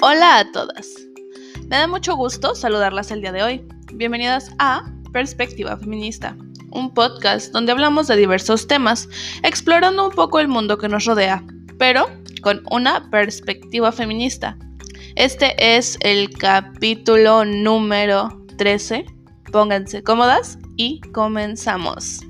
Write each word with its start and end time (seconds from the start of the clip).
Hola 0.00 0.38
a 0.38 0.52
todas. 0.52 0.94
Me 1.68 1.76
da 1.76 1.88
mucho 1.88 2.14
gusto 2.14 2.54
saludarlas 2.54 3.10
el 3.10 3.20
día 3.20 3.32
de 3.32 3.42
hoy. 3.42 3.68
Bienvenidas 3.92 4.52
a 4.60 4.84
Perspectiva 5.12 5.76
Feminista, 5.76 6.36
un 6.70 6.94
podcast 6.94 7.50
donde 7.50 7.72
hablamos 7.72 8.06
de 8.06 8.14
diversos 8.14 8.68
temas, 8.68 9.08
explorando 9.42 10.06
un 10.06 10.12
poco 10.14 10.38
el 10.38 10.46
mundo 10.46 10.78
que 10.78 10.88
nos 10.88 11.04
rodea, 11.04 11.42
pero 11.78 12.06
con 12.42 12.62
una 12.70 13.10
perspectiva 13.10 13.90
feminista. 13.90 14.56
Este 15.16 15.56
es 15.58 15.98
el 16.02 16.30
capítulo 16.30 17.44
número 17.44 18.46
13. 18.56 19.04
Pónganse 19.50 20.04
cómodas 20.04 20.58
y 20.76 21.00
comenzamos. 21.12 22.20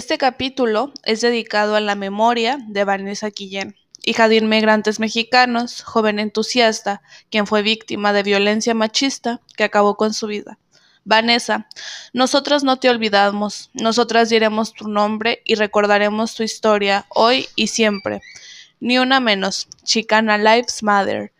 Este 0.00 0.16
capítulo 0.16 0.94
es 1.04 1.20
dedicado 1.20 1.76
a 1.76 1.80
la 1.80 1.94
memoria 1.94 2.56
de 2.68 2.84
Vanessa 2.84 3.28
Guillén, 3.28 3.76
hija 4.02 4.28
de 4.28 4.36
inmigrantes 4.36 4.98
mexicanos, 4.98 5.82
joven 5.82 6.18
entusiasta, 6.18 7.02
quien 7.30 7.46
fue 7.46 7.60
víctima 7.60 8.14
de 8.14 8.22
violencia 8.22 8.72
machista 8.72 9.42
que 9.58 9.64
acabó 9.64 9.98
con 9.98 10.14
su 10.14 10.26
vida. 10.26 10.58
Vanessa, 11.04 11.68
nosotras 12.14 12.64
no 12.64 12.78
te 12.78 12.88
olvidamos, 12.88 13.68
nosotras 13.74 14.30
diremos 14.30 14.72
tu 14.72 14.88
nombre 14.88 15.42
y 15.44 15.56
recordaremos 15.56 16.34
tu 16.34 16.44
historia 16.44 17.04
hoy 17.10 17.46
y 17.54 17.66
siempre. 17.66 18.22
Ni 18.80 18.96
una 18.96 19.20
menos, 19.20 19.68
Chicana 19.84 20.38
Lives 20.38 20.82
Matter. 20.82 21.30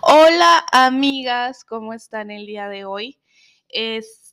Hola 0.00 0.64
amigas, 0.72 1.66
¿cómo 1.66 1.92
están 1.92 2.30
el 2.30 2.46
día 2.46 2.70
de 2.70 2.86
hoy? 2.86 3.18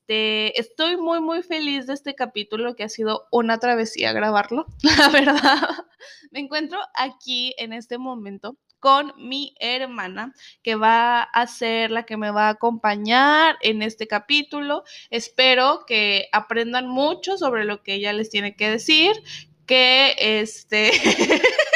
Este, 0.07 0.57
estoy 0.57 0.95
muy, 0.95 1.20
muy 1.20 1.43
feliz 1.43 1.85
de 1.85 1.93
este 1.93 2.15
capítulo 2.15 2.77
que 2.77 2.85
ha 2.85 2.89
sido 2.89 3.27
una 3.29 3.59
travesía 3.59 4.13
grabarlo, 4.13 4.65
la 4.81 5.09
verdad. 5.09 5.85
Me 6.32 6.40
encuentro 6.40 6.79
aquí 6.95 7.54
en 7.57 7.73
este 7.73 7.98
momento 7.98 8.57
con 8.79 9.12
mi 9.17 9.54
hermana, 9.59 10.34
que 10.63 10.76
va 10.76 11.23
a 11.23 11.48
ser 11.48 11.91
la 11.91 12.04
que 12.04 12.15
me 12.15 12.32
va 12.32 12.48
a 12.48 12.51
acompañar 12.51 13.57
en 13.62 13.82
este 13.82 14.07
capítulo. 14.07 14.85
Espero 15.09 15.84
que 15.85 16.29
aprendan 16.32 16.87
mucho 16.87 17.37
sobre 17.37 17.65
lo 17.65 17.84
que 17.84 17.95
ella 17.95 18.13
les 18.13 18.29
tiene 18.29 18.55
que 18.55 18.70
decir, 18.70 19.12
que 19.65 20.15
este 20.17 20.91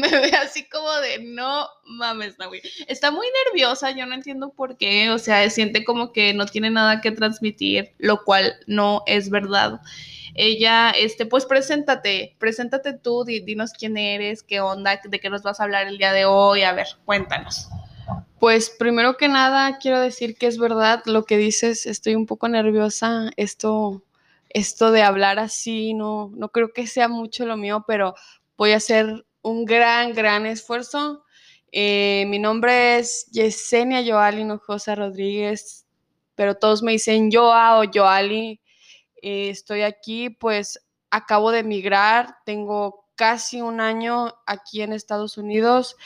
me 0.00 0.08
ve 0.08 0.32
así 0.36 0.68
como 0.68 0.92
de 1.00 1.20
no 1.22 1.68
mames, 1.84 2.38
Nahui. 2.38 2.60
Está 2.88 3.10
muy 3.10 3.26
nerviosa, 3.46 3.90
yo 3.92 4.06
no 4.06 4.14
entiendo 4.14 4.50
por 4.50 4.76
qué, 4.76 5.10
o 5.10 5.18
sea, 5.18 5.48
siente 5.50 5.84
como 5.84 6.12
que 6.12 6.34
no 6.34 6.46
tiene 6.46 6.70
nada 6.70 7.00
que 7.00 7.10
transmitir, 7.10 7.94
lo 7.98 8.24
cual 8.24 8.54
no 8.66 9.02
es 9.06 9.30
verdad. 9.30 9.80
Ella, 10.34 10.90
este, 10.90 11.26
pues 11.26 11.44
preséntate, 11.44 12.36
preséntate 12.38 12.92
tú, 12.92 13.24
dinos 13.24 13.72
quién 13.72 13.96
eres, 13.96 14.42
qué 14.42 14.60
onda, 14.60 15.00
de 15.02 15.20
qué 15.20 15.28
nos 15.28 15.42
vas 15.42 15.60
a 15.60 15.64
hablar 15.64 15.86
el 15.86 15.98
día 15.98 16.12
de 16.12 16.24
hoy, 16.24 16.62
a 16.62 16.72
ver, 16.72 16.86
cuéntanos. 17.04 17.68
Pues 18.38 18.70
primero 18.70 19.16
que 19.16 19.28
nada 19.28 19.78
quiero 19.78 20.00
decir 20.00 20.36
que 20.36 20.46
es 20.46 20.58
verdad 20.58 21.02
lo 21.04 21.24
que 21.24 21.36
dices, 21.36 21.86
estoy 21.86 22.14
un 22.14 22.26
poco 22.26 22.48
nerviosa, 22.48 23.30
esto 23.36 24.02
esto 24.50 24.90
de 24.90 25.02
hablar 25.02 25.38
así, 25.38 25.94
no, 25.94 26.30
no 26.34 26.50
creo 26.50 26.72
que 26.72 26.86
sea 26.86 27.08
mucho 27.08 27.46
lo 27.46 27.56
mío, 27.56 27.84
pero 27.86 28.14
voy 28.56 28.72
a 28.72 28.76
hacer 28.76 29.24
un 29.42 29.64
gran, 29.64 30.12
gran 30.12 30.46
esfuerzo. 30.46 31.24
Eh, 31.72 32.24
mi 32.28 32.38
nombre 32.38 32.98
es 32.98 33.26
Yesenia 33.32 34.02
Joali 34.04 34.42
Hinojosa 34.42 34.94
Rodríguez, 34.94 35.86
pero 36.34 36.56
todos 36.56 36.82
me 36.82 36.92
dicen 36.92 37.30
Joa 37.30 37.80
o 37.80 37.84
Joali. 37.92 38.60
Eh, 39.22 39.50
estoy 39.50 39.82
aquí, 39.82 40.30
pues 40.30 40.80
acabo 41.10 41.50
de 41.50 41.60
emigrar, 41.60 42.36
tengo 42.44 43.08
casi 43.14 43.60
un 43.60 43.80
año 43.80 44.34
aquí 44.46 44.80
en 44.82 44.92
Estados 44.92 45.36
Unidos, 45.36 45.96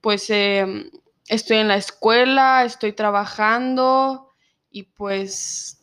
pues 0.00 0.30
em, 0.30 0.90
estoy 1.28 1.58
en 1.58 1.68
la 1.68 1.76
escuela, 1.76 2.64
estoy 2.64 2.92
trabajando 2.92 4.32
y 4.70 4.84
pues, 4.84 5.80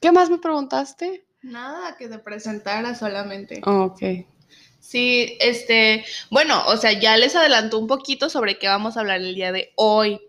¿qué 0.00 0.12
más 0.12 0.30
me 0.30 0.38
preguntaste? 0.38 1.26
Nada, 1.42 1.96
que 1.96 2.08
te 2.08 2.18
presentara 2.18 2.94
solamente. 2.94 3.60
ok. 3.64 4.02
Sí, 4.86 5.38
este, 5.40 6.04
bueno, 6.28 6.62
o 6.66 6.76
sea, 6.76 6.92
ya 6.92 7.16
les 7.16 7.34
adelanto 7.34 7.78
un 7.78 7.86
poquito 7.86 8.28
sobre 8.28 8.58
qué 8.58 8.68
vamos 8.68 8.96
a 8.96 9.00
hablar 9.00 9.22
el 9.22 9.34
día 9.34 9.50
de 9.50 9.72
hoy. 9.76 10.20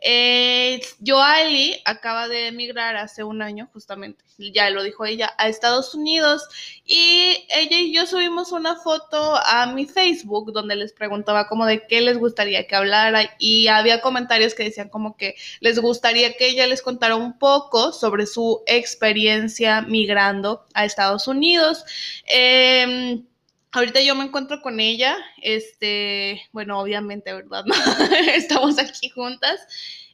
Eh, 0.00 0.82
Joali 1.04 1.80
acaba 1.86 2.28
de 2.28 2.48
emigrar 2.48 2.96
hace 2.96 3.24
un 3.24 3.40
año, 3.40 3.70
justamente, 3.72 4.22
ya 4.36 4.68
lo 4.68 4.82
dijo 4.82 5.06
ella, 5.06 5.32
a 5.38 5.48
Estados 5.48 5.94
Unidos 5.94 6.42
y 6.84 7.46
ella 7.48 7.80
y 7.80 7.94
yo 7.94 8.06
subimos 8.06 8.52
una 8.52 8.76
foto 8.76 9.36
a 9.46 9.66
mi 9.72 9.86
Facebook 9.86 10.52
donde 10.52 10.76
les 10.76 10.92
preguntaba 10.92 11.48
como 11.48 11.64
de 11.64 11.86
qué 11.86 12.02
les 12.02 12.18
gustaría 12.18 12.66
que 12.66 12.76
hablara 12.76 13.34
y 13.38 13.68
había 13.68 14.02
comentarios 14.02 14.54
que 14.54 14.64
decían 14.64 14.90
como 14.90 15.16
que 15.16 15.36
les 15.60 15.78
gustaría 15.78 16.34
que 16.34 16.48
ella 16.48 16.66
les 16.66 16.82
contara 16.82 17.16
un 17.16 17.38
poco 17.38 17.92
sobre 17.92 18.26
su 18.26 18.62
experiencia 18.66 19.80
migrando 19.80 20.66
a 20.74 20.84
Estados 20.84 21.28
Unidos. 21.28 21.84
Eh, 22.26 23.22
Ahorita 23.72 24.02
yo 24.02 24.14
me 24.14 24.24
encuentro 24.24 24.60
con 24.60 24.80
ella, 24.80 25.16
este, 25.40 26.42
bueno, 26.52 26.78
obviamente, 26.78 27.32
¿verdad? 27.32 27.64
Estamos 28.34 28.78
aquí 28.78 29.08
juntas. 29.08 29.60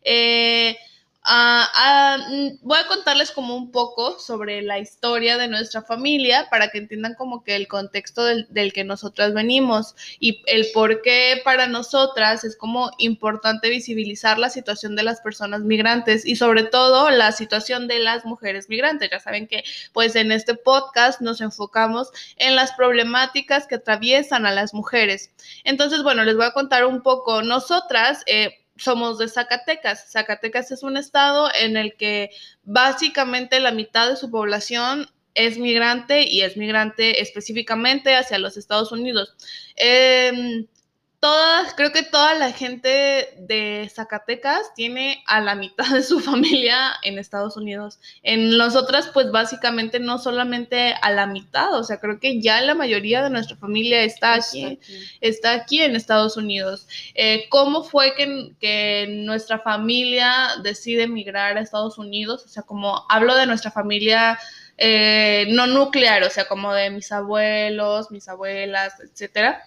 Eh, 0.02 0.78
Ah, 1.30 1.68
ah, 1.74 2.16
mm, 2.30 2.60
voy 2.62 2.78
a 2.78 2.86
contarles 2.86 3.30
como 3.32 3.54
un 3.54 3.70
poco 3.70 4.18
sobre 4.18 4.62
la 4.62 4.78
historia 4.78 5.36
de 5.36 5.46
nuestra 5.46 5.82
familia 5.82 6.48
para 6.50 6.70
que 6.70 6.78
entiendan 6.78 7.14
como 7.16 7.44
que 7.44 7.54
el 7.54 7.68
contexto 7.68 8.24
del, 8.24 8.46
del, 8.48 8.72
que 8.72 8.82
nosotras 8.82 9.34
venimos 9.34 9.94
y 10.18 10.42
el 10.46 10.68
por 10.72 11.02
qué 11.02 11.42
para 11.44 11.66
nosotras 11.66 12.44
es 12.44 12.56
como 12.56 12.90
importante 12.96 13.68
visibilizar 13.68 14.38
la 14.38 14.48
situación 14.48 14.96
de 14.96 15.02
las 15.02 15.20
personas 15.20 15.60
migrantes 15.60 16.24
y 16.24 16.34
sobre 16.36 16.62
todo 16.62 17.10
la 17.10 17.30
situación 17.32 17.88
de 17.88 17.98
las 17.98 18.24
mujeres 18.24 18.70
migrantes. 18.70 19.10
Ya 19.10 19.20
saben 19.20 19.46
que 19.46 19.64
pues 19.92 20.16
en 20.16 20.32
este 20.32 20.54
podcast 20.54 21.20
nos 21.20 21.42
enfocamos 21.42 22.08
en 22.36 22.56
las 22.56 22.72
problemáticas 22.72 23.66
que 23.66 23.74
atraviesan 23.74 24.46
a 24.46 24.50
las 24.52 24.72
mujeres. 24.72 25.30
Entonces, 25.64 26.02
bueno, 26.02 26.24
les 26.24 26.36
voy 26.36 26.46
a 26.46 26.52
contar 26.52 26.86
un 26.86 27.02
poco. 27.02 27.42
Nosotras... 27.42 28.22
Eh, 28.24 28.64
somos 28.78 29.18
de 29.18 29.28
Zacatecas. 29.28 30.10
Zacatecas 30.10 30.70
es 30.70 30.82
un 30.82 30.96
estado 30.96 31.48
en 31.54 31.76
el 31.76 31.94
que 31.96 32.30
básicamente 32.64 33.60
la 33.60 33.72
mitad 33.72 34.08
de 34.08 34.16
su 34.16 34.30
población 34.30 35.08
es 35.34 35.58
migrante 35.58 36.28
y 36.28 36.42
es 36.42 36.56
migrante 36.56 37.20
específicamente 37.20 38.16
hacia 38.16 38.38
los 38.38 38.56
Estados 38.56 38.90
Unidos. 38.90 39.36
Eh, 39.76 40.66
todas, 41.20 41.74
creo 41.74 41.92
que 41.92 42.04
toda 42.04 42.34
la 42.34 42.52
gente 42.52 43.34
de 43.38 43.90
Zacatecas 43.92 44.72
tiene 44.74 45.22
a 45.26 45.40
la 45.40 45.56
mitad 45.56 45.88
de 45.88 46.02
su 46.02 46.20
familia 46.20 46.92
en 47.02 47.18
Estados 47.18 47.56
Unidos. 47.56 47.98
En 48.22 48.56
nosotras, 48.56 49.10
pues 49.12 49.30
básicamente 49.32 49.98
no 49.98 50.18
solamente 50.18 50.94
a 51.02 51.10
la 51.10 51.26
mitad, 51.26 51.74
o 51.74 51.82
sea, 51.82 51.98
creo 51.98 52.20
que 52.20 52.40
ya 52.40 52.60
la 52.60 52.74
mayoría 52.74 53.22
de 53.22 53.30
nuestra 53.30 53.56
familia 53.56 54.02
está 54.02 54.34
aquí, 54.34 54.78
está 55.20 55.54
aquí, 55.54 55.82
en 55.82 55.96
Estados 55.96 56.36
Unidos. 56.36 56.86
Eh, 57.14 57.46
¿Cómo 57.48 57.82
fue 57.82 58.14
que, 58.14 58.52
que 58.60 59.06
nuestra 59.08 59.58
familia 59.58 60.50
decide 60.62 61.04
emigrar 61.04 61.56
a 61.56 61.60
Estados 61.60 61.98
Unidos? 61.98 62.44
O 62.44 62.48
sea, 62.48 62.62
como 62.62 63.04
hablo 63.08 63.34
de 63.36 63.46
nuestra 63.46 63.70
familia. 63.70 64.38
Eh, 64.80 65.48
no 65.50 65.66
nuclear, 65.66 66.22
o 66.22 66.30
sea, 66.30 66.46
como 66.46 66.72
de 66.72 66.90
mis 66.90 67.10
abuelos, 67.10 68.12
mis 68.12 68.28
abuelas, 68.28 68.94
etcétera 69.00 69.60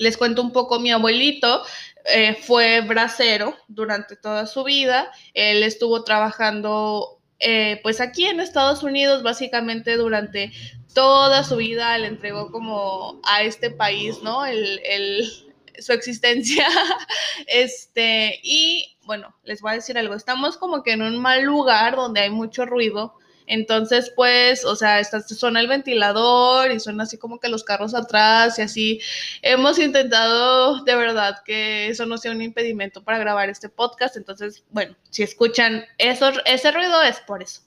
les 0.00 0.16
cuento 0.16 0.40
un 0.40 0.50
poco, 0.50 0.80
mi 0.80 0.90
abuelito 0.90 1.62
eh, 2.06 2.34
fue 2.34 2.80
bracero 2.80 3.54
durante 3.68 4.16
toda 4.16 4.46
su 4.46 4.64
vida, 4.64 5.12
él 5.34 5.62
estuvo 5.62 6.04
trabajando 6.04 7.20
eh, 7.38 7.78
pues 7.82 8.00
aquí 8.00 8.24
en 8.24 8.40
Estados 8.40 8.82
Unidos 8.82 9.22
básicamente 9.22 9.96
durante 9.96 10.52
toda 10.94 11.44
su 11.44 11.56
vida, 11.56 11.98
le 11.98 12.06
entregó 12.06 12.50
como 12.50 13.20
a 13.24 13.42
este 13.42 13.70
país, 13.70 14.22
¿no? 14.22 14.46
El, 14.46 15.30
su 15.78 15.92
existencia, 15.92 16.66
este, 17.46 18.40
y 18.42 18.96
bueno, 19.04 19.36
les 19.44 19.60
voy 19.60 19.72
a 19.72 19.74
decir 19.74 19.98
algo, 19.98 20.14
estamos 20.14 20.56
como 20.56 20.82
que 20.82 20.92
en 20.92 21.02
un 21.02 21.18
mal 21.18 21.42
lugar 21.42 21.94
donde 21.94 22.20
hay 22.20 22.30
mucho 22.30 22.64
ruido, 22.64 23.16
entonces, 23.50 24.12
pues, 24.14 24.64
o 24.64 24.76
sea, 24.76 25.00
está, 25.00 25.20
suena 25.20 25.58
el 25.58 25.66
ventilador 25.66 26.70
y 26.70 26.78
suena 26.78 27.02
así 27.02 27.18
como 27.18 27.40
que 27.40 27.48
los 27.48 27.64
carros 27.64 27.94
atrás 27.94 28.58
y 28.60 28.62
así. 28.62 29.00
Hemos 29.42 29.80
intentado 29.80 30.84
de 30.84 30.94
verdad 30.94 31.42
que 31.44 31.88
eso 31.88 32.06
no 32.06 32.16
sea 32.16 32.30
un 32.30 32.42
impedimento 32.42 33.02
para 33.02 33.18
grabar 33.18 33.50
este 33.50 33.68
podcast. 33.68 34.16
Entonces, 34.16 34.62
bueno, 34.70 34.94
si 35.10 35.24
escuchan 35.24 35.84
eso, 35.98 36.30
ese 36.44 36.70
ruido 36.70 37.02
es 37.02 37.18
por 37.18 37.42
eso. 37.42 37.62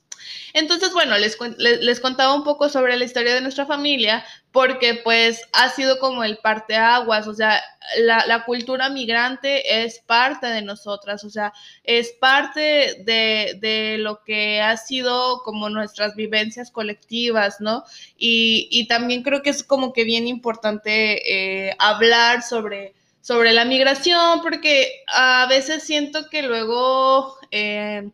Entonces, 0.54 0.94
bueno, 0.94 1.18
les, 1.18 1.38
les, 1.58 2.00
contaba 2.00 2.34
un 2.34 2.44
poco 2.44 2.70
sobre 2.70 2.98
la 2.98 3.06
historia 3.06 3.34
de 3.34 3.42
nuestra 3.42 3.66
familia, 3.66 4.26
porque 4.52 4.96
pues 5.04 5.42
ha 5.54 5.70
sido 5.70 6.00
como 6.00 6.24
el 6.24 6.38
parteaguas, 6.38 7.28
o 7.28 7.34
sea, 7.34 7.62
la, 7.98 8.26
la, 8.28 8.46
cultura 8.46 8.90
migrante 8.90 9.84
es 9.84 10.00
parte 10.00 10.48
de 10.48 10.62
nosotras, 10.62 11.24
o 11.24 11.30
sea, 11.30 11.54
es 11.84 12.12
parte 12.14 13.04
de, 13.04 13.58
de, 13.60 13.98
lo 14.00 14.24
que 14.24 14.62
ha 14.62 14.78
sido 14.78 15.42
como 15.44 15.70
nuestras 15.70 16.16
vivencias 16.16 16.72
colectivas, 16.72 17.60
¿no? 17.60 17.84
Y, 18.18 18.68
y 18.72 18.88
también 18.88 19.24
creo 19.24 19.42
que 19.42 19.50
es 19.50 19.64
como 19.64 19.92
que 19.92 20.04
bien 20.04 20.28
importante 20.28 21.68
eh, 21.70 21.76
hablar 21.80 22.44
sobre 22.44 22.94
sobre 23.24 23.54
la 23.54 23.64
migración, 23.64 24.42
porque 24.42 25.02
a 25.08 25.48
veces 25.48 25.84
siento 25.84 26.30
que 26.30 26.44
luego 26.44 27.38
eh, 27.52 28.12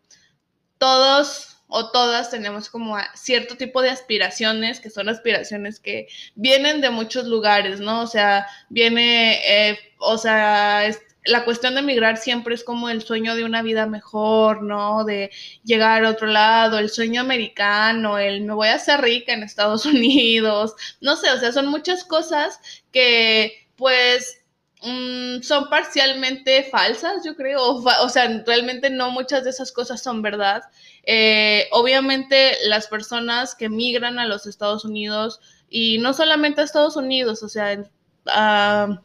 todos 0.78 1.58
o 1.70 1.92
todas 1.92 2.32
tenemos 2.32 2.70
como 2.70 2.98
cierto 3.14 3.56
tipo 3.56 3.82
de 3.82 3.92
aspiraciones, 3.92 4.80
que 4.80 4.90
son 4.90 5.08
aspiraciones 5.08 5.80
que 5.80 6.08
vienen 6.36 6.82
de 6.82 6.90
muchos 6.90 7.28
lugares, 7.28 7.80
¿no? 7.80 8.02
O 8.02 8.08
sea, 8.08 8.48
viene, 8.70 9.40
eh, 9.46 9.80
o 10.00 10.18
sea, 10.18 10.90
la 11.26 11.46
cuestión 11.46 11.76
de 11.76 11.84
migrar 11.84 12.18
siempre 12.18 12.56
es 12.56 12.64
como 12.64 12.90
el 12.90 13.04
sueño 13.04 13.36
de 13.36 13.44
una 13.44 13.62
vida 13.62 13.86
mejor, 13.86 14.64
¿no? 14.64 15.06
De 15.06 15.30
llegar 15.64 16.04
a 16.04 16.10
otro 16.10 16.28
lado, 16.28 16.80
el 16.80 16.90
sueño 16.90 17.22
americano, 17.22 18.18
el 18.18 18.42
me 18.42 18.54
voy 18.54 18.70
a 18.70 18.76
hacer 18.76 19.02
rica 19.02 19.34
en 19.34 19.44
Estados 19.44 19.86
Unidos, 19.86 20.74
no 21.02 21.16
sé, 21.16 21.30
o 21.32 21.40
sea, 21.40 21.52
son 21.52 21.68
muchas 21.68 22.04
cosas 22.04 22.60
que 22.92 23.68
pues 23.76 24.39
Mm, 24.82 25.42
son 25.42 25.70
parcialmente 25.70 26.64
falsas, 26.64 27.26
yo 27.26 27.36
creo, 27.36 27.62
o, 27.62 28.10
sea, 28.10 28.44
realmente 28.46 28.90
no 28.90 29.12
muchas 29.12 29.44
de 29.44 29.50
esas 29.50 29.74
cosas 29.74 30.02
son 30.02 30.22
verdad. 30.22 30.64
Eh, 31.04 31.68
obviamente 31.72 32.54
las 32.66 32.88
personas 32.88 33.56
que 33.56 33.68
migran 33.68 34.20
a 34.20 34.28
los 34.28 34.46
Estados 34.48 34.86
Unidos, 34.86 35.42
y 35.70 35.98
no 36.00 36.14
solamente 36.14 36.62
a 36.62 36.64
Estados 36.64 36.96
Unidos, 36.96 37.44
o 37.44 37.50
sea, 37.50 37.84
a, 38.28 39.02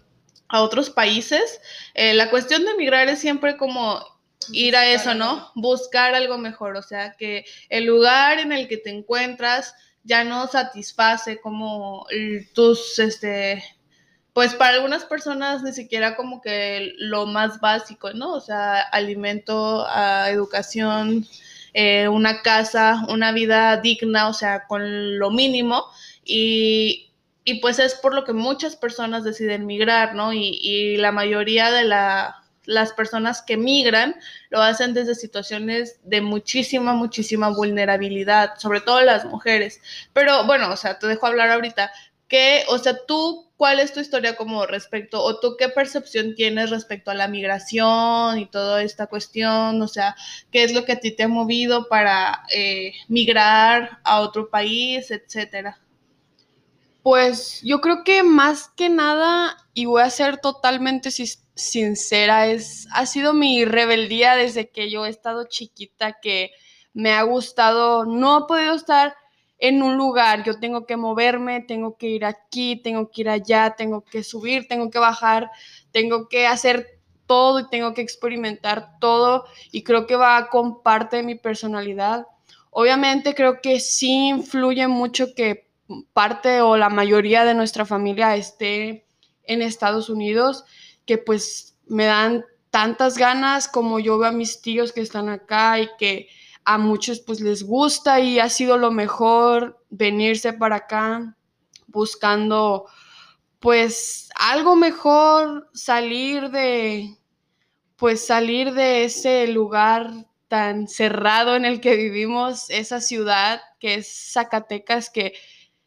otros 0.53 0.91
países, 0.91 1.61
eh, 1.94 2.15
la 2.15 2.31
cuestión 2.31 2.65
de 2.65 2.77
migrar 2.77 3.09
es 3.09 3.19
siempre 3.19 3.56
como 3.56 4.00
ir 4.53 4.77
a 4.77 4.87
eso, 4.87 5.15
¿no? 5.15 5.50
Buscar 5.56 6.15
algo 6.15 6.38
mejor, 6.38 6.77
o 6.77 6.82
sea, 6.82 7.15
que 7.19 7.44
el 7.69 7.87
lugar 7.87 8.38
en 8.38 8.53
el 8.53 8.69
que 8.69 8.77
te 8.77 8.91
encuentras 8.91 9.75
ya 10.05 10.23
no 10.23 10.47
satisface 10.47 11.41
como 11.41 12.06
tus, 12.55 12.99
este, 13.00 13.65
pues 14.35 14.55
para 14.55 14.75
algunas 14.75 15.05
personas 15.05 15.63
ni 15.63 15.73
siquiera 15.73 16.17
como 16.17 16.43
que 16.43 16.93
lo 16.99 17.25
más 17.27 17.61
básico, 17.61 18.13
¿no? 18.13 18.33
O 18.33 18.41
sea, 18.41 18.81
alimento, 18.81 19.87
ah, 19.89 20.29
educación, 20.29 21.25
eh, 21.73 22.09
una 22.09 22.43
casa, 22.43 23.05
una 23.09 23.33
vida 23.33 23.77
digna, 23.79 24.29
o 24.29 24.35
sea, 24.35 24.67
con 24.67 25.19
lo 25.19 25.31
mínimo. 25.31 25.87
Y, 26.25 27.13
y, 27.45 27.61
pues 27.61 27.79
es 27.79 27.95
por 27.95 28.15
lo 28.15 28.25
que 28.25 28.33
muchas 28.33 28.77
personas 28.77 29.25
deciden 29.25 29.67
migrar, 29.67 30.15
¿no? 30.17 30.33
Y, 30.33 30.59
y 30.63 30.97
la 30.97 31.13
mayoría 31.13 31.71
de 31.71 31.85
la, 31.85 32.43
las 32.67 32.93
personas 32.93 33.43
que 33.43 33.57
migran 33.57 34.17
lo 34.51 34.63
hacen 34.63 34.95
desde 34.95 35.15
situaciones 35.15 36.01
de 36.05 36.21
muchísima, 36.21 36.95
muchísima 36.95 37.51
vulnerabilidad, 37.51 38.55
sobre 38.59 38.81
todo 38.81 39.01
las 39.03 39.25
mujeres. 39.27 39.81
Pero 40.13 40.45
bueno, 40.45 40.71
o 40.73 40.77
sea, 40.77 40.99
te 40.99 41.07
dejo 41.07 41.27
hablar 41.27 41.51
ahorita. 41.51 41.93
O 42.69 42.79
sea, 42.79 42.97
tú 43.07 43.45
¿Cuál 43.57 43.79
es 43.79 43.93
tu 43.93 44.01
historia 44.01 44.35
como 44.35 44.67
respecto, 44.67 45.23
o 45.23 45.39
tú 45.39 45.57
qué 45.57 45.69
percepción 45.69 46.35
tienes 46.35 46.71
respecto 46.71 47.13
a 47.13 47.15
la 47.15 47.29
migración 47.29 48.39
y 48.39 48.47
toda 48.47 48.83
esta 48.83 49.07
cuestión? 49.07 49.81
O 49.81 49.87
sea, 49.87 50.17
¿qué 50.51 50.65
es 50.65 50.75
lo 50.75 50.85
que 50.85 50.93
a 50.93 51.01
ti 51.01 51.13
te 51.15 51.23
ha 51.23 51.29
movido 51.29 51.89
para 51.89 52.43
eh, 52.53 52.95
migrar 53.07 54.01
a 54.03 54.21
otro 54.21 54.51
país, 54.51 55.11
etcétera? 55.13 55.81
Pues 57.05 57.61
yo 57.63 57.81
creo 57.81 58.03
que 58.03 58.25
más 58.25 58.71
que 58.77 58.89
nada, 58.89 59.57
y 59.73 59.85
voy 59.85 60.03
a 60.03 60.11
ser 60.11 60.39
totalmente 60.39 61.11
sincera, 61.55 62.49
es, 62.49 62.89
ha 62.93 63.07
sido 63.07 63.35
mi 63.35 63.65
rebeldía 63.65 64.35
desde 64.35 64.69
que 64.69 64.91
yo 64.91 65.07
he 65.07 65.11
estado 65.11 65.45
chiquita, 65.45 66.19
que 66.21 66.51
me 66.93 67.13
ha 67.13 67.23
gustado, 67.23 68.05
no 68.05 68.39
he 68.39 68.49
podido 68.49 68.75
estar 68.75 69.15
en 69.67 69.83
un 69.83 69.97
lugar, 69.97 70.45
yo 70.45 70.61
tengo 70.61 70.85
que 70.85 70.99
moverme, 70.99 71.63
tengo 71.63 71.97
que 71.97 72.09
ir 72.09 72.27
aquí, 72.27 72.77
tengo 72.77 73.11
que 73.11 73.23
ir 73.23 73.31
allá, 73.31 73.75
tengo 73.79 74.03
que 74.05 74.23
subir, 74.23 74.69
tengo 74.69 74.91
que 74.91 74.99
bajar, 74.99 75.51
tengo 75.91 76.29
que 76.29 76.47
hacer 76.47 77.01
todo 77.25 77.61
y 77.61 77.69
tengo 77.71 77.95
que 77.95 78.03
experimentar 78.03 78.99
todo 79.01 79.47
y 79.73 79.83
creo 79.83 80.07
que 80.07 80.17
va 80.17 80.51
con 80.51 80.83
parte 80.83 81.17
de 81.17 81.23
mi 81.23 81.35
personalidad. 81.35 82.27
Obviamente 82.69 83.35
creo 83.35 83.63
que 83.63 83.81
sí 83.81 84.29
influye 84.29 84.87
mucho 84.87 85.35
que 85.35 85.71
parte 86.13 86.61
o 86.61 86.77
la 86.77 86.91
mayoría 86.91 87.47
de 87.47 87.55
nuestra 87.55 87.87
familia 87.87 88.37
esté 88.37 89.07
en 89.45 89.63
Estados 89.63 90.11
Unidos, 90.11 90.67
que 91.07 91.17
pues 91.17 91.79
me 91.87 92.05
dan 92.05 92.45
tantas 92.69 93.17
ganas 93.17 93.69
como 93.69 93.99
yo 93.99 94.19
veo 94.19 94.29
a 94.29 94.33
mis 94.33 94.61
tíos 94.61 94.93
que 94.93 95.01
están 95.01 95.31
acá 95.31 95.81
y 95.81 95.89
que 95.99 96.29
a 96.65 96.79
muchos 96.79 97.21
pues 97.21 97.41
les 97.41 97.63
gusta 97.63 98.21
y 98.21 98.39
ha 98.39 98.49
sido 98.49 98.77
lo 98.79 98.91
mejor 98.91 99.85
venirse 99.91 100.53
para 100.53 100.77
acá 100.77 101.37
buscando 101.87 102.87
pues 103.61 104.29
algo 104.35 104.77
mejor, 104.77 105.71
salir 105.73 106.51
de 106.51 107.17
pues 107.97 108.27
salir 108.27 108.75
de 108.75 109.05
ese 109.05 109.47
lugar 109.47 110.11
tan 110.49 110.89
cerrado 110.89 111.57
en 111.57 111.65
el 111.65 111.81
que 111.81 111.97
vivimos, 111.97 112.69
esa 112.69 113.01
ciudad 113.01 113.61
que 113.81 113.95
es 113.95 114.33
Zacatecas, 114.33 115.09
que 115.11 115.33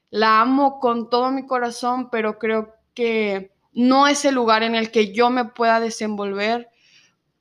la 0.10 0.42
amo 0.42 0.80
con 0.80 1.10
todo 1.10 1.32
mi 1.32 1.46
corazón, 1.46 2.10
pero 2.10 2.40
creo 2.40 2.74
que 2.94 3.52
no 3.74 4.08
es 4.08 4.26
el 4.26 4.36
lugar 4.36 4.64
en 4.64 4.74
el 4.74 4.90
que 4.90 5.14
yo 5.14 5.30
me 5.30 5.46
pueda 5.46 5.80
desenvolver 5.80 6.70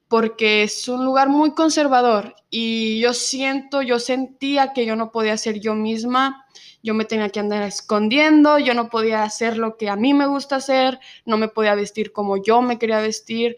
porque 0.09 0.63
es 0.63 0.89
un 0.89 1.05
lugar 1.05 1.29
muy 1.29 1.53
conservador 1.53 2.37
y 2.49 3.01
yo 3.01 3.13
siento, 3.13 3.83
yo 3.83 3.99
sentía 3.99 4.73
que 4.73 4.87
yo 4.87 4.95
no 4.95 5.11
podía 5.11 5.37
ser 5.37 5.59
yo 5.59 5.75
misma, 5.75 6.47
yo 6.83 6.95
me 6.95 7.05
tenía 7.05 7.31
que 7.31 7.41
andar 7.41 7.65
escondiendo, 7.65 8.59
yo 8.59 8.73
no 8.73 8.89
podía 8.89 9.25
hacer 9.25 9.59
lo 9.59 9.77
que 9.77 9.89
a 9.89 9.97
mí 9.97 10.15
me 10.15 10.27
gusta 10.27 10.57
hacer, 10.57 11.01
no 11.25 11.37
me 11.37 11.49
podía 11.49 11.75
vestir 11.75 12.13
como 12.13 12.37
yo 12.37 12.63
me 12.63 12.79
quería 12.79 13.01
vestir. 13.01 13.57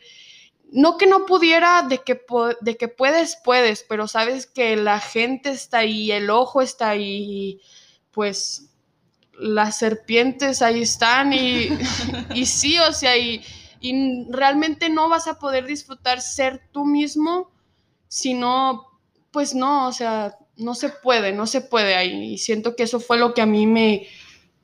No 0.70 0.98
que 0.98 1.06
no 1.06 1.26
pudiera, 1.26 1.82
de 1.82 1.98
que, 1.98 2.20
de 2.60 2.76
que 2.76 2.88
puedes, 2.88 3.38
puedes, 3.42 3.84
pero 3.88 4.06
sabes 4.06 4.46
que 4.46 4.76
la 4.76 5.00
gente 5.00 5.50
está 5.50 5.78
ahí, 5.78 6.10
el 6.10 6.30
ojo 6.30 6.60
está 6.60 6.90
ahí, 6.90 7.60
pues 8.10 8.70
las 9.38 9.78
serpientes 9.78 10.62
ahí 10.62 10.82
están 10.82 11.32
y, 11.32 11.68
y 12.34 12.46
sí, 12.46 12.78
o 12.78 12.92
sea, 12.92 13.16
y, 13.16 13.42
y 13.80 14.30
realmente 14.30 14.88
no 14.88 15.08
vas 15.08 15.28
a 15.28 15.38
poder 15.38 15.66
disfrutar 15.66 16.20
ser 16.20 16.62
tú 16.72 16.84
mismo 16.84 17.50
si 18.08 18.34
no, 18.34 19.00
pues 19.30 19.54
no, 19.54 19.88
o 19.88 19.92
sea, 19.92 20.36
no 20.56 20.74
se 20.74 20.88
puede, 20.88 21.32
no 21.32 21.46
se 21.46 21.60
puede 21.60 21.94
ahí. 21.94 22.32
Y 22.34 22.38
siento 22.38 22.74
que 22.74 22.82
eso 22.84 23.00
fue 23.00 23.18
lo 23.18 23.34
que 23.34 23.42
a 23.42 23.46
mí 23.46 23.66
me, 23.66 24.06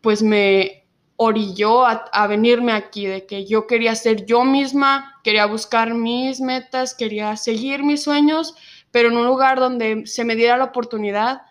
pues 0.00 0.22
me 0.22 0.84
orilló 1.16 1.86
a, 1.86 2.26
venirme 2.26 2.72
aquí, 2.72 3.06
de 3.06 3.24
que 3.26 3.46
yo 3.46 3.66
quería 3.66 3.94
ser 3.94 4.26
yo 4.26 4.44
misma, 4.44 5.20
quería 5.22 5.46
buscar 5.46 5.94
mis 5.94 6.40
metas, 6.40 6.94
quería 6.94 7.36
seguir 7.36 7.84
mis 7.84 8.02
sueños, 8.02 8.54
pero 8.90 9.08
en 9.10 9.16
un 9.16 9.26
lugar 9.26 9.60
donde 9.60 10.06
se 10.06 10.24
me 10.24 10.34
diera 10.34 10.56
la 10.56 10.64
oportunidad, 10.64 11.42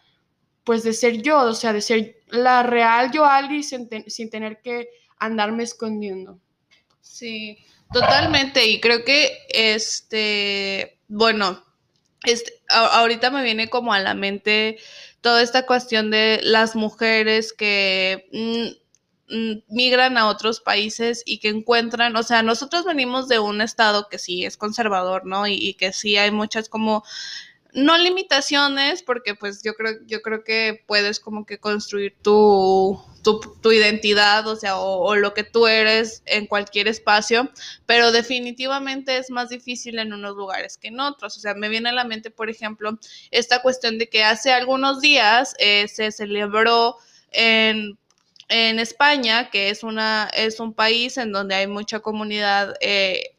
pues 0.66 0.84
de 0.84 0.94
ser 0.94 1.22
yo, 1.22 1.40
o 1.40 1.54
sea, 1.54 1.72
de 1.72 1.82
ser 1.82 2.18
la 2.28 2.64
real 2.64 3.12
yo, 3.12 3.26
Ali, 3.26 3.64
sin, 3.64 3.90
sin 4.08 4.30
tener 4.30 4.62
que 4.62 4.90
andarme 5.18 5.64
escondiendo. 5.64 6.40
Sí, 7.04 7.58
totalmente. 7.92 8.66
Y 8.66 8.80
creo 8.80 9.04
que, 9.04 9.38
este, 9.50 11.00
bueno, 11.10 11.64
este, 12.24 12.54
ahorita 12.70 13.30
me 13.30 13.44
viene 13.44 13.70
como 13.70 13.94
a 13.94 14.00
la 14.00 14.14
mente 14.14 14.78
toda 15.22 15.42
esta 15.42 15.66
cuestión 15.66 16.12
de 16.12 16.40
las 16.44 16.76
mujeres 16.76 17.52
que 17.54 18.30
mm, 18.32 19.36
mm, 19.36 19.64
migran 19.68 20.18
a 20.18 20.28
otros 20.30 20.62
países 20.62 21.24
y 21.26 21.40
que 21.40 21.50
encuentran, 21.50 22.16
o 22.16 22.24
sea, 22.24 22.42
nosotros 22.42 22.86
venimos 22.86 23.28
de 23.28 23.40
un 23.40 23.60
estado 23.62 24.08
que 24.10 24.18
sí 24.18 24.46
es 24.46 24.56
conservador, 24.58 25.26
¿no? 25.26 25.46
y 25.46 25.74
que 25.76 25.92
sí 25.94 26.18
hay 26.18 26.32
muchas 26.32 26.70
como 26.70 27.04
no 27.74 27.98
limitaciones, 27.98 29.04
porque 29.04 29.36
pues 29.36 29.64
yo 29.64 29.74
creo, 29.74 29.98
yo 30.06 30.22
creo 30.22 30.44
que 30.44 30.84
puedes 30.88 31.20
como 31.20 31.46
que 31.46 31.58
construir 31.60 32.16
tu, 32.22 33.02
tu, 33.24 33.72
identidad, 33.72 34.48
o 34.48 34.56
sea, 34.56 34.78
o, 34.78 35.16
lo 35.16 35.34
que 35.34 35.44
tú 35.44 35.68
eres 35.68 36.22
en 36.26 36.48
cualquier 36.48 36.88
espacio, 36.88 37.50
pero 37.86 38.12
definitivamente 38.12 39.18
es 39.18 39.30
más 39.30 39.50
difícil 39.50 40.00
en 40.00 40.14
unos 40.14 40.36
lugares 40.36 40.78
que 40.78 40.90
en 40.90 41.00
otros. 41.00 41.38
O 41.38 41.40
sea, 41.40 41.54
me 41.56 41.70
viene 41.70 41.90
a 41.90 41.94
la 41.94 42.04
mente, 42.04 42.32
por 42.32 42.50
ejemplo, 42.50 43.00
esta 43.32 43.62
cuestión 43.62 43.98
de 43.98 44.10
que 44.10 44.24
hace 44.24 44.52
algunos 44.52 45.02
días 45.02 45.56
eh, 45.60 45.88
se 45.88 46.12
celebró 46.12 46.98
en 47.32 47.98
en 48.50 48.78
España, 48.78 49.50
que 49.50 49.70
es, 49.70 49.84
una, 49.84 50.30
es 50.34 50.60
un 50.60 50.74
país 50.74 51.18
en 51.18 51.32
donde 51.32 51.56
hay 51.56 51.66
mucha 51.66 52.02
comunidad 52.02 52.76
eh, 52.82 53.36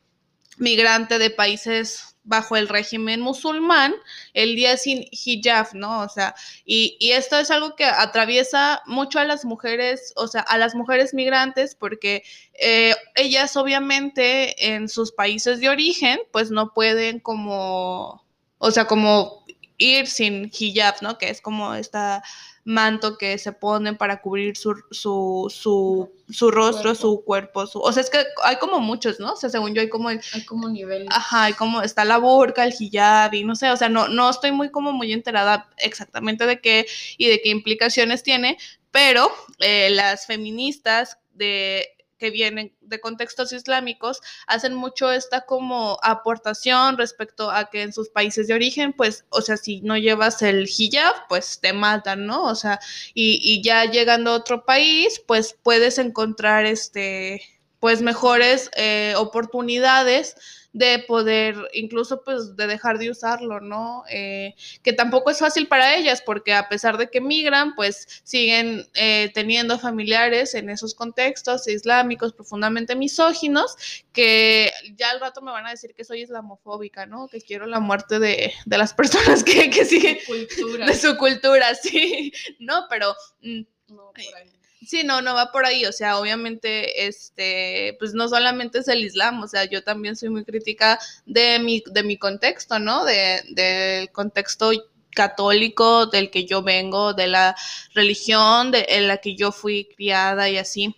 migrante 0.59 1.19
de 1.19 1.31
países 1.31 2.14
bajo 2.25 2.57
el 2.57 2.69
régimen 2.69 3.21
musulmán, 3.21 3.95
el 4.33 4.57
día 4.57 4.77
sin 4.77 5.07
hijab, 5.11 5.75
¿no? 5.75 6.01
O 6.01 6.09
sea, 6.09 6.35
y, 6.65 6.97
y, 6.99 7.13
esto 7.13 7.39
es 7.39 7.51
algo 7.51 7.77
que 7.77 7.85
atraviesa 7.85 8.83
mucho 8.87 9.19
a 9.19 9.25
las 9.25 9.45
mujeres, 9.45 10.13
o 10.17 10.27
sea, 10.27 10.41
a 10.41 10.59
las 10.59 10.75
mujeres 10.75 11.15
migrantes, 11.15 11.75
porque 11.75 12.25
eh, 12.55 12.95
ellas 13.15 13.57
obviamente 13.57 14.75
en 14.75 14.89
sus 14.89 15.13
países 15.13 15.61
de 15.61 15.69
origen, 15.69 16.19
pues 16.33 16.51
no 16.51 16.73
pueden 16.73 17.21
como, 17.21 18.25
o 18.59 18.71
sea, 18.71 18.87
como 18.87 19.45
ir 19.77 20.07
sin 20.07 20.51
hijab, 20.59 21.03
¿no? 21.03 21.19
Que 21.19 21.29
es 21.29 21.41
como 21.41 21.75
esta 21.75 22.23
manto 22.65 23.19
que 23.19 23.37
se 23.39 23.53
ponen 23.53 23.97
para 23.97 24.21
cubrir 24.23 24.57
su, 24.57 24.75
su, 24.91 25.47
su, 25.51 26.11
su 26.31 26.51
rostro, 26.51 26.95
su 26.95 27.23
cuerpo, 27.23 27.67
su, 27.67 27.79
o 27.79 27.93
sea, 27.93 28.03
es 28.03 28.11
que 28.11 28.25
hay 28.43 28.57
como 28.57 28.81
muchos, 28.81 29.21
¿no? 29.21 29.33
O 29.33 29.37
sea, 29.37 29.51
según 29.51 29.75
yo 29.75 29.83
hay 29.83 29.89
como... 29.89 30.09
hay 30.09 30.21
como 30.47 30.69
niveles. 30.69 31.09
Ajá, 31.11 31.45
hay 31.45 31.53
como 31.53 31.83
está 31.83 32.05
la 32.05 32.19
burka, 32.19 32.65
el 32.65 32.75
hijab 32.79 33.35
y 33.35 33.45
no 33.45 33.55
sé, 33.55 33.71
o 33.71 33.77
sea, 33.77 33.89
no, 33.89 34.09
no 34.09 34.31
estoy 34.31 34.53
muy 34.53 34.71
como 34.71 34.93
muy 34.93 35.13
enterada 35.13 35.69
exactamente 35.77 36.47
de 36.47 36.61
qué 36.61 36.87
y 37.19 37.29
de 37.29 37.41
qué 37.43 37.51
implicaciones 37.51 38.23
tiene, 38.23 38.57
pero 38.91 39.31
eh, 39.59 39.91
las 39.91 40.27
feministas 40.27 41.19
de 41.35 41.94
que 42.25 42.31
vienen 42.31 42.73
de 42.81 43.01
contextos 43.01 43.53
islámicos 43.53 44.23
hacen 44.47 44.73
mucho 44.73 45.13
esta 45.13 45.43
como 45.43 45.99
aportación 46.03 46.97
respecto 46.97 47.51
a 47.51 47.69
que 47.69 47.83
en 47.83 47.93
sus 47.93 48.09
países 48.09 48.49
de 48.49 48.55
origen, 48.55 48.95
pues, 48.95 49.27
o 49.29 49.43
sea, 49.43 49.59
si 49.59 49.83
no 49.83 49.99
llevas 49.99 50.41
el 50.41 50.67
hijab, 50.67 51.29
pues 51.29 51.61
te 51.61 51.75
matan, 51.75 52.25
¿no? 52.25 52.45
O 52.45 52.55
sea, 52.55 52.81
y, 53.13 53.41
y 53.43 53.63
ya 53.63 53.85
llegando 53.85 54.31
a 54.31 54.37
otro 54.37 54.65
país, 54.65 55.21
pues 55.27 55.55
puedes 55.63 55.99
encontrar 55.99 56.65
este, 56.65 57.43
pues 57.79 58.01
mejores 58.01 58.71
eh, 58.75 59.13
oportunidades 59.19 60.37
de 60.75 60.99
poder, 60.99 61.57
incluso 61.73 62.23
pues 62.25 62.57
de 62.57 62.67
dejar 62.67 62.99
de 62.99 63.09
usarlo, 63.09 63.61
¿no? 63.61 64.03
Eh, 64.11 64.57
que 64.83 64.93
tampoco 64.93 65.31
es 65.31 65.39
fácil 65.39 65.69
para 65.69 65.95
ellas 65.95 66.21
porque 66.21 66.53
a 66.53 66.69
pesar 66.69 66.99
de 66.99 67.09
que 67.09 67.21
migran, 67.21 67.77
pues 67.77 68.23
siguen 68.25 68.85
eh, 68.95 69.31
teniendo 69.33 69.79
familiares 69.79 70.55
en 70.57 70.69
esos 70.69 70.97
contextos 70.97 71.69
islámicos 71.69 72.33
profundamente 72.33 72.97
misóginos, 72.97 73.77
que 74.13 74.73
ya 74.97 75.11
al 75.11 75.21
rato 75.21 75.41
me 75.43 75.53
van 75.53 75.67
a 75.67 75.71
decir 75.71 75.95
que 75.95 76.05
soy 76.05 76.23
islamofóbica, 76.23 77.07
¿no? 77.07 77.29
Que 77.29 77.41
quiero 77.41 77.67
la 77.67 77.79
muerte 77.79 78.19
de, 78.19 78.53
de 78.67 78.79
las 78.79 78.93
personas 78.95 79.45
que, 79.45 79.71
que 79.71 79.85
siguen 79.85 80.19
cultura. 80.27 80.87
de 80.87 80.95
su 80.97 81.17
cultura, 81.17 81.73
sí, 81.83 82.33
no, 82.59 82.87
pero... 82.91 83.15
Mm, 83.43 83.63
no, 83.87 84.11
por 84.11 84.37
ahí. 84.37 84.64
Sí, 84.87 85.03
no, 85.05 85.23
no 85.23 85.35
va 85.35 85.53
por 85.53 85.67
ahí, 85.67 85.85
o 85.87 85.93
sea, 85.93 86.19
obviamente, 86.19 87.07
este, 87.07 87.97
pues 87.99 88.15
no 88.15 88.29
solamente 88.29 88.79
es 88.79 88.89
el 88.89 89.05
Islam, 89.05 89.43
o 89.43 89.49
sea, 89.49 89.65
yo 89.65 89.83
también 89.83 90.17
soy 90.17 90.29
muy 90.31 90.45
crítica 90.45 90.99
de 91.27 91.59
mi, 91.59 91.83
de 91.87 92.03
mi 92.03 92.19
contexto, 92.19 92.79
¿no? 92.79 93.05
De, 93.05 93.43
del 93.51 94.11
contexto 94.11 94.73
católico 95.15 96.07
del 96.07 96.31
que 96.31 96.45
yo 96.45 96.63
vengo, 96.63 97.15
de 97.15 97.29
la 97.29 97.57
religión 97.95 98.73
en 98.75 99.09
la 99.09 99.19
que 99.19 99.37
yo 99.37 99.53
fui 99.53 99.89
criada 99.97 100.51
y 100.51 100.59
así. 100.59 100.95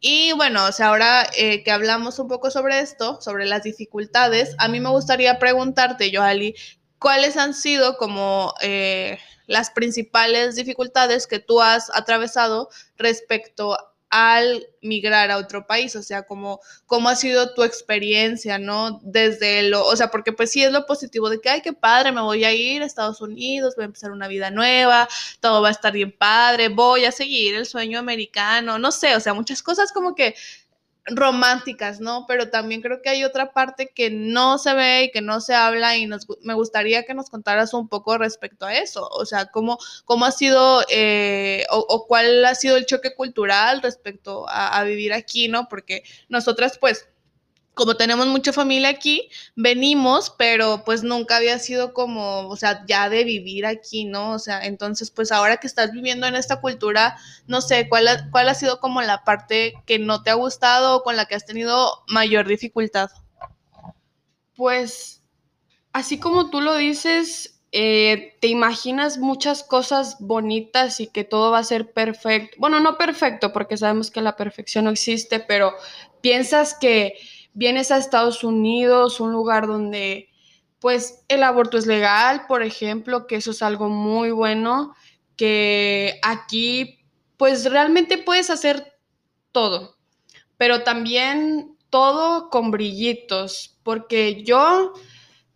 Y 0.00 0.32
bueno, 0.32 0.64
o 0.66 0.72
sea, 0.72 0.88
ahora 0.88 1.28
eh, 1.36 1.62
que 1.64 1.70
hablamos 1.70 2.18
un 2.18 2.28
poco 2.28 2.50
sobre 2.50 2.80
esto, 2.80 3.20
sobre 3.20 3.46
las 3.46 3.64
dificultades, 3.64 4.54
a 4.58 4.68
mí 4.68 4.80
me 4.80 4.90
gustaría 4.90 5.38
preguntarte, 5.38 6.10
Joali, 6.14 6.54
¿cuáles 6.98 7.36
han 7.36 7.52
sido 7.54 7.96
como 7.96 8.54
eh, 8.62 9.18
las 9.48 9.70
principales 9.70 10.54
dificultades 10.54 11.26
que 11.26 11.40
tú 11.40 11.60
has 11.60 11.90
atravesado 11.92 12.68
respecto 12.96 13.76
al 14.10 14.66
migrar 14.80 15.30
a 15.30 15.36
otro 15.36 15.66
país, 15.66 15.94
o 15.96 16.02
sea, 16.02 16.22
cómo, 16.22 16.60
cómo 16.86 17.08
ha 17.08 17.16
sido 17.16 17.52
tu 17.52 17.62
experiencia, 17.62 18.58
¿no? 18.58 19.00
Desde 19.02 19.64
lo, 19.64 19.84
o 19.84 19.96
sea, 19.96 20.10
porque 20.10 20.32
pues 20.32 20.50
sí 20.50 20.62
es 20.62 20.72
lo 20.72 20.86
positivo 20.86 21.28
de 21.28 21.40
que, 21.40 21.50
ay, 21.50 21.60
qué 21.60 21.72
padre, 21.72 22.12
me 22.12 22.22
voy 22.22 22.44
a 22.44 22.52
ir 22.52 22.82
a 22.82 22.86
Estados 22.86 23.20
Unidos, 23.20 23.74
voy 23.76 23.82
a 23.82 23.86
empezar 23.86 24.10
una 24.10 24.28
vida 24.28 24.50
nueva, 24.50 25.08
todo 25.40 25.60
va 25.60 25.68
a 25.68 25.72
estar 25.72 25.92
bien 25.92 26.16
padre, 26.16 26.68
voy 26.68 27.04
a 27.04 27.12
seguir 27.12 27.54
el 27.54 27.66
sueño 27.66 27.98
americano, 27.98 28.78
no 28.78 28.92
sé, 28.92 29.14
o 29.14 29.20
sea, 29.20 29.34
muchas 29.34 29.62
cosas 29.62 29.92
como 29.92 30.14
que 30.14 30.34
románticas, 31.10 32.00
¿no? 32.00 32.24
Pero 32.26 32.50
también 32.50 32.80
creo 32.80 33.02
que 33.02 33.10
hay 33.10 33.24
otra 33.24 33.52
parte 33.52 33.90
que 33.94 34.10
no 34.10 34.58
se 34.58 34.74
ve 34.74 35.04
y 35.04 35.10
que 35.10 35.20
no 35.20 35.40
se 35.40 35.54
habla 35.54 35.96
y 35.96 36.06
nos, 36.06 36.26
me 36.42 36.54
gustaría 36.54 37.04
que 37.04 37.14
nos 37.14 37.30
contaras 37.30 37.74
un 37.74 37.88
poco 37.88 38.18
respecto 38.18 38.66
a 38.66 38.74
eso, 38.74 39.08
o 39.08 39.24
sea, 39.26 39.46
cómo, 39.46 39.78
cómo 40.04 40.24
ha 40.24 40.32
sido 40.32 40.82
eh, 40.90 41.64
o, 41.70 42.06
cuál 42.06 42.44
ha 42.44 42.54
sido 42.54 42.76
el 42.76 42.86
choque 42.86 43.14
cultural 43.14 43.82
respecto 43.82 44.48
a, 44.48 44.78
a 44.78 44.84
vivir 44.84 45.12
aquí, 45.12 45.48
¿no? 45.48 45.68
Porque 45.68 46.02
nosotras 46.28 46.78
pues 46.78 47.08
como 47.78 47.96
tenemos 47.96 48.26
mucha 48.26 48.52
familia 48.52 48.88
aquí, 48.88 49.30
venimos, 49.54 50.34
pero 50.36 50.82
pues 50.84 51.04
nunca 51.04 51.36
había 51.36 51.60
sido 51.60 51.94
como, 51.94 52.48
o 52.48 52.56
sea, 52.56 52.84
ya 52.88 53.08
de 53.08 53.22
vivir 53.22 53.66
aquí, 53.66 54.04
¿no? 54.04 54.32
O 54.32 54.40
sea, 54.40 54.66
entonces 54.66 55.12
pues 55.12 55.30
ahora 55.30 55.58
que 55.58 55.68
estás 55.68 55.92
viviendo 55.92 56.26
en 56.26 56.34
esta 56.34 56.60
cultura, 56.60 57.16
no 57.46 57.60
sé, 57.60 57.88
¿cuál 57.88 58.08
ha, 58.08 58.30
cuál 58.32 58.48
ha 58.48 58.54
sido 58.54 58.80
como 58.80 59.00
la 59.00 59.22
parte 59.22 59.74
que 59.86 60.00
no 60.00 60.24
te 60.24 60.30
ha 60.30 60.34
gustado 60.34 60.96
o 60.96 61.02
con 61.04 61.14
la 61.14 61.26
que 61.26 61.36
has 61.36 61.46
tenido 61.46 62.02
mayor 62.08 62.48
dificultad? 62.48 63.10
Pues, 64.56 65.22
así 65.92 66.18
como 66.18 66.50
tú 66.50 66.60
lo 66.60 66.74
dices, 66.74 67.60
eh, 67.70 68.36
te 68.40 68.48
imaginas 68.48 69.18
muchas 69.18 69.62
cosas 69.62 70.16
bonitas 70.18 70.98
y 70.98 71.06
que 71.06 71.22
todo 71.22 71.52
va 71.52 71.60
a 71.60 71.64
ser 71.64 71.92
perfecto. 71.92 72.56
Bueno, 72.58 72.80
no 72.80 72.98
perfecto, 72.98 73.52
porque 73.52 73.76
sabemos 73.76 74.10
que 74.10 74.20
la 74.20 74.34
perfección 74.34 74.86
no 74.86 74.90
existe, 74.90 75.38
pero 75.38 75.74
piensas 76.20 76.74
que 76.74 77.14
vienes 77.58 77.90
a 77.90 77.98
Estados 77.98 78.44
Unidos, 78.44 79.18
un 79.18 79.32
lugar 79.32 79.66
donde 79.66 80.28
pues 80.78 81.24
el 81.26 81.42
aborto 81.42 81.76
es 81.76 81.86
legal, 81.86 82.46
por 82.46 82.62
ejemplo, 82.62 83.26
que 83.26 83.34
eso 83.34 83.50
es 83.50 83.62
algo 83.62 83.88
muy 83.88 84.30
bueno, 84.30 84.94
que 85.34 86.20
aquí 86.22 87.00
pues 87.36 87.68
realmente 87.68 88.16
puedes 88.16 88.48
hacer 88.48 88.96
todo, 89.50 89.96
pero 90.56 90.84
también 90.84 91.76
todo 91.90 92.48
con 92.48 92.70
brillitos, 92.70 93.76
porque 93.82 94.44
yo 94.44 94.92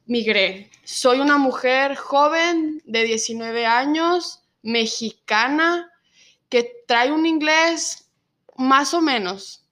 migré, 0.06 0.72
soy 0.82 1.20
una 1.20 1.38
mujer 1.38 1.94
joven 1.94 2.82
de 2.84 3.04
19 3.04 3.64
años, 3.64 4.42
mexicana, 4.62 5.88
que 6.48 6.68
trae 6.88 7.12
un 7.12 7.26
inglés 7.26 8.10
más 8.56 8.92
o 8.92 9.00
menos. 9.00 9.68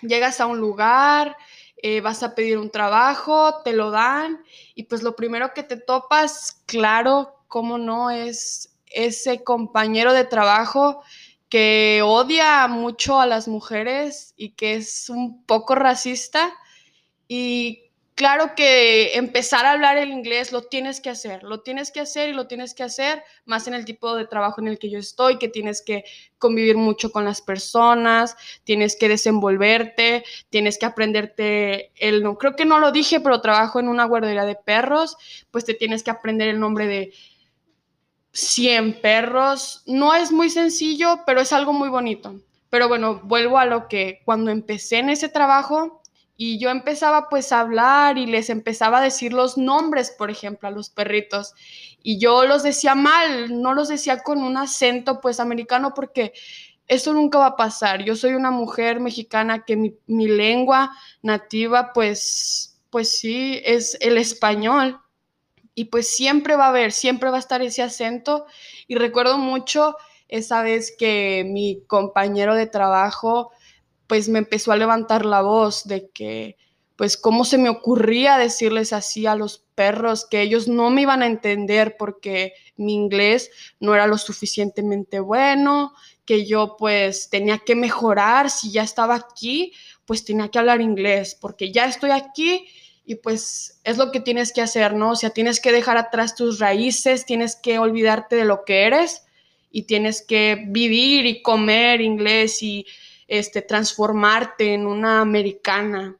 Llegas 0.00 0.40
a 0.40 0.46
un 0.46 0.58
lugar, 0.58 1.36
eh, 1.76 2.00
vas 2.00 2.22
a 2.22 2.34
pedir 2.34 2.58
un 2.58 2.70
trabajo, 2.70 3.62
te 3.62 3.72
lo 3.72 3.90
dan 3.90 4.42
y 4.74 4.84
pues 4.84 5.02
lo 5.02 5.14
primero 5.14 5.52
que 5.54 5.62
te 5.62 5.76
topas, 5.76 6.62
claro, 6.66 7.36
cómo 7.48 7.78
no, 7.78 8.10
es 8.10 8.76
ese 8.86 9.44
compañero 9.44 10.12
de 10.12 10.24
trabajo 10.24 11.02
que 11.48 12.00
odia 12.04 12.66
mucho 12.66 13.20
a 13.20 13.26
las 13.26 13.46
mujeres 13.46 14.34
y 14.36 14.50
que 14.50 14.74
es 14.74 15.08
un 15.10 15.44
poco 15.44 15.74
racista 15.74 16.52
y 17.28 17.85
claro 18.16 18.54
que 18.56 19.14
empezar 19.16 19.64
a 19.66 19.72
hablar 19.72 19.98
el 19.98 20.10
inglés 20.10 20.50
lo 20.50 20.62
tienes 20.62 21.00
que 21.00 21.10
hacer, 21.10 21.44
lo 21.44 21.60
tienes 21.60 21.92
que 21.92 22.00
hacer 22.00 22.30
y 22.30 22.32
lo 22.32 22.48
tienes 22.48 22.74
que 22.74 22.82
hacer 22.82 23.22
más 23.44 23.68
en 23.68 23.74
el 23.74 23.84
tipo 23.84 24.16
de 24.16 24.26
trabajo 24.26 24.60
en 24.60 24.66
el 24.66 24.78
que 24.80 24.90
yo 24.90 24.98
estoy, 24.98 25.38
que 25.38 25.48
tienes 25.48 25.82
que 25.82 26.04
convivir 26.38 26.76
mucho 26.76 27.12
con 27.12 27.24
las 27.24 27.40
personas, 27.42 28.36
tienes 28.64 28.96
que 28.96 29.08
desenvolverte, 29.08 30.24
tienes 30.50 30.78
que 30.78 30.86
aprenderte 30.86 31.92
el 31.94 32.24
no, 32.24 32.38
creo 32.38 32.56
que 32.56 32.64
no 32.64 32.80
lo 32.80 32.90
dije, 32.90 33.20
pero 33.20 33.40
trabajo 33.40 33.78
en 33.78 33.88
una 33.88 34.06
guardería 34.06 34.44
de 34.44 34.56
perros, 34.56 35.16
pues 35.52 35.64
te 35.64 35.74
tienes 35.74 36.02
que 36.02 36.10
aprender 36.10 36.48
el 36.48 36.58
nombre 36.58 36.86
de 36.86 37.12
100 38.32 39.00
perros. 39.00 39.82
No 39.86 40.14
es 40.14 40.32
muy 40.32 40.50
sencillo, 40.50 41.20
pero 41.26 41.40
es 41.40 41.52
algo 41.52 41.72
muy 41.72 41.88
bonito. 41.88 42.34
Pero 42.70 42.88
bueno, 42.88 43.20
vuelvo 43.24 43.58
a 43.58 43.66
lo 43.66 43.88
que 43.88 44.20
cuando 44.24 44.50
empecé 44.50 44.98
en 44.98 45.10
ese 45.10 45.28
trabajo, 45.28 46.02
y 46.36 46.58
yo 46.58 46.70
empezaba 46.70 47.28
pues 47.28 47.50
a 47.50 47.60
hablar 47.60 48.18
y 48.18 48.26
les 48.26 48.50
empezaba 48.50 48.98
a 48.98 49.02
decir 49.02 49.32
los 49.32 49.56
nombres, 49.56 50.10
por 50.10 50.30
ejemplo, 50.30 50.68
a 50.68 50.70
los 50.70 50.90
perritos. 50.90 51.54
Y 52.02 52.18
yo 52.18 52.44
los 52.44 52.62
decía 52.62 52.94
mal, 52.94 53.62
no 53.62 53.72
los 53.72 53.88
decía 53.88 54.22
con 54.22 54.42
un 54.42 54.58
acento 54.58 55.20
pues 55.20 55.40
americano 55.40 55.94
porque 55.94 56.34
eso 56.88 57.14
nunca 57.14 57.38
va 57.38 57.46
a 57.46 57.56
pasar. 57.56 58.04
Yo 58.04 58.16
soy 58.16 58.34
una 58.34 58.50
mujer 58.50 59.00
mexicana 59.00 59.64
que 59.64 59.76
mi, 59.76 59.96
lengua 60.06 60.96
nativa 61.22 61.92
pues, 61.94 62.78
pues 62.90 63.18
sí, 63.18 63.60
es 63.64 63.96
el 64.00 64.18
español. 64.18 65.00
Y 65.74 65.86
pues 65.86 66.08
siempre 66.14 66.56
va 66.56 66.66
a 66.66 66.68
haber, 66.68 66.92
siempre 66.92 67.30
va 67.30 67.36
a 67.36 67.40
estar 67.40 67.62
ese 67.62 67.82
acento. 67.82 68.46
Y 68.86 68.96
recuerdo 68.96 69.38
mucho 69.38 69.96
esa 70.28 70.62
vez 70.62 70.94
que 70.96 71.44
mi 71.46 71.82
compañero 71.86 72.54
de 72.54 72.66
trabajo 72.66 73.52
pues 74.06 74.28
me 74.28 74.38
empezó 74.38 74.72
a 74.72 74.76
levantar 74.76 75.24
la 75.24 75.42
voz 75.42 75.84
de 75.84 76.10
que, 76.10 76.56
pues, 76.96 77.16
cómo 77.16 77.44
se 77.44 77.58
me 77.58 77.68
ocurría 77.68 78.38
decirles 78.38 78.92
así 78.92 79.26
a 79.26 79.34
los 79.34 79.64
perros 79.74 80.26
que 80.26 80.40
ellos 80.40 80.68
no 80.68 80.90
me 80.90 81.02
iban 81.02 81.22
a 81.22 81.26
entender 81.26 81.96
porque 81.98 82.54
mi 82.76 82.94
inglés 82.94 83.50
no 83.80 83.94
era 83.94 84.06
lo 84.06 84.18
suficientemente 84.18 85.20
bueno, 85.20 85.92
que 86.24 86.46
yo 86.46 86.76
pues 86.78 87.30
tenía 87.30 87.58
que 87.58 87.76
mejorar, 87.76 88.50
si 88.50 88.72
ya 88.72 88.82
estaba 88.82 89.14
aquí, 89.14 89.72
pues 90.04 90.24
tenía 90.24 90.48
que 90.48 90.58
hablar 90.58 90.80
inglés, 90.80 91.36
porque 91.40 91.72
ya 91.72 91.86
estoy 91.86 92.10
aquí 92.10 92.66
y 93.04 93.14
pues 93.16 93.80
es 93.84 93.98
lo 93.98 94.10
que 94.10 94.20
tienes 94.20 94.52
que 94.52 94.60
hacer, 94.60 94.94
¿no? 94.94 95.10
O 95.10 95.16
sea, 95.16 95.30
tienes 95.30 95.60
que 95.60 95.72
dejar 95.72 95.96
atrás 95.96 96.34
tus 96.34 96.58
raíces, 96.58 97.24
tienes 97.24 97.54
que 97.54 97.78
olvidarte 97.78 98.34
de 98.34 98.44
lo 98.44 98.64
que 98.64 98.82
eres 98.82 99.22
y 99.70 99.82
tienes 99.82 100.24
que 100.26 100.64
vivir 100.68 101.26
y 101.26 101.42
comer 101.42 102.00
inglés 102.00 102.62
y 102.62 102.86
este, 103.28 103.62
transformarte 103.62 104.74
en 104.74 104.86
una 104.86 105.20
americana. 105.20 106.16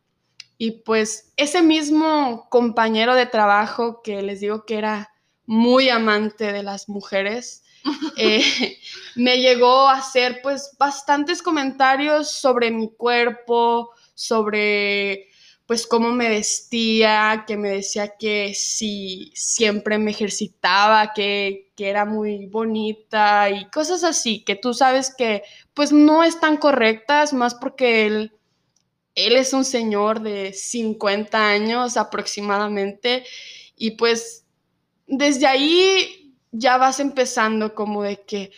Y 0.59 0.83
pues 0.83 1.33
ese 1.37 1.63
mismo 1.63 2.49
compañero 2.49 3.15
de 3.15 3.27
trabajo 3.27 4.03
que 4.03 4.23
les 4.23 4.41
digo 4.41 4.65
que 4.65 4.79
era 4.79 5.13
muy 5.45 5.89
amante 5.89 6.53
de 6.53 6.63
las 6.63 6.89
mujeres, 6.89 7.65
eh, 8.17 8.79
me 9.15 9.39
llegó 9.39 9.89
a 9.89 9.99
hacer 9.99 10.41
pues 10.43 10.75
bastantes 10.79 11.43
comentarios 11.43 12.31
sobre 12.31 12.71
mi 12.71 12.91
cuerpo, 12.91 13.91
sobre 14.15 15.29
pues 15.67 15.87
cómo 15.87 16.13
me 16.13 16.29
vestía, 16.29 17.45
que 17.47 17.57
me 17.57 17.71
decía 17.71 18.17
que 18.17 18.55
sí, 18.55 19.33
siempre 19.35 19.99
me 19.99 20.13
ejercitaba, 20.13 21.13
que, 21.13 21.73
que, 21.77 21.89
era 21.89 22.05
muy 22.05 22.47
bonita 22.47 23.51
y 23.51 23.69
cosas 23.71 24.05
así, 24.05 24.45
que 24.45 24.55
tú 24.55 24.75
sabes 24.75 25.13
que 25.17 25.43
pues 25.75 25.93
no 25.93 26.23
están 26.23 26.57
correctas, 26.57 27.33
más 27.33 27.55
porque 27.57 28.07
él, 28.07 28.33
él 29.17 29.37
es 29.37 29.53
un 29.53 29.65
señor 29.65 30.21
de 30.21 30.53
50 30.53 31.49
años 31.49 31.97
aproximadamente 31.97 33.25
y 33.77 33.93
pues 33.93 34.45
desde 35.09 35.47
ahí 35.47 36.35
ya 36.53 36.79
vas 36.79 37.01
empezando 37.01 37.75
como 37.75 38.05
de 38.05 38.23
que, 38.23 38.53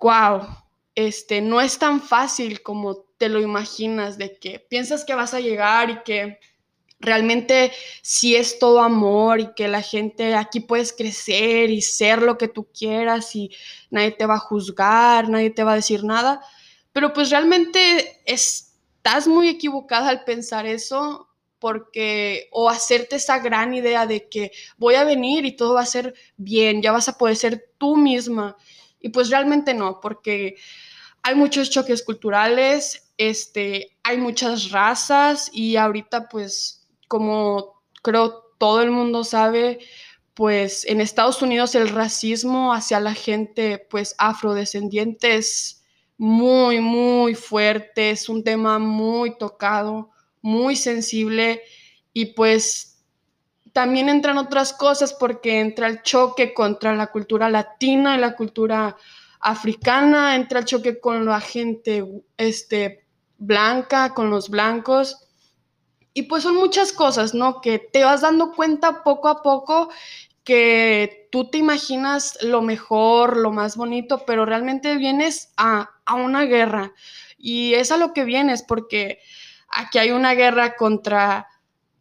wow, 0.00 0.42
este, 0.94 1.40
no 1.40 1.60
es 1.60 1.78
tan 1.78 2.00
fácil 2.00 2.62
como 2.62 3.05
te 3.18 3.28
lo 3.28 3.40
imaginas, 3.40 4.18
de 4.18 4.38
que 4.38 4.58
piensas 4.58 5.04
que 5.04 5.14
vas 5.14 5.34
a 5.34 5.40
llegar 5.40 5.90
y 5.90 6.02
que 6.02 6.38
realmente 6.98 7.72
sí 8.02 8.36
es 8.36 8.58
todo 8.58 8.80
amor 8.80 9.40
y 9.40 9.54
que 9.54 9.68
la 9.68 9.82
gente 9.82 10.34
aquí 10.34 10.60
puedes 10.60 10.92
crecer 10.92 11.70
y 11.70 11.82
ser 11.82 12.22
lo 12.22 12.38
que 12.38 12.48
tú 12.48 12.68
quieras 12.72 13.34
y 13.36 13.50
nadie 13.90 14.12
te 14.12 14.26
va 14.26 14.34
a 14.34 14.38
juzgar, 14.38 15.28
nadie 15.28 15.50
te 15.50 15.64
va 15.64 15.72
a 15.72 15.76
decir 15.76 16.04
nada, 16.04 16.40
pero 16.92 17.12
pues 17.12 17.30
realmente 17.30 18.22
estás 18.24 19.28
muy 19.28 19.48
equivocada 19.48 20.08
al 20.08 20.24
pensar 20.24 20.66
eso 20.66 21.28
porque 21.58 22.48
o 22.52 22.68
hacerte 22.68 23.16
esa 23.16 23.38
gran 23.38 23.74
idea 23.74 24.06
de 24.06 24.28
que 24.28 24.52
voy 24.76 24.94
a 24.94 25.04
venir 25.04 25.44
y 25.44 25.56
todo 25.56 25.74
va 25.74 25.82
a 25.82 25.86
ser 25.86 26.14
bien, 26.36 26.82
ya 26.82 26.92
vas 26.92 27.08
a 27.08 27.18
poder 27.18 27.36
ser 27.36 27.70
tú 27.78 27.96
misma. 27.96 28.56
Y 29.00 29.08
pues 29.08 29.30
realmente 29.30 29.74
no, 29.74 30.00
porque 30.00 30.56
hay 31.22 31.34
muchos 31.34 31.70
choques 31.70 32.02
culturales, 32.02 33.05
este, 33.18 33.96
hay 34.02 34.18
muchas 34.18 34.70
razas 34.70 35.50
y 35.52 35.76
ahorita 35.76 36.28
pues 36.28 36.86
como 37.08 37.82
creo 38.02 38.44
todo 38.58 38.82
el 38.82 38.90
mundo 38.90 39.24
sabe, 39.24 39.78
pues 40.34 40.84
en 40.86 41.00
Estados 41.00 41.42
Unidos 41.42 41.74
el 41.74 41.88
racismo 41.88 42.72
hacia 42.72 43.00
la 43.00 43.14
gente 43.14 43.86
pues 43.90 44.14
afrodescendiente 44.18 45.36
es 45.36 45.84
muy, 46.18 46.80
muy 46.80 47.34
fuerte, 47.34 48.10
es 48.10 48.28
un 48.28 48.42
tema 48.42 48.78
muy 48.78 49.36
tocado, 49.36 50.10
muy 50.40 50.76
sensible 50.76 51.62
y 52.12 52.26
pues 52.26 53.02
también 53.72 54.08
entran 54.08 54.38
otras 54.38 54.72
cosas 54.72 55.12
porque 55.12 55.60
entra 55.60 55.86
el 55.86 56.02
choque 56.02 56.54
contra 56.54 56.94
la 56.94 57.08
cultura 57.08 57.50
latina 57.50 58.16
y 58.16 58.20
la 58.20 58.34
cultura 58.34 58.96
africana, 59.40 60.34
entra 60.34 60.60
el 60.60 60.64
choque 60.64 60.98
con 60.98 61.26
la 61.26 61.40
gente 61.40 62.04
este, 62.38 63.05
blanca, 63.38 64.14
con 64.14 64.30
los 64.30 64.48
blancos. 64.48 65.28
Y 66.12 66.22
pues 66.22 66.42
son 66.42 66.56
muchas 66.56 66.92
cosas, 66.92 67.34
¿no? 67.34 67.60
Que 67.60 67.78
te 67.78 68.04
vas 68.04 68.22
dando 68.22 68.52
cuenta 68.52 69.02
poco 69.04 69.28
a 69.28 69.42
poco 69.42 69.90
que 70.44 71.28
tú 71.32 71.50
te 71.50 71.58
imaginas 71.58 72.38
lo 72.40 72.62
mejor, 72.62 73.36
lo 73.36 73.50
más 73.50 73.76
bonito, 73.76 74.24
pero 74.24 74.46
realmente 74.46 74.96
vienes 74.96 75.52
a, 75.56 75.90
a 76.04 76.14
una 76.14 76.44
guerra. 76.44 76.92
Y 77.36 77.74
es 77.74 77.90
a 77.90 77.96
lo 77.96 78.14
que 78.14 78.24
vienes, 78.24 78.62
porque 78.62 79.18
aquí 79.68 79.98
hay 79.98 80.12
una 80.12 80.34
guerra 80.34 80.76
contra, 80.76 81.48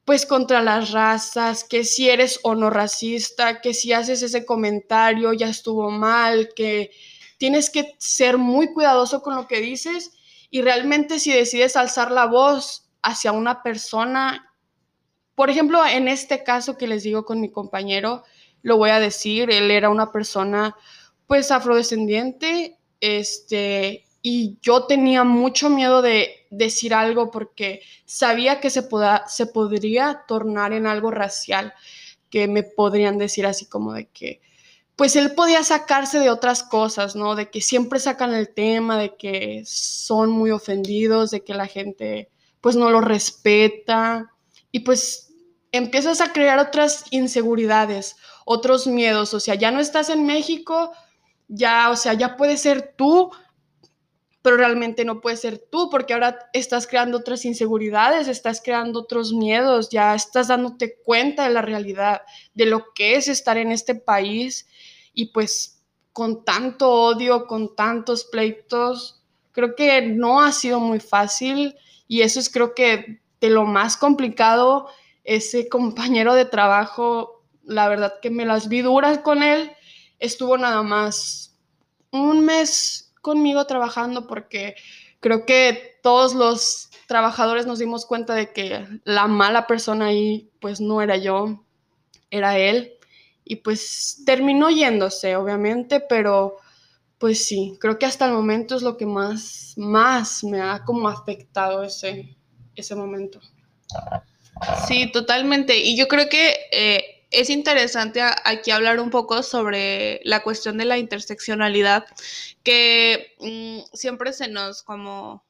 pues 0.05 0.25
contra 0.25 0.61
las 0.61 0.91
razas, 0.91 1.63
que 1.63 1.83
si 1.83 2.09
eres 2.09 2.39
o 2.43 2.55
no 2.55 2.69
racista, 2.69 3.61
que 3.61 3.73
si 3.73 3.91
haces 3.93 4.21
ese 4.21 4.45
comentario 4.45 5.33
ya 5.33 5.49
estuvo 5.49 5.89
mal, 5.89 6.49
que 6.55 6.91
tienes 7.37 7.69
que 7.69 7.95
ser 7.97 8.37
muy 8.37 8.71
cuidadoso 8.71 9.21
con 9.21 9.35
lo 9.35 9.47
que 9.47 9.59
dices 9.59 10.14
y 10.49 10.61
realmente 10.61 11.19
si 11.19 11.31
decides 11.31 11.75
alzar 11.75 12.11
la 12.11 12.25
voz 12.25 12.89
hacia 13.01 13.31
una 13.31 13.61
persona, 13.61 14.53
por 15.35 15.49
ejemplo, 15.49 15.85
en 15.85 16.07
este 16.07 16.43
caso 16.43 16.77
que 16.77 16.87
les 16.87 17.03
digo 17.03 17.25
con 17.25 17.41
mi 17.41 17.51
compañero, 17.51 18.23
lo 18.61 18.77
voy 18.77 18.89
a 18.89 18.99
decir, 18.99 19.51
él 19.51 19.69
era 19.69 19.89
una 19.89 20.11
persona 20.11 20.75
pues 21.27 21.51
afrodescendiente, 21.51 22.77
este, 22.99 24.05
y 24.21 24.57
yo 24.61 24.85
tenía 24.85 25.23
mucho 25.23 25.69
miedo 25.69 26.01
de 26.01 26.47
decir 26.49 26.93
algo 26.93 27.29
porque 27.29 27.81
sabía 28.05 28.59
que 28.59 28.69
se, 28.69 28.87
se 29.27 29.45
podría 29.45 30.23
tornar 30.27 30.73
en 30.73 30.87
algo 30.87 31.11
racial, 31.11 31.73
que 32.29 32.47
me 32.47 32.63
podrían 32.63 33.17
decir 33.17 33.45
así 33.45 33.67
como 33.67 33.93
de 33.93 34.07
que, 34.07 34.41
pues 34.95 35.15
él 35.15 35.33
podía 35.33 35.63
sacarse 35.63 36.19
de 36.19 36.29
otras 36.29 36.63
cosas, 36.63 37.15
¿no? 37.15 37.35
De 37.35 37.49
que 37.49 37.61
siempre 37.61 37.99
sacan 37.99 38.33
el 38.33 38.53
tema, 38.53 38.97
de 38.97 39.15
que 39.15 39.63
son 39.65 40.31
muy 40.31 40.51
ofendidos, 40.51 41.31
de 41.31 41.43
que 41.43 41.53
la 41.53 41.67
gente 41.67 42.29
pues 42.61 42.75
no 42.75 42.89
lo 42.89 43.01
respeta 43.01 44.31
y 44.71 44.79
pues 44.79 45.33
empiezas 45.71 46.21
a 46.21 46.31
crear 46.31 46.59
otras 46.59 47.05
inseguridades, 47.11 48.15
otros 48.45 48.87
miedos, 48.87 49.33
o 49.33 49.39
sea, 49.39 49.55
ya 49.55 49.71
no 49.71 49.79
estás 49.79 50.09
en 50.09 50.25
México, 50.25 50.91
ya, 51.47 51.89
o 51.89 51.95
sea, 51.95 52.13
ya 52.13 52.37
puedes 52.37 52.61
ser 52.61 52.93
tú, 52.97 53.31
pero 54.45 54.57
realmente 54.57 55.05
no 55.05 55.21
puedes 55.21 55.41
ser 55.41 55.57
tú 55.57 55.89
porque 55.89 56.13
ahora 56.13 56.37
estás 56.53 56.85
creando 56.85 57.17
otras 57.17 57.45
inseguridades, 57.45 58.27
estás 58.27 58.61
creando 58.63 58.99
otros 58.99 59.33
miedos, 59.33 59.89
ya 59.89 60.13
estás 60.13 60.49
dándote 60.49 60.99
cuenta 61.03 61.45
de 61.45 61.49
la 61.49 61.63
realidad, 61.63 62.21
de 62.53 62.67
lo 62.67 62.93
que 62.93 63.15
es 63.15 63.27
estar 63.27 63.57
en 63.57 63.71
este 63.71 63.95
país. 63.95 64.67
Y 65.15 65.31
pues 65.31 65.81
con 66.13 66.45
tanto 66.45 66.91
odio, 66.91 67.47
con 67.47 67.75
tantos 67.75 68.25
pleitos, 68.25 69.19
creo 69.51 69.73
que 69.73 70.03
no 70.03 70.39
ha 70.39 70.51
sido 70.51 70.79
muy 70.79 70.99
fácil. 70.99 71.75
Y 72.07 72.21
eso 72.21 72.39
es 72.39 72.51
creo 72.51 72.75
que 72.75 73.23
de 73.41 73.49
lo 73.49 73.65
más 73.65 73.97
complicado, 73.97 74.89
ese 75.23 75.67
compañero 75.69 76.35
de 76.35 76.45
trabajo, 76.45 77.41
la 77.63 77.87
verdad 77.87 78.19
que 78.21 78.29
me 78.29 78.45
las 78.45 78.69
vi 78.69 78.83
duras 78.83 79.17
con 79.17 79.41
él, 79.41 79.71
estuvo 80.19 80.55
nada 80.55 80.83
más 80.83 81.57
un 82.11 82.45
mes 82.45 83.04
conmigo 83.25 83.65
trabajando 83.65 84.27
porque 84.27 84.75
creo 85.19 85.47
que 85.47 85.97
todos 86.03 86.35
los 86.35 86.91
trabajadores 87.07 87.65
nos 87.65 87.79
dimos 87.79 88.05
cuenta 88.05 88.35
de 88.35 88.53
que 88.53 88.85
la 89.03 89.25
mala 89.25 89.65
persona 89.65 90.05
ahí 90.05 90.51
pues 90.61 90.79
no 90.79 91.01
era 91.01 91.17
yo, 91.17 91.65
era 92.29 92.59
él 92.59 92.93
y 93.43 93.55
pues 93.57 94.21
terminó 94.27 94.69
yéndose, 94.69 95.35
obviamente, 95.35 96.01
pero 96.01 96.57
pues 97.17 97.47
sí, 97.47 97.75
creo 97.81 97.97
que 97.97 98.05
hasta 98.05 98.27
el 98.27 98.33
momento 98.33 98.75
es 98.75 98.83
lo 98.83 98.95
que 98.95 99.07
más, 99.07 99.73
más 99.75 100.43
me 100.43 100.61
ha 100.61 100.83
como 100.85 101.09
afectado 101.09 101.81
ese, 101.81 102.37
ese 102.75 102.93
momento. 102.93 103.39
Sí, 104.87 105.11
totalmente. 105.11 105.77
Y 105.77 105.97
yo 105.97 106.07
creo 106.07 106.29
que 106.29 106.55
eh, 106.71 107.14
es 107.35 107.49
interesante 107.49 108.21
aquí 108.21 108.71
hablar 108.71 108.99
un 108.99 109.09
poco 109.09 109.43
sobre 109.43 110.21
la 110.23 110.41
cuestión 110.41 110.77
de 110.77 110.85
la 110.85 110.97
interseccionalidad, 110.97 112.05
que 112.63 113.35
mm, 113.39 113.95
siempre 113.95 114.33
se 114.33 114.47
nos 114.47 114.83
como 114.83 115.43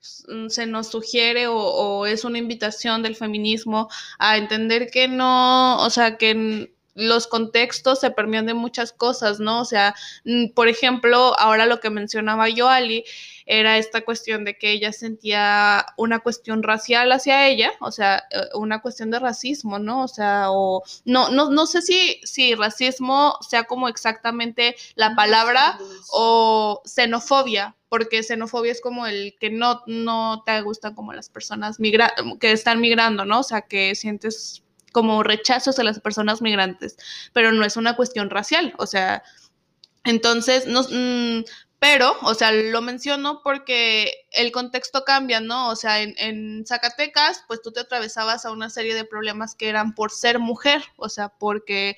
se 0.00 0.66
nos 0.66 0.88
sugiere 0.88 1.46
o, 1.48 2.06
es 2.06 2.24
una 2.24 2.38
invitación 2.38 3.02
del 3.02 3.16
feminismo 3.16 3.88
a 4.18 4.38
entender 4.38 4.90
que 4.90 5.08
no, 5.08 5.82
o 5.84 5.90
sea, 5.90 6.16
que 6.16 6.72
los 6.94 7.26
contextos 7.26 8.00
se 8.00 8.10
permean 8.10 8.46
de 8.46 8.54
muchas 8.54 8.92
cosas, 8.92 9.38
¿no? 9.38 9.60
O 9.60 9.64
sea, 9.64 9.94
mm, 10.24 10.48
por 10.54 10.68
ejemplo, 10.68 11.38
ahora 11.38 11.66
lo 11.66 11.80
que 11.80 11.90
mencionaba 11.90 12.48
yo, 12.48 12.68
Ali, 12.68 13.04
era 13.50 13.78
esta 13.78 14.02
cuestión 14.02 14.44
de 14.44 14.58
que 14.58 14.70
ella 14.70 14.92
sentía 14.92 15.86
una 15.96 16.18
cuestión 16.20 16.62
racial 16.62 17.10
hacia 17.12 17.48
ella, 17.48 17.72
o 17.80 17.90
sea, 17.90 18.24
eh, 18.30 18.40
una 18.54 18.82
cuestión 18.82 19.10
de 19.10 19.18
racismo, 19.18 19.78
¿no? 19.78 20.04
O 20.04 20.08
sea, 20.08 20.50
o 20.50 20.82
no, 21.06 21.30
no, 21.30 21.48
no 21.50 21.66
sé 21.66 21.80
si, 21.80 22.20
si 22.24 22.54
racismo 22.54 23.38
sea 23.40 23.64
como 23.64 23.88
exactamente 23.88 24.76
la 24.96 25.16
palabra 25.16 25.78
o 26.10 26.82
xenofobia, 26.84 27.74
porque 27.88 28.22
xenofobia 28.22 28.72
es 28.72 28.82
como 28.82 29.06
el 29.06 29.34
que 29.40 29.48
no, 29.48 29.82
no 29.86 30.42
te 30.44 30.60
gustan 30.60 30.94
como 30.94 31.14
las 31.14 31.30
personas 31.30 31.80
migra 31.80 32.12
que 32.38 32.52
están 32.52 32.82
migrando, 32.82 33.24
¿no? 33.24 33.40
O 33.40 33.44
sea, 33.44 33.62
que 33.62 33.94
sientes 33.94 34.62
como 34.92 35.22
rechazos 35.22 35.78
a 35.78 35.84
las 35.84 36.00
personas 36.00 36.42
migrantes, 36.42 36.98
pero 37.32 37.50
no 37.52 37.64
es 37.64 37.78
una 37.78 37.96
cuestión 37.96 38.28
racial, 38.28 38.74
o 38.76 38.86
sea, 38.86 39.22
entonces, 40.04 40.66
no, 40.66 40.82
mm, 40.82 41.44
Pero, 41.80 42.16
o 42.22 42.34
sea, 42.34 42.50
lo 42.50 42.82
menciono 42.82 43.40
porque 43.42 44.26
el 44.32 44.50
contexto 44.50 45.04
cambia, 45.04 45.40
¿no? 45.40 45.68
O 45.68 45.76
sea, 45.76 46.00
en, 46.02 46.14
en, 46.18 46.66
Zacatecas, 46.66 47.44
pues 47.46 47.62
tú 47.62 47.70
te 47.70 47.80
atravesabas 47.80 48.44
a 48.44 48.50
una 48.50 48.68
serie 48.68 48.94
de 48.94 49.04
problemas 49.04 49.54
que 49.54 49.68
eran 49.68 49.94
por 49.94 50.10
ser 50.10 50.40
mujer, 50.40 50.82
o 50.96 51.08
sea, 51.08 51.28
porque 51.28 51.96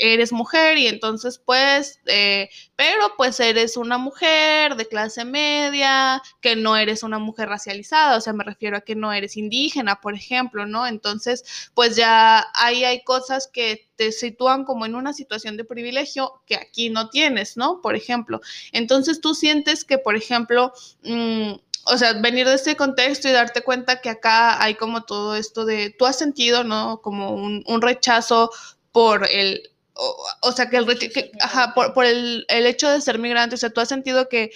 eres 0.00 0.32
mujer 0.32 0.78
y 0.78 0.86
entonces 0.88 1.38
pues, 1.38 2.00
eh, 2.06 2.48
pero 2.74 3.12
pues 3.18 3.38
eres 3.38 3.76
una 3.76 3.98
mujer 3.98 4.76
de 4.76 4.88
clase 4.88 5.26
media, 5.26 6.22
que 6.40 6.56
no 6.56 6.76
eres 6.76 7.02
una 7.02 7.18
mujer 7.18 7.50
racializada, 7.50 8.16
o 8.16 8.20
sea, 8.20 8.32
me 8.32 8.44
refiero 8.44 8.78
a 8.78 8.80
que 8.80 8.96
no 8.96 9.12
eres 9.12 9.36
indígena, 9.36 10.00
por 10.00 10.14
ejemplo, 10.14 10.66
¿no? 10.66 10.86
Entonces, 10.86 11.70
pues 11.74 11.96
ya 11.96 12.46
ahí 12.54 12.84
hay 12.84 13.04
cosas 13.04 13.48
que 13.52 13.88
te 13.96 14.10
sitúan 14.12 14.64
como 14.64 14.86
en 14.86 14.94
una 14.94 15.12
situación 15.12 15.58
de 15.58 15.64
privilegio 15.64 16.42
que 16.46 16.56
aquí 16.56 16.88
no 16.88 17.10
tienes, 17.10 17.58
¿no? 17.58 17.82
Por 17.82 17.94
ejemplo, 17.94 18.40
entonces 18.72 19.20
tú 19.20 19.34
sientes 19.34 19.84
que, 19.84 19.98
por 19.98 20.16
ejemplo, 20.16 20.72
mmm, 21.02 21.52
o 21.84 21.98
sea, 21.98 22.14
venir 22.14 22.46
de 22.46 22.54
este 22.54 22.76
contexto 22.76 23.28
y 23.28 23.32
darte 23.32 23.62
cuenta 23.62 24.00
que 24.00 24.10
acá 24.10 24.62
hay 24.62 24.74
como 24.76 25.04
todo 25.04 25.36
esto 25.36 25.64
de, 25.66 25.90
tú 25.90 26.06
has 26.06 26.18
sentido, 26.18 26.64
¿no? 26.64 27.00
Como 27.02 27.34
un, 27.34 27.64
un 27.66 27.82
rechazo 27.82 28.50
por 28.92 29.26
el, 29.30 29.69
o, 29.94 30.52
sea, 30.52 30.70
que 30.70 30.76
el, 30.76 30.98
que, 30.98 31.32
ajá, 31.40 31.74
por, 31.74 31.92
por 31.92 32.06
el, 32.06 32.44
el, 32.48 32.66
hecho 32.66 32.88
de 32.90 33.00
ser 33.00 33.18
migrante, 33.18 33.54
o 33.54 33.58
sea, 33.58 33.70
tú 33.70 33.80
has 33.80 33.88
sentido 33.88 34.28
que 34.28 34.50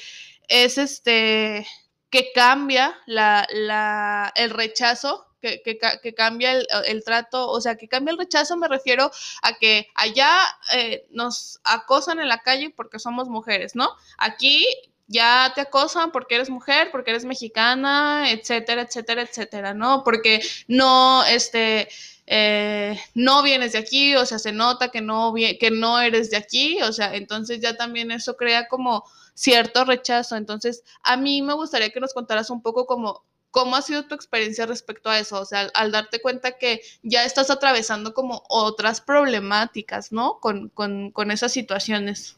es 0.49 0.79
este, 0.79 1.67
que 2.11 2.33
cambia 2.33 2.97
la, 3.07 3.47
la, 3.53 4.33
el 4.37 4.51
rechazo, 4.51 5.27
que, 5.41 5.61
que, 5.63 5.79
que 6.03 6.15
cambia 6.15 6.53
el, 6.53 6.67
el, 6.87 7.05
trato, 7.05 7.51
o 7.51 7.61
sea, 7.61 7.77
que 7.77 7.89
cambia 7.89 8.13
el 8.13 8.19
rechazo, 8.19 8.57
me 8.57 8.69
refiero 8.69 9.11
a 9.43 9.55
que 9.55 9.89
allá 9.95 10.39
eh, 10.75 11.07
nos 11.11 11.61
acosan 11.65 12.19
en 12.21 12.29
la 12.29 12.39
calle 12.39 12.73
porque 12.75 12.99
somos 12.99 13.29
mujeres, 13.29 13.75
¿no? 13.75 13.91
Aquí 14.17 14.67
ya 15.07 15.53
te 15.55 15.61
acosan 15.61 16.13
porque 16.13 16.37
eres 16.37 16.51
mujer, 16.51 16.91
porque 16.91 17.11
eres 17.11 17.25
mexicana, 17.25 18.31
etcétera, 18.31 18.83
etcétera, 18.83 19.23
etcétera, 19.23 19.75
¿no? 19.75 20.03
Porque 20.03 20.41
no, 20.67 21.25
este, 21.25 21.89
eh, 22.27 22.99
no 23.15 23.43
vienes 23.43 23.73
de 23.73 23.79
aquí, 23.79 24.17
o 24.17 24.25
sea, 24.25 24.39
se 24.39 24.53
nota 24.53 24.89
que 24.89 25.01
no, 25.01 25.35
que 25.35 25.71
no 25.71 26.01
eres 26.01 26.31
de 26.31 26.37
aquí, 26.37 26.81
o 26.83 26.93
sea, 26.93 27.15
entonces 27.15 27.61
ya 27.61 27.77
también 27.77 28.11
eso 28.11 28.37
crea 28.37 28.69
como 28.69 29.05
cierto 29.35 29.85
rechazo. 29.85 30.37
Entonces, 30.37 30.85
a 31.03 31.17
mí 31.17 31.43
me 31.43 31.55
gustaría 31.55 31.91
que 31.91 32.01
nos 32.01 32.15
contaras 32.15 32.51
un 32.51 32.63
poco 32.63 32.87
como 32.87 33.25
cómo 33.51 33.77
ha 33.77 33.83
sido 33.83 34.07
tu 34.07 34.17
experiencia 34.17 34.67
respecto 34.67 35.11
a 35.11 35.19
eso, 35.19 35.41
o 35.41 35.45
sea, 35.45 35.61
al, 35.61 35.71
al 35.75 35.93
darte 35.93 36.21
cuenta 36.21 36.59
que 36.59 36.81
ya 37.03 37.25
estás 37.25 37.51
atravesando 37.51 38.13
como 38.13 38.43
otras 38.49 39.01
problemáticas, 39.01 40.11
¿no? 40.11 40.41
Con, 40.41 40.71
con, 40.71 41.13
con 41.13 41.31
esas 41.31 41.53
situaciones. 41.53 42.37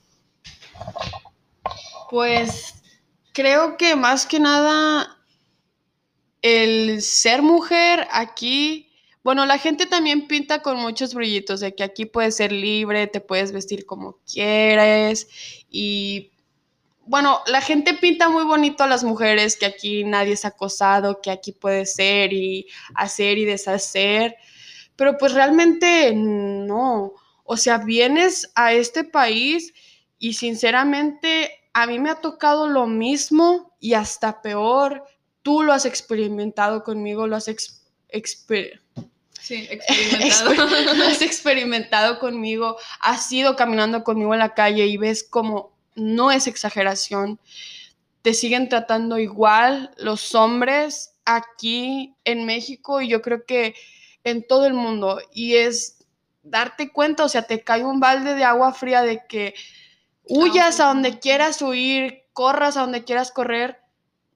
Pues 2.11 2.75
creo 3.33 3.77
que 3.77 3.96
más 3.96 4.27
que 4.27 4.40
nada 4.40 5.16
el 6.42 7.01
ser 7.01 7.42
mujer 7.42 8.07
aquí 8.11 8.86
bueno, 9.27 9.45
la 9.45 9.59
gente 9.59 9.87
también 9.87 10.29
pinta 10.29 10.62
con 10.62 10.77
muchos 10.77 11.12
brillitos, 11.12 11.59
de 11.59 11.75
que 11.75 11.83
aquí 11.83 12.07
puedes 12.07 12.37
ser 12.37 12.53
libre, 12.53 13.09
te 13.09 13.21
puedes 13.21 13.51
vestir 13.51 13.85
como 13.85 14.21
quieres 14.33 15.27
y 15.69 16.31
bueno, 17.07 17.41
la 17.49 17.61
gente 17.61 17.95
pinta 17.95 18.29
muy 18.29 18.45
bonito 18.45 18.85
a 18.85 18.87
las 18.87 19.03
mujeres, 19.03 19.57
que 19.57 19.67
aquí 19.67 20.05
nadie 20.05 20.35
es 20.35 20.45
acosado, 20.45 21.21
que 21.21 21.33
aquí 21.33 21.51
puedes 21.51 21.95
ser 21.95 22.33
y 22.33 22.69
hacer 22.95 23.37
y 23.39 23.45
deshacer, 23.47 24.37
pero 24.95 25.19
pues 25.19 25.35
realmente 25.35 26.12
no. 26.15 27.12
O 27.43 27.57
sea, 27.57 27.79
vienes 27.79 28.53
a 28.55 28.75
este 28.75 29.03
país 29.03 29.75
y 30.21 30.35
sinceramente 30.35 31.51
a 31.73 31.89
mí 31.89 31.99
me 31.99 32.11
ha 32.11 32.21
tocado 32.21 32.69
lo 32.69 32.87
mismo 32.87 33.77
y 33.81 33.95
hasta 33.95 34.41
peor. 34.41 35.03
Tú 35.43 35.65
lo 35.65 35.73
has 35.73 35.85
experimentado 35.85 36.85
conmigo, 36.85 37.27
lo 37.27 37.35
has 37.35 37.49
experimentado 37.49 39.15
Sí, 39.40 39.66
experimentado. 39.70 41.05
has 41.05 41.22
experimentado 41.22 42.18
conmigo, 42.18 42.77
has 43.01 43.31
ido 43.33 43.57
caminando 43.57 44.05
conmigo 44.05 44.35
en 44.35 44.40
la 44.40 44.55
calle 44.55 44.87
y 44.87 44.96
ves 44.96 45.25
como 45.25 45.72
no 45.94 46.31
es 46.31 46.46
exageración. 46.46 47.38
Te 48.22 48.35
siguen 48.35 48.68
tratando 48.68 49.18
igual 49.18 49.92
los 49.99 50.35
hombres 50.35 51.14
aquí 51.25 52.14
en 52.25 52.44
México 52.44 53.01
y 53.01 53.09
yo 53.09 53.22
creo 53.22 53.44
que 53.44 53.75
en 54.25 54.46
todo 54.46 54.66
el 54.66 54.75
mundo. 54.75 55.20
Y 55.33 55.57
es 55.57 56.05
darte 56.42 56.92
cuenta, 56.92 57.25
o 57.25 57.29
sea, 57.29 57.42
te 57.42 57.62
cae 57.62 57.85
un 57.85 58.01
balde 58.01 58.35
de 58.35 58.44
agua 58.44 58.72
fría 58.72 59.03
de 59.03 59.22
que 59.29 59.55
huyas 60.25 60.81
a 60.81 60.87
donde 60.87 61.18
quieras 61.18 61.62
huir, 61.62 62.25
corras 62.33 62.77
a 62.77 62.81
donde 62.81 63.05
quieras 63.05 63.31
correr, 63.31 63.81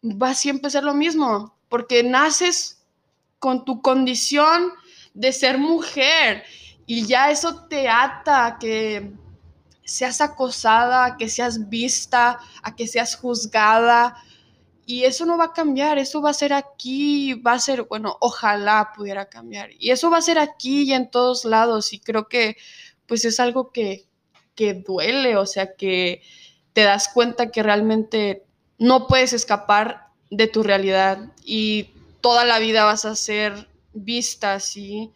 va 0.03 0.31
a 0.31 0.35
siempre 0.35 0.71
ser 0.71 0.85
lo 0.85 0.95
mismo, 0.95 1.57
porque 1.69 2.03
naces 2.03 2.83
con 3.39 3.65
tu 3.65 3.83
condición 3.83 4.73
de 5.21 5.33
ser 5.33 5.59
mujer 5.59 6.45
y 6.87 7.07
ya 7.07 7.31
eso 7.31 7.67
te 7.69 7.89
ata 7.89 8.47
a 8.47 8.59
que 8.59 9.13
seas 9.85 10.21
acosada, 10.21 11.05
a 11.05 11.17
que 11.17 11.29
seas 11.29 11.69
vista, 11.69 12.41
a 12.63 12.75
que 12.75 12.87
seas 12.87 13.17
juzgada. 13.17 14.17
Y 14.87 15.05
eso 15.05 15.25
no 15.25 15.37
va 15.37 15.47
a 15.47 15.53
cambiar, 15.53 15.99
eso 15.99 16.21
va 16.21 16.31
a 16.31 16.35
ser 16.35 16.53
aquí, 16.53 17.35
va 17.35 17.53
a 17.53 17.61
ser, 17.61 17.83
bueno, 17.85 18.17
ojalá 18.21 18.93
pudiera 18.97 19.29
cambiar. 19.29 19.71
Y 19.79 19.91
eso 19.91 20.11
va 20.11 20.19
a 20.19 20.23
ser 20.23 20.39
aquí 20.39 20.83
y 20.83 20.95
en 20.95 21.11
todos 21.11 21.45
lados. 21.45 21.93
Y 21.93 22.01
creo 22.01 22.29
que 22.29 22.57
pues 23.07 23.25
es 23.25 23.39
algo 23.39 23.73
que, 23.73 24.07
que 24.55 24.75
duele, 24.75 25.37
o 25.37 25.47
sea, 25.47 25.75
que 25.75 26.23
te 26.73 26.83
das 26.83 27.09
cuenta 27.09 27.51
que 27.51 27.63
realmente 27.63 28.45
no 28.79 29.07
puedes 29.07 29.33
escapar 29.33 30.09
de 30.31 30.47
tu 30.47 30.63
realidad 30.63 31.33
y 31.45 31.91
toda 32.21 32.45
la 32.45 32.59
vida 32.59 32.85
vas 32.85 33.05
a 33.05 33.15
ser 33.15 33.70
vista 33.93 34.55
así, 34.55 35.13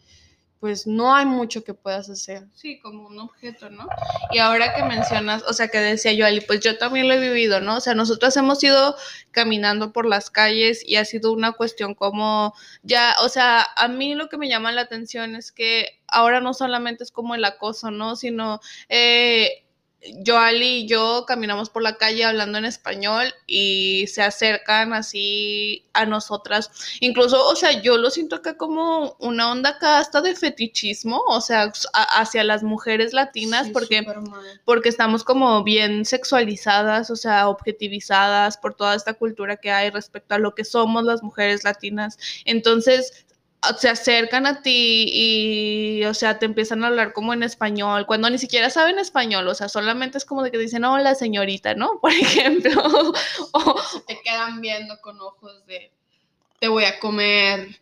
pues 0.64 0.86
no 0.86 1.14
hay 1.14 1.26
mucho 1.26 1.62
que 1.62 1.74
puedas 1.74 2.08
hacer. 2.08 2.46
Sí, 2.54 2.80
como 2.80 3.06
un 3.08 3.18
objeto, 3.18 3.68
¿no? 3.68 3.86
Y 4.30 4.38
ahora 4.38 4.74
que 4.74 4.82
mencionas, 4.82 5.42
o 5.46 5.52
sea, 5.52 5.68
que 5.68 5.78
decía 5.78 6.14
yo, 6.14 6.24
Ali, 6.24 6.40
pues 6.40 6.60
yo 6.60 6.78
también 6.78 7.06
lo 7.06 7.12
he 7.12 7.20
vivido, 7.20 7.60
¿no? 7.60 7.76
O 7.76 7.80
sea, 7.80 7.94
nosotros 7.94 8.34
hemos 8.38 8.64
ido 8.64 8.96
caminando 9.30 9.92
por 9.92 10.06
las 10.06 10.30
calles 10.30 10.82
y 10.82 10.96
ha 10.96 11.04
sido 11.04 11.34
una 11.34 11.52
cuestión 11.52 11.94
como 11.94 12.54
ya, 12.82 13.14
o 13.22 13.28
sea, 13.28 13.66
a 13.76 13.88
mí 13.88 14.14
lo 14.14 14.30
que 14.30 14.38
me 14.38 14.48
llama 14.48 14.72
la 14.72 14.80
atención 14.80 15.36
es 15.36 15.52
que 15.52 16.00
ahora 16.06 16.40
no 16.40 16.54
solamente 16.54 17.04
es 17.04 17.10
como 17.10 17.34
el 17.34 17.44
acoso, 17.44 17.90
¿no? 17.90 18.16
Sino 18.16 18.60
eh, 18.88 19.63
Joali 20.24 20.78
y 20.78 20.86
yo 20.86 21.24
caminamos 21.26 21.70
por 21.70 21.82
la 21.82 21.96
calle 21.96 22.24
hablando 22.24 22.58
en 22.58 22.64
español 22.64 23.32
y 23.46 24.06
se 24.08 24.22
acercan 24.22 24.92
así 24.92 25.84
a 25.92 26.04
nosotras. 26.06 26.70
Incluso, 27.00 27.46
o 27.46 27.56
sea, 27.56 27.80
yo 27.82 27.96
lo 27.96 28.10
siento 28.10 28.36
acá 28.36 28.56
como 28.56 29.16
una 29.18 29.50
onda 29.50 29.70
acá 29.70 29.98
hasta 29.98 30.20
de 30.20 30.34
fetichismo, 30.34 31.22
o 31.26 31.40
sea, 31.40 31.72
hacia 31.92 32.44
las 32.44 32.62
mujeres 32.62 33.12
latinas, 33.12 33.66
Sí, 33.66 33.72
porque, 33.72 34.04
porque 34.64 34.88
estamos 34.88 35.24
como 35.24 35.62
bien 35.62 36.04
sexualizadas, 36.04 37.10
o 37.10 37.16
sea, 37.16 37.48
objetivizadas 37.48 38.56
por 38.56 38.74
toda 38.74 38.94
esta 38.94 39.14
cultura 39.14 39.56
que 39.56 39.70
hay 39.70 39.90
respecto 39.90 40.34
a 40.34 40.38
lo 40.38 40.54
que 40.54 40.64
somos 40.64 41.04
las 41.04 41.22
mujeres 41.22 41.64
latinas. 41.64 42.18
Entonces, 42.44 43.24
se 43.78 43.88
acercan 43.88 44.46
a 44.46 44.62
ti 44.62 45.06
y, 45.08 46.04
o 46.04 46.14
sea, 46.14 46.38
te 46.38 46.46
empiezan 46.46 46.84
a 46.84 46.88
hablar 46.88 47.12
como 47.12 47.32
en 47.32 47.42
español, 47.42 48.06
cuando 48.06 48.30
ni 48.30 48.38
siquiera 48.38 48.70
saben 48.70 48.98
español, 48.98 49.46
o 49.48 49.54
sea, 49.54 49.68
solamente 49.68 50.18
es 50.18 50.24
como 50.24 50.42
de 50.42 50.50
que 50.50 50.58
dicen, 50.58 50.84
hola 50.84 51.14
señorita, 51.14 51.74
¿no? 51.74 51.98
Por 52.02 52.12
ejemplo. 52.12 52.82
o, 53.52 53.80
Te 54.06 54.20
quedan 54.22 54.60
viendo 54.60 55.00
con 55.00 55.20
ojos 55.20 55.64
de 55.66 55.92
te 56.60 56.68
voy 56.68 56.84
a 56.84 56.98
comer. 56.98 57.78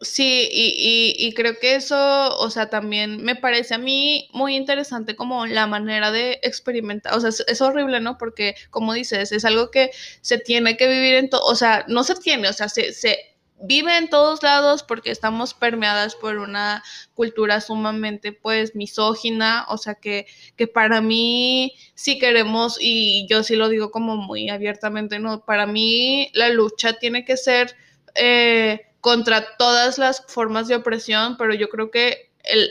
sí, 0.00 0.48
y, 0.52 1.14
y, 1.18 1.26
y 1.28 1.34
creo 1.34 1.58
que 1.58 1.76
eso, 1.76 1.96
o 2.38 2.50
sea, 2.50 2.68
también 2.68 3.22
me 3.24 3.36
parece 3.36 3.74
a 3.74 3.78
mí 3.78 4.28
muy 4.32 4.54
interesante 4.54 5.16
como 5.16 5.46
la 5.46 5.66
manera 5.66 6.10
de 6.10 6.38
experimentar, 6.42 7.14
o 7.14 7.20
sea, 7.20 7.30
es, 7.30 7.40
es 7.48 7.60
horrible, 7.62 8.00
¿no? 8.00 8.18
Porque, 8.18 8.54
como 8.70 8.92
dices, 8.92 9.32
es 9.32 9.44
algo 9.44 9.70
que 9.70 9.90
se 10.20 10.38
tiene 10.38 10.76
que 10.76 10.88
vivir 10.88 11.14
en 11.14 11.30
todo, 11.30 11.42
o 11.44 11.54
sea, 11.54 11.84
no 11.88 12.04
se 12.04 12.16
tiene, 12.16 12.48
o 12.48 12.52
sea, 12.52 12.68
se, 12.68 12.92
se 12.92 13.37
vive 13.60 13.96
en 13.96 14.08
todos 14.08 14.42
lados 14.42 14.82
porque 14.82 15.10
estamos 15.10 15.54
permeadas 15.54 16.14
por 16.14 16.38
una 16.38 16.82
cultura 17.14 17.60
sumamente 17.60 18.32
pues 18.32 18.74
misógina, 18.74 19.66
o 19.68 19.78
sea 19.78 19.94
que, 19.94 20.26
que 20.56 20.66
para 20.66 21.00
mí 21.00 21.74
sí 21.94 22.18
queremos, 22.18 22.78
y 22.80 23.26
yo 23.28 23.42
sí 23.42 23.56
lo 23.56 23.68
digo 23.68 23.90
como 23.90 24.16
muy 24.16 24.48
abiertamente, 24.50 25.18
no, 25.18 25.44
para 25.44 25.66
mí 25.66 26.30
la 26.34 26.48
lucha 26.50 26.94
tiene 26.94 27.24
que 27.24 27.36
ser 27.36 27.76
eh, 28.14 28.86
contra 29.00 29.56
todas 29.56 29.98
las 29.98 30.24
formas 30.26 30.68
de 30.68 30.76
opresión, 30.76 31.36
pero 31.36 31.54
yo 31.54 31.68
creo 31.68 31.90
que 31.90 32.30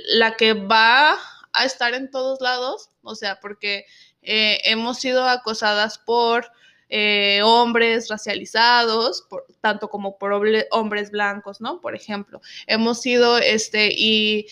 la 0.10 0.36
que 0.36 0.54
va 0.54 1.18
a 1.54 1.66
estar 1.66 1.94
en 1.94 2.10
todos 2.10 2.42
lados, 2.42 2.90
o 3.02 3.16
sea, 3.16 3.40
porque 3.40 3.86
eh, 4.22 4.60
hemos 4.66 5.00
sido 5.00 5.28
acosadas 5.28 5.98
por 5.98 6.52
eh, 6.90 7.42
hombres 7.44 8.08
racializados, 8.10 9.28
tanto 9.62 9.90
como 9.90 10.18
por 10.18 10.32
hombres 10.72 11.12
blancos, 11.12 11.62
¿no? 11.62 11.82
Por 11.82 11.96
ejemplo, 11.96 12.42
hemos 12.66 13.02
sido, 13.02 13.38
este, 13.38 13.90
y, 13.92 14.48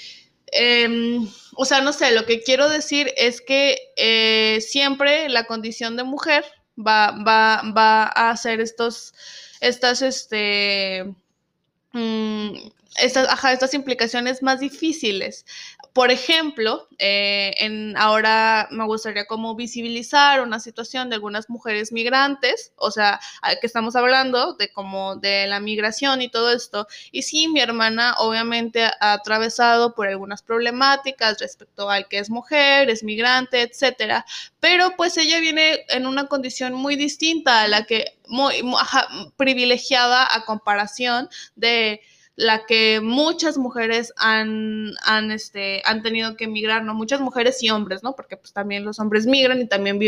eh, 0.52 1.20
o 1.56 1.66
sea, 1.66 1.82
no 1.82 1.94
sé, 1.94 2.12
lo 2.12 2.26
que 2.26 2.42
quiero 2.42 2.70
decir 2.70 3.12
es 3.18 3.42
que 3.42 3.78
eh, 3.96 4.60
siempre 4.62 5.30
la 5.30 5.46
condición 5.46 5.96
de 5.96 6.04
mujer 6.04 6.44
va, 6.78 7.12
va, 7.26 7.62
va 7.76 8.04
a 8.04 8.32
hacer 8.32 8.60
estos, 8.60 9.14
estas, 9.62 10.02
este, 10.02 11.06
mm, 11.94 12.54
estas, 12.98 13.44
estas 13.52 13.74
implicaciones 13.74 14.42
más 14.42 14.60
difíciles. 14.60 15.46
Por 15.94 16.12
ejemplo, 16.12 16.88
eh, 17.00 17.54
en, 17.58 17.96
ahora 17.96 18.68
me 18.72 18.86
gustaría 18.86 19.26
como 19.26 19.56
visibilizar 19.56 20.42
una 20.42 20.60
situación 20.60 21.10
de 21.10 21.16
algunas 21.16 21.50
mujeres 21.50 21.94
migrantes, 21.94 22.74
o 22.76 22.92
sea, 22.92 23.20
que 23.62 23.68
estamos 23.68 23.96
hablando 23.96 24.56
de 24.56 24.72
como 24.74 25.16
de 25.16 25.48
la 25.48 25.60
migración 25.60 26.22
y 26.22 26.30
todo 26.30 26.52
esto. 26.52 26.88
Y 27.12 27.22
sí, 27.22 27.48
mi 27.48 27.62
hermana 27.62 28.16
obviamente 28.18 28.84
ha 28.84 29.14
atravesado 29.14 29.96
por 29.96 30.08
algunas 30.08 30.42
problemáticas 30.42 31.40
respecto 31.40 31.90
al 31.90 32.08
que 32.10 32.20
es 32.20 32.30
mujer, 32.30 32.90
es 32.90 33.04
migrante, 33.04 33.62
etcétera, 33.62 34.26
pero 34.60 34.96
pues 34.98 35.18
ella 35.18 35.40
viene 35.40 35.86
en 35.90 36.08
una 36.08 36.28
condición 36.28 36.74
muy 36.74 36.96
distinta 36.96 37.62
a 37.62 37.68
la 37.68 37.86
que 37.86 38.18
muy, 38.28 38.62
privilegiada 39.38 40.28
a 40.30 40.46
comparación 40.46 41.30
de 41.56 42.02
la 42.36 42.66
que 42.66 43.00
muchas 43.02 43.58
mujeres 43.58 44.14
han, 44.18 44.92
han, 45.06 45.32
este, 45.32 45.82
han 45.86 46.02
tenido 46.02 46.36
que 46.36 46.46
emigrar, 46.46 46.84
¿no? 46.84 46.94
Muchas 46.94 47.22
mujeres 47.22 47.64
y 47.64 47.70
hombres, 47.70 48.04
¿no? 48.04 48.16
Porque 48.16 48.38
pues 48.38 48.52
también 48.52 48.84
los 48.84 49.00
hombres 49.00 49.26
migran 49.26 49.62
y 49.62 49.68
también 49.68 50.00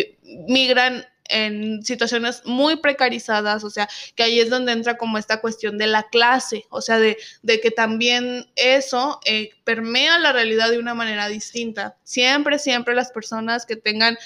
migran 0.47 1.05
en 1.29 1.83
situaciones 1.83 2.41
muy 2.45 2.77
precarizadas, 2.77 3.63
o 3.63 3.69
sea, 3.69 3.89
que 4.15 4.23
ahí 4.23 4.39
es 4.39 4.49
donde 4.49 4.71
entra 4.71 4.97
como 4.97 5.17
esta 5.17 5.41
cuestión 5.41 5.77
de 5.77 5.87
la 5.87 6.03
clase, 6.03 6.65
o 6.69 6.81
sea, 6.81 6.99
de, 6.99 7.17
de 7.41 7.59
que 7.59 7.71
también 7.71 8.45
eso 8.55 9.19
eh, 9.25 9.49
permea 9.63 10.19
la 10.19 10.31
realidad 10.33 10.69
de 10.69 10.79
una 10.79 10.93
manera 10.93 11.27
distinta. 11.27 11.97
Siempre, 12.03 12.59
siempre 12.59 12.95
las 12.95 13.11
personas 13.11 13.65
que 13.65 13.75
tengan 13.75 14.17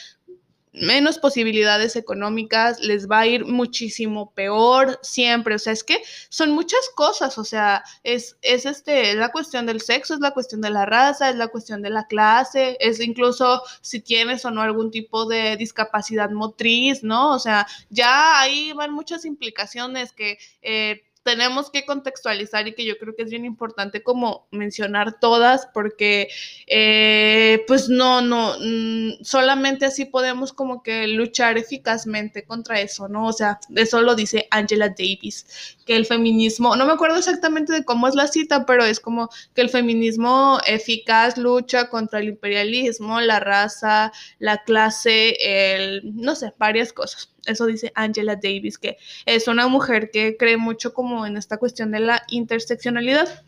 menos 0.74 1.20
posibilidades 1.20 1.96
económicas, 1.96 2.80
les 2.80 3.10
va 3.10 3.20
a 3.20 3.28
ir 3.28 3.46
muchísimo 3.46 4.32
peor 4.34 5.00
siempre. 5.02 5.56
O 5.56 5.60
sea, 5.60 5.74
es 5.74 5.84
que 5.84 6.02
son 6.30 6.52
muchas 6.52 6.90
cosas. 6.96 7.38
O 7.38 7.44
sea, 7.44 7.84
es, 8.04 8.38
es 8.42 8.66
este, 8.66 9.14
la 9.16 9.32
cuestión 9.32 9.66
del 9.66 9.82
sexo, 9.82 10.14
es 10.14 10.20
la 10.20 10.32
cuestión 10.32 10.62
de 10.62 10.70
la 10.70 10.86
raza, 10.86 11.30
es 11.30 11.36
la 11.36 11.48
cuestión 11.48 11.82
de 11.82 11.90
la 11.90 12.08
clase, 12.08 12.78
es 12.80 13.00
incluso 13.00 13.62
si 13.82 14.00
tienes 14.02 14.46
o 14.46 14.52
no 14.52 14.62
algún 14.62 14.92
tipo 14.92 15.26
de 15.26 15.58
discapacidad 15.58 16.30
motriz, 16.32 17.04
¿no? 17.04 17.34
O 17.34 17.40
sea, 17.40 17.68
ya 17.90 18.40
ahí 18.40 18.74
van 18.74 18.94
muchas 18.94 19.26
implicaciones 19.26 20.14
que 20.14 20.38
eh, 20.62 21.04
tenemos 21.24 21.70
que 21.70 21.86
contextualizar 21.86 22.68
y 22.68 22.74
que 22.74 22.86
yo 22.86 22.98
creo 22.98 23.16
que 23.16 23.24
es 23.24 23.30
bien 23.30 23.46
importante 23.46 24.02
como 24.04 24.48
mencionar 24.52 25.20
todas 25.20 25.68
porque 25.74 26.30
eh, 26.68 27.64
pues 27.68 27.90
no, 27.90 28.22
no, 28.22 28.56
mm, 28.60 29.24
solamente 29.24 29.86
así 29.86 30.06
podemos 30.06 30.54
como 30.54 30.82
que 30.82 31.08
luchar 31.08 31.58
eficazmente 31.58 32.44
contra 32.44 32.82
eso, 32.82 33.08
¿no? 33.08 33.28
O 33.28 33.34
sea, 33.34 33.60
eso 33.76 34.02
lo 34.02 34.16
dice 34.16 34.48
Angela 34.52 34.90
Davis, 34.90 35.78
que 35.86 35.96
el 35.96 36.06
feminismo, 36.06 36.76
no 36.76 36.86
me 36.86 36.94
acuerdo 36.94 37.18
exactamente 37.18 37.74
de 37.74 37.86
cómo 37.86 38.08
es 38.08 38.16
la 38.16 38.28
cita, 38.28 38.66
pero 38.66 38.84
es 38.84 39.00
como 39.00 39.30
que 39.54 39.62
el 39.62 39.70
feminismo 39.70 40.60
eficaz 40.66 41.38
lucha 41.38 41.90
contra 41.90 42.20
el 42.20 42.30
imperialismo, 42.30 43.22
la 43.22 43.40
raza, 43.40 44.12
la 44.40 44.64
clase, 44.64 45.36
el, 45.42 46.02
no 46.16 46.36
sé, 46.36 46.54
varias 46.58 46.94
cosas. 46.94 47.31
Eso 47.46 47.66
dice 47.66 47.92
Angela 47.96 48.36
Davis, 48.36 48.78
que 48.78 48.98
es 49.26 49.48
una 49.48 49.68
mujer 49.68 50.12
que 50.12 50.38
cree 50.38 50.58
mucho 50.58 50.94
como 50.94 51.26
en 51.26 51.38
esta 51.38 51.58
cuestión 51.58 51.92
de 51.92 52.00
la 52.00 52.24
interseccionalidad. 52.30 53.44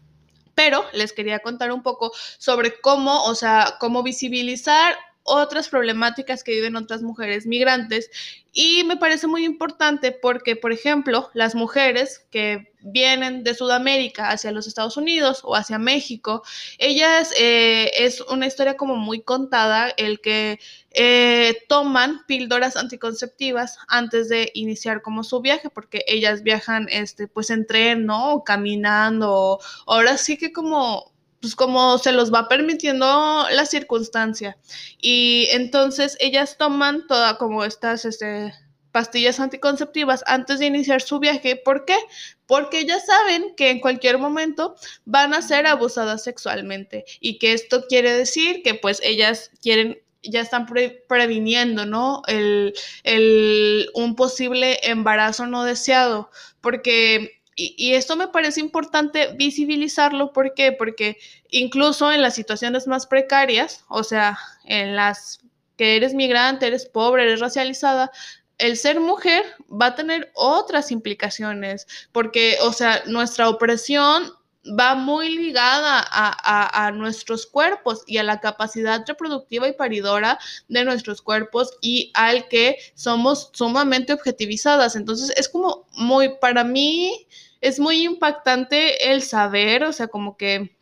Pero 0.55 0.85
les 0.93 1.13
quería 1.13 1.39
contar 1.39 1.71
un 1.71 1.81
poco 1.81 2.11
sobre 2.37 2.79
cómo, 2.79 3.23
o 3.23 3.35
sea, 3.35 3.77
cómo 3.79 4.03
visibilizar 4.03 4.95
otras 5.23 5.69
problemáticas 5.69 6.43
que 6.43 6.51
viven 6.51 6.75
otras 6.75 7.01
mujeres 7.01 7.45
migrantes 7.45 8.09
y 8.55 8.83
me 8.83 8.97
parece 8.97 9.25
muy 9.25 9.45
importante 9.45 10.11
porque, 10.11 10.55
por 10.55 10.71
ejemplo, 10.71 11.31
las 11.33 11.55
mujeres 11.55 12.27
que 12.29 12.71
vienen 12.81 13.43
de 13.43 13.55
Sudamérica 13.55 14.29
hacia 14.29 14.51
los 14.51 14.67
Estados 14.67 14.95
Unidos 14.95 15.41
o 15.43 15.55
hacia 15.55 15.79
México, 15.79 16.43
ellas 16.77 17.33
eh, 17.39 17.89
es 17.97 18.21
una 18.21 18.45
historia 18.45 18.77
como 18.77 18.95
muy 18.95 19.21
contada 19.21 19.89
el 19.97 20.21
que 20.21 20.59
eh, 20.91 21.63
toman 21.67 22.25
píldoras 22.27 22.75
anticonceptivas 22.75 23.79
antes 23.87 24.29
de 24.29 24.51
iniciar 24.53 25.01
como 25.01 25.23
su 25.23 25.41
viaje, 25.41 25.71
porque 25.71 26.03
ellas 26.05 26.43
viajan 26.43 26.87
este, 26.91 27.27
pues 27.27 27.49
en 27.49 27.65
tren, 27.65 28.05
¿no? 28.05 28.33
O 28.33 28.43
caminando, 28.43 29.59
ahora 29.87 30.17
sí 30.17 30.37
que 30.37 30.51
como 30.51 31.12
pues 31.43 31.57
como 31.57 31.97
se 31.97 32.13
los 32.13 32.33
va 32.33 32.47
permitiendo 32.47 33.45
la 33.51 33.65
circunstancia. 33.65 34.57
Y 34.97 35.49
entonces 35.51 36.15
ellas 36.21 36.55
toman 36.57 37.05
todas 37.05 37.33
como 37.33 37.65
estas 37.65 38.05
este, 38.05 38.53
pastillas 38.93 39.41
anticonceptivas 39.41 40.23
antes 40.25 40.59
de 40.59 40.67
iniciar 40.67 41.01
su 41.01 41.19
viaje. 41.19 41.57
¿Por 41.57 41.83
qué? 41.83 41.97
Porque 42.45 42.79
ellas 42.79 43.05
saben 43.05 43.55
que 43.57 43.71
en 43.71 43.81
cualquier 43.81 44.19
momento 44.19 44.77
van 45.03 45.33
a 45.33 45.41
ser 45.41 45.67
abusadas 45.67 46.23
sexualmente 46.23 47.03
y 47.19 47.39
que 47.39 47.51
esto 47.51 47.87
quiere 47.89 48.13
decir 48.13 48.63
que 48.63 48.75
pues 48.75 49.01
ellas 49.03 49.51
quieren 49.61 49.99
ya 50.21 50.39
están 50.39 50.65
previniendo, 51.09 51.85
¿no? 51.85 52.21
El, 52.27 52.73
el, 53.03 53.89
un 53.95 54.15
posible 54.15 54.79
embarazo 54.83 55.45
no 55.47 55.65
deseado, 55.65 56.31
porque 56.61 57.42
y, 57.55 57.93
esto 57.93 58.15
me 58.15 58.27
parece 58.27 58.59
importante 58.59 59.33
visibilizarlo, 59.35 60.33
¿por 60.33 60.53
qué? 60.53 60.71
Porque 60.71 61.17
incluso 61.49 62.11
en 62.11 62.21
las 62.21 62.35
situaciones 62.35 62.87
más 62.87 63.05
precarias, 63.05 63.85
o 63.89 64.03
sea, 64.03 64.37
en 64.65 64.95
las 64.95 65.41
que 65.77 65.95
eres 65.95 66.13
migrante, 66.13 66.67
eres 66.67 66.85
pobre, 66.85 67.23
eres 67.23 67.39
racializada, 67.39 68.11
el 68.57 68.77
ser 68.77 68.99
mujer 68.99 69.43
va 69.69 69.87
a 69.87 69.95
tener 69.95 70.31
otras 70.35 70.91
implicaciones, 70.91 71.87
porque, 72.11 72.57
o 72.61 72.71
sea, 72.71 73.03
nuestra 73.05 73.49
opresión 73.49 74.31
va 74.79 74.95
muy 74.95 75.29
ligada 75.29 76.05
a, 76.09 76.85
a, 76.85 76.91
nuestros 76.91 77.45
cuerpos 77.45 78.03
y 78.07 78.17
a 78.17 78.23
la 78.23 78.39
capacidad 78.39 79.03
reproductiva 79.05 79.67
y 79.67 79.73
paridora 79.73 80.39
de 80.69 80.85
nuestros 80.85 81.21
cuerpos 81.21 81.77
y 81.81 82.11
al 82.13 82.47
que 82.47 82.77
somos 82.95 83.49
sumamente 83.53 84.13
objetivizadas. 84.13 84.95
Entonces 84.95 85.33
es 85.35 85.49
como 85.49 85.85
muy, 85.91 86.37
para 86.39 86.63
mí 86.63 87.27
es 87.63 87.79
muy 87.79 88.03
impactante 88.03 89.13
el 89.13 89.21
saber, 89.21 89.85
o 89.85 89.93
sea, 89.93 90.09
como 90.09 90.35
que 90.35 90.75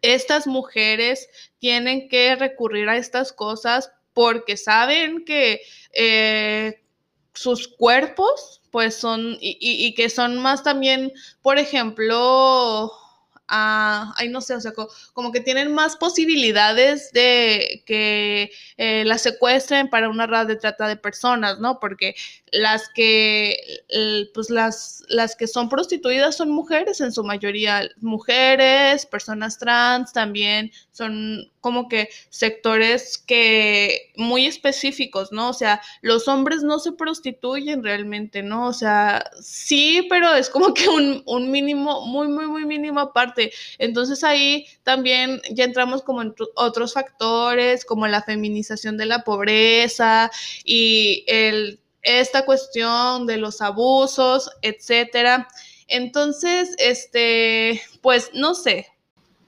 estas 0.00 0.46
mujeres 0.46 1.28
tienen 1.58 2.08
que 2.08 2.34
recurrir 2.34 2.88
a 2.88 2.96
estas 2.96 3.30
cosas 3.30 3.92
porque 4.14 4.56
saben 4.56 5.26
que 5.26 5.60
eh, 5.92 6.82
sus 7.34 7.68
cuerpos 7.68 8.62
pues 8.70 8.96
son 8.96 9.36
y, 9.38 9.94
que 9.94 10.08
son 10.08 10.38
más 10.38 10.62
también, 10.62 11.12
por 11.42 11.58
ejemplo, 11.58 12.90
ay, 13.46 14.28
no 14.28 14.40
sé, 14.40 14.54
o 14.54 14.60
sea, 14.60 14.72
como, 15.12 15.32
que 15.32 15.40
tienen 15.40 15.72
más 15.72 15.96
posibilidades 15.96 17.12
de 17.12 17.82
que 17.86 18.50
eh, 18.76 19.04
las 19.04 19.22
secuestren 19.22 19.88
para 19.88 20.08
una 20.08 20.26
red 20.26 20.46
de 20.46 20.56
trata 20.56 20.88
de 20.88 20.96
personas, 20.96 21.60
¿no? 21.60 21.78
Porque 21.80 22.14
las 22.52 22.88
que, 22.94 23.56
pues 24.32 24.50
las, 24.50 25.02
las 25.08 25.36
que 25.36 25.46
son 25.46 25.68
prostituidas 25.68 26.36
son 26.36 26.50
mujeres 26.50 27.00
en 27.00 27.12
su 27.12 27.24
mayoría, 27.24 27.88
mujeres, 28.00 29.06
personas 29.06 29.58
trans 29.58 30.12
también, 30.12 30.70
son 30.92 31.50
como 31.60 31.88
que 31.88 32.08
sectores 32.28 33.18
que 33.18 34.12
muy 34.16 34.46
específicos, 34.46 35.32
¿no? 35.32 35.48
O 35.48 35.54
sea, 35.54 35.80
los 36.02 36.28
hombres 36.28 36.62
no 36.62 36.78
se 36.78 36.92
prostituyen 36.92 37.82
realmente, 37.82 38.42
¿no? 38.42 38.68
O 38.68 38.72
sea, 38.72 39.30
sí, 39.40 40.06
pero 40.08 40.34
es 40.34 40.50
como 40.50 40.74
que 40.74 40.88
un, 40.88 41.22
un 41.26 41.50
mínimo, 41.50 42.06
muy, 42.06 42.28
muy, 42.28 42.46
muy 42.46 42.64
mínimo 42.66 43.12
parte. 43.12 43.33
Entonces 43.78 44.24
ahí 44.24 44.66
también 44.82 45.40
ya 45.50 45.64
entramos 45.64 46.02
como 46.02 46.22
en 46.22 46.34
otros 46.56 46.94
factores, 46.94 47.84
como 47.84 48.06
la 48.06 48.22
feminización 48.22 48.96
de 48.96 49.06
la 49.06 49.24
pobreza 49.24 50.30
y 50.64 51.24
esta 52.02 52.44
cuestión 52.44 53.26
de 53.26 53.38
los 53.38 53.60
abusos, 53.60 54.50
etcétera. 54.62 55.48
Entonces, 55.88 56.74
este, 56.78 57.82
pues 58.02 58.30
no 58.34 58.54
sé. 58.54 58.88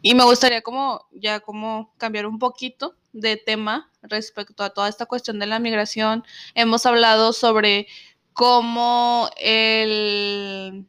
Y 0.02 0.14
me 0.14 0.24
gustaría 0.24 0.62
como 0.62 1.06
ya 1.12 1.40
como 1.40 1.92
cambiar 1.98 2.26
un 2.26 2.38
poquito 2.38 2.94
de 3.12 3.36
tema 3.36 3.90
respecto 4.02 4.62
a 4.62 4.70
toda 4.70 4.88
esta 4.88 5.06
cuestión 5.06 5.38
de 5.38 5.46
la 5.46 5.58
migración. 5.58 6.24
Hemos 6.54 6.86
hablado 6.86 7.32
sobre 7.32 7.88
cómo 8.32 9.30
el 9.38 10.86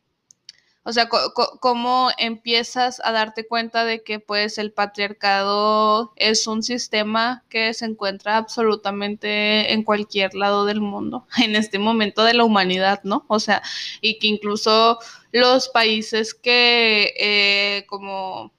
o 0.88 0.94
sea, 0.94 1.10
cómo 1.10 2.12
empiezas 2.18 3.02
a 3.04 3.12
darte 3.12 3.46
cuenta 3.46 3.84
de 3.84 4.04
que 4.04 4.22
pues 4.22 4.58
el 4.58 4.72
patriarcado 4.72 6.14
es 6.16 6.48
un 6.48 6.64
sistema 6.64 7.44
que 7.50 7.74
se 7.74 7.84
encuentra 7.84 8.38
absolutamente 8.38 9.74
en 9.74 9.84
cualquier 9.84 10.34
lado 10.34 10.64
del 10.64 10.80
mundo, 10.80 11.28
en 11.44 11.58
este 11.58 11.78
momento 11.78 12.24
de 12.24 12.36
la 12.36 12.46
humanidad, 12.46 13.02
¿no? 13.04 13.26
O 13.28 13.42
sea, 13.42 13.62
y 14.00 14.18
que 14.18 14.28
incluso 14.28 14.98
los 15.34 15.68
países 15.68 16.34
que 16.34 17.14
eh, 17.20 17.86
como 17.88 18.54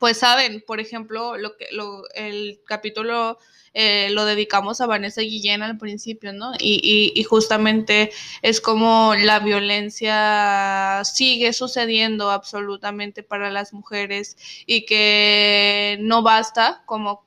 pues 0.00 0.18
saben, 0.18 0.64
por 0.66 0.80
ejemplo, 0.80 1.36
lo 1.36 1.58
que 1.58 1.66
lo, 1.72 2.02
el 2.14 2.62
capítulo 2.64 3.38
eh, 3.74 4.08
lo 4.10 4.24
dedicamos 4.24 4.80
a 4.80 4.86
Vanessa 4.86 5.20
Guillén 5.20 5.62
al 5.62 5.76
principio, 5.76 6.32
¿no? 6.32 6.52
Y, 6.58 7.12
y, 7.14 7.22
justamente 7.24 8.10
es 8.40 8.62
como 8.62 9.14
la 9.14 9.40
violencia 9.40 11.02
sigue 11.04 11.52
sucediendo 11.52 12.30
absolutamente 12.30 13.22
para 13.22 13.50
las 13.50 13.74
mujeres 13.74 14.36
y 14.66 14.86
que 14.86 15.98
no 16.00 16.22
basta 16.22 16.82
como 16.86 17.26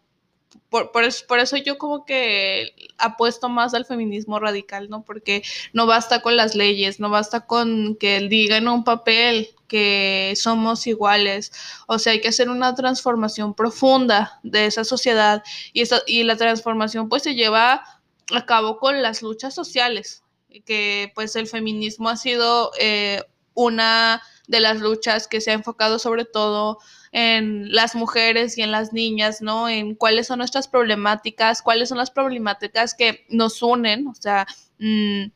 por, 0.70 0.92
por, 0.92 1.04
eso, 1.04 1.26
por, 1.28 1.40
eso, 1.40 1.58
yo 1.58 1.78
como 1.78 2.06
que 2.06 2.74
apuesto 2.98 3.50
más 3.50 3.76
al 3.76 3.86
feminismo 3.86 4.40
radical, 4.40 4.90
¿no? 4.90 5.04
Porque 5.04 5.44
no 5.74 5.86
basta 5.86 6.24
con 6.24 6.36
las 6.36 6.56
leyes, 6.56 7.00
no 7.00 7.12
basta 7.12 7.46
con 7.46 7.96
que 7.98 8.20
digan 8.22 8.68
un 8.68 8.84
papel 8.84 9.50
que 9.74 10.36
somos 10.36 10.86
iguales, 10.86 11.52
o 11.88 11.98
sea, 11.98 12.14
hay 12.14 12.22
que 12.22 12.28
hacer 12.28 12.48
una 12.48 12.76
transformación 12.76 13.56
profunda 13.56 14.40
de 14.44 14.68
esa 14.68 14.84
sociedad 14.84 15.42
y, 15.74 15.82
y 16.06 16.24
la 16.26 16.38
transformación 16.38 17.10
pues 17.10 17.24
se 17.24 17.34
lleva 17.34 17.84
a 18.32 18.46
cabo 18.46 18.78
con 18.78 19.02
las 19.02 19.24
luchas 19.24 19.56
sociales, 19.56 20.24
que 20.68 21.12
pues 21.16 21.36
el 21.36 21.48
feminismo 21.48 22.10
ha 22.10 22.18
sido 22.18 22.70
eh, 22.80 23.24
una 23.56 24.22
de 24.48 24.60
las 24.60 24.80
luchas 24.80 25.28
que 25.28 25.42
se 25.42 25.50
ha 25.50 25.56
enfocado 25.56 25.98
sobre 25.98 26.26
todo 26.26 26.78
en 27.12 27.74
las 27.74 27.96
mujeres 27.96 28.56
y 28.60 28.62
en 28.62 28.72
las 28.72 28.94
niñas, 28.94 29.42
¿no? 29.42 29.70
En 29.70 29.96
cuáles 29.96 30.28
son 30.28 30.38
nuestras 30.38 30.68
problemáticas, 30.68 31.64
cuáles 31.64 31.90
son 31.90 31.98
las 31.98 32.12
problemáticas 32.12 32.94
que 32.94 33.26
nos 33.28 33.64
unen, 33.64 34.06
o 34.06 34.14
sea, 34.14 34.46
mm, 34.78 35.32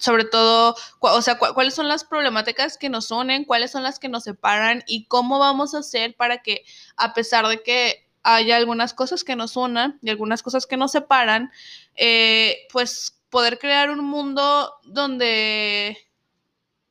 sobre 0.00 0.24
todo, 0.24 0.74
o 1.00 1.22
sea, 1.22 1.38
cuáles 1.38 1.74
son 1.74 1.88
las 1.88 2.04
problemáticas 2.04 2.78
que 2.78 2.88
nos 2.88 3.10
unen, 3.10 3.44
cuáles 3.44 3.70
son 3.70 3.82
las 3.82 3.98
que 3.98 4.08
nos 4.08 4.24
separan 4.24 4.84
y 4.86 5.06
cómo 5.06 5.38
vamos 5.38 5.74
a 5.74 5.78
hacer 5.78 6.14
para 6.16 6.38
que, 6.38 6.64
a 6.96 7.14
pesar 7.14 7.46
de 7.48 7.62
que 7.62 8.08
haya 8.22 8.56
algunas 8.56 8.94
cosas 8.94 9.24
que 9.24 9.36
nos 9.36 9.56
unan 9.56 9.98
y 10.02 10.10
algunas 10.10 10.42
cosas 10.42 10.66
que 10.66 10.76
nos 10.76 10.92
separan, 10.92 11.50
eh, 11.94 12.66
pues 12.72 13.20
poder 13.30 13.58
crear 13.58 13.90
un 13.90 14.04
mundo 14.04 14.74
donde 14.84 15.96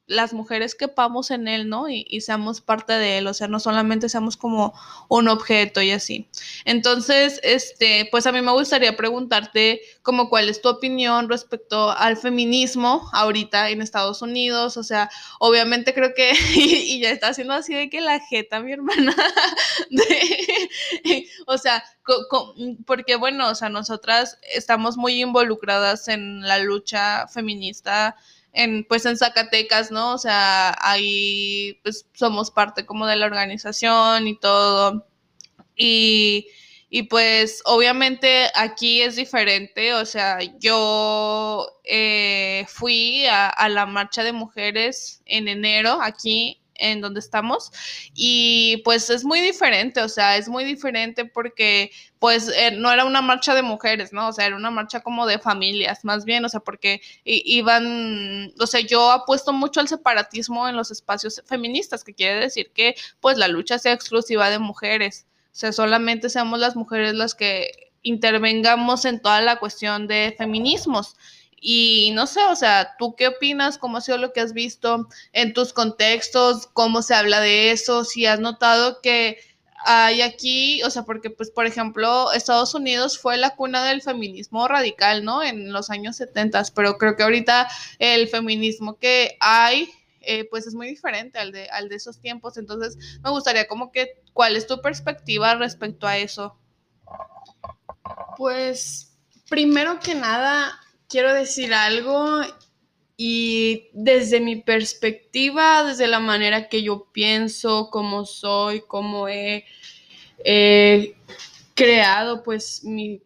las 0.08 0.34
mujeres 0.34 0.74
quepamos 0.74 1.32
en 1.32 1.48
él, 1.48 1.68
¿no? 1.68 1.90
Y, 1.90 2.06
y, 2.10 2.22
seamos 2.22 2.62
parte 2.62 2.94
de 2.94 3.18
él, 3.18 3.28
o 3.28 3.34
sea, 3.34 3.50
no 3.50 3.60
solamente 3.60 4.08
seamos 4.08 4.38
como 4.38 4.74
un 5.10 5.28
objeto 5.28 5.82
y 5.82 5.92
así. 5.92 6.30
Entonces, 6.64 7.42
este, 7.44 8.08
pues 8.10 8.26
a 8.26 8.32
mí 8.32 8.42
me 8.42 8.54
gustaría 8.54 8.96
preguntarte 8.96 9.82
como 10.02 10.30
cuál 10.30 10.48
es 10.48 10.62
tu 10.62 10.70
opinión 10.70 11.30
respecto 11.30 11.92
al 11.92 12.16
feminismo 12.16 13.10
ahorita 13.12 13.70
en 13.70 13.82
Estados 13.82 14.22
Unidos, 14.22 14.78
o 14.78 14.84
sea, 14.84 15.10
obviamente 15.40 15.94
creo 15.94 16.14
que, 16.14 16.32
y, 16.56 17.00
ya 17.02 17.12
está 17.12 17.30
haciendo 17.30 17.54
así 17.54 17.74
de 17.74 17.90
que 17.90 18.00
la 18.00 18.20
jeta, 18.22 18.62
mi 18.62 18.72
hermana, 18.72 19.14
de, 19.90 21.28
o 21.48 21.58
sea, 21.58 21.84
porque 22.86 23.18
bueno, 23.18 23.50
o 23.50 23.56
sea, 23.56 23.68
nosotras 23.68 24.40
estamos 24.54 24.96
muy 24.96 25.22
involucradas 25.22 26.08
en 26.08 26.42
la 26.42 26.60
lucha 26.60 27.28
feminista 27.28 28.16
en, 28.54 28.86
pues 28.86 29.06
en 29.06 29.18
Zacatecas, 29.18 29.92
¿no? 29.92 30.14
O 30.14 30.18
sea, 30.18 30.76
ahí 30.82 31.80
pues 31.84 32.08
somos 32.14 32.52
parte 32.52 32.86
como 32.86 33.08
de 33.08 33.16
la 33.16 33.26
organización 33.26 34.28
y 34.28 34.38
todo. 34.40 35.08
Y, 35.76 36.48
y 36.90 37.04
pues 37.04 37.62
obviamente 37.66 38.48
aquí 38.56 39.02
es 39.02 39.16
diferente, 39.16 39.94
o 39.94 40.06
sea, 40.06 40.40
yo 40.60 41.68
eh, 41.84 42.66
fui 42.68 43.26
a, 43.28 43.50
a, 43.50 43.70
la 43.70 43.86
marcha 43.86 44.24
de 44.24 44.32
mujeres 44.32 45.22
en 45.26 45.48
enero 45.48 46.00
aquí 46.02 46.62
en 46.78 47.02
donde 47.02 47.20
estamos 47.20 47.72
y 48.14 48.82
pues 48.84 49.10
es 49.10 49.24
muy 49.24 49.42
diferente, 49.42 50.02
o 50.02 50.10
sea, 50.10 50.38
es 50.38 50.50
muy 50.50 50.64
diferente 50.64 51.26
porque 51.26 51.92
pues 52.20 52.50
eh, 52.50 52.72
no 52.72 52.92
era 52.92 53.06
una 53.06 53.22
marcha 53.22 53.54
de 53.56 53.62
mujeres, 53.62 54.14
¿no? 54.14 54.30
O 54.30 54.34
sea, 54.34 54.48
era 54.48 54.56
una 54.56 54.72
marcha 54.72 55.02
como 55.02 55.26
de 55.26 55.40
familias, 55.40 56.04
más 56.04 56.26
bien, 56.26 56.46
o 56.46 56.50
sea, 56.50 56.60
porque 56.60 57.02
iban, 57.24 58.54
o 58.60 58.68
sea, 58.68 58.82
yo 58.82 59.12
apuesto 59.12 59.54
mucho 59.54 59.80
al 59.80 59.88
separatismo 59.88 60.68
en 60.68 60.76
los 60.76 60.92
espacios 60.92 61.42
feministas, 61.46 62.04
que 62.04 62.14
quiere 62.14 62.40
decir 62.40 62.72
que 62.74 62.96
pues 63.20 63.38
la 63.38 63.48
lucha 63.48 63.80
sea 63.80 63.94
exclusiva 63.94 64.50
de 64.50 64.60
mujeres, 64.60 65.28
o 65.52 65.60
sea, 65.60 65.72
solamente 65.72 66.30
seamos 66.30 66.60
las 66.60 66.76
mujeres 66.76 67.14
las 67.14 67.36
que 67.36 67.88
intervengamos 68.04 69.06
en 69.06 69.22
toda 69.22 69.42
la 69.42 69.58
cuestión 69.58 70.08
de 70.08 70.34
feminismos. 70.38 71.16
Y 71.60 72.12
no 72.14 72.28
sé, 72.28 72.44
o 72.46 72.56
sea, 72.56 72.96
¿tú 73.00 73.16
qué 73.16 73.28
opinas? 73.30 73.78
¿Cómo 73.78 73.98
ha 73.98 74.02
sido 74.02 74.18
lo 74.18 74.32
que 74.32 74.42
has 74.42 74.54
visto 74.54 75.08
en 75.34 75.54
tus 75.54 75.74
contextos? 75.74 76.68
¿Cómo 76.68 77.02
se 77.02 77.16
habla 77.16 77.40
de 77.40 77.72
eso? 77.72 78.04
Si 78.04 78.26
has 78.26 78.40
notado 78.40 79.02
que 79.02 79.40
hay 79.84 80.22
aquí, 80.22 80.84
o 80.84 80.90
sea, 80.90 81.04
porque 81.04 81.30
pues 81.30 81.50
por 81.50 81.66
ejemplo, 81.66 82.32
Estados 82.34 82.74
Unidos 82.76 83.18
fue 83.18 83.38
la 83.38 83.56
cuna 83.56 83.86
del 83.86 84.02
feminismo 84.02 84.68
radical, 84.68 85.24
¿no? 85.24 85.42
En 85.42 85.72
los 85.72 85.90
años 85.90 86.18
70, 86.18 86.64
pero 86.76 86.98
creo 86.98 87.16
que 87.16 87.24
ahorita 87.24 87.68
el 88.00 88.28
feminismo 88.28 88.98
que 88.98 89.38
hay, 89.40 89.90
eh, 90.22 90.46
pues 90.50 90.68
es 90.68 90.74
muy 90.74 90.88
diferente 90.88 91.40
al 91.40 91.52
de, 91.52 91.70
al 91.70 91.90
de 91.90 91.96
esos 91.96 92.20
tiempos. 92.20 92.58
Entonces, 92.58 93.20
me 93.24 93.30
gustaría 93.30 93.68
como 93.68 93.92
que, 93.92 94.22
¿cuál 94.34 94.56
es 94.56 94.68
tu 94.68 94.82
perspectiva 94.82 95.56
respecto 95.56 96.06
a 96.06 96.18
eso? 96.18 96.58
Pues, 98.36 99.18
primero 99.50 100.00
que 100.00 100.16
nada, 100.16 100.80
quiero 101.08 101.34
decir 101.34 101.74
algo 101.74 102.42
y 103.16 103.90
desde 103.94 104.40
mi 104.40 104.58
perspectiva, 104.58 105.84
desde 105.84 106.08
la 106.08 106.20
manera 106.20 106.70
que 106.70 106.84
yo 106.84 107.08
pienso, 107.12 107.90
cómo 107.92 108.26
soy, 108.26 108.84
cómo 108.88 109.28
he 109.28 109.66
creado 111.74 112.44
pues 112.44 112.84
mi 112.84 113.22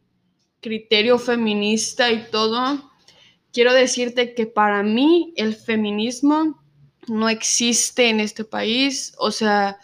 criterio 0.61 1.17
feminista 1.17 2.11
y 2.11 2.23
todo, 2.29 2.91
quiero 3.51 3.73
decirte 3.73 4.33
que 4.33 4.45
para 4.45 4.83
mí 4.83 5.33
el 5.35 5.55
feminismo 5.55 6.63
no 7.07 7.29
existe 7.29 8.09
en 8.09 8.19
este 8.19 8.43
país, 8.43 9.13
o 9.17 9.31
sea, 9.31 9.79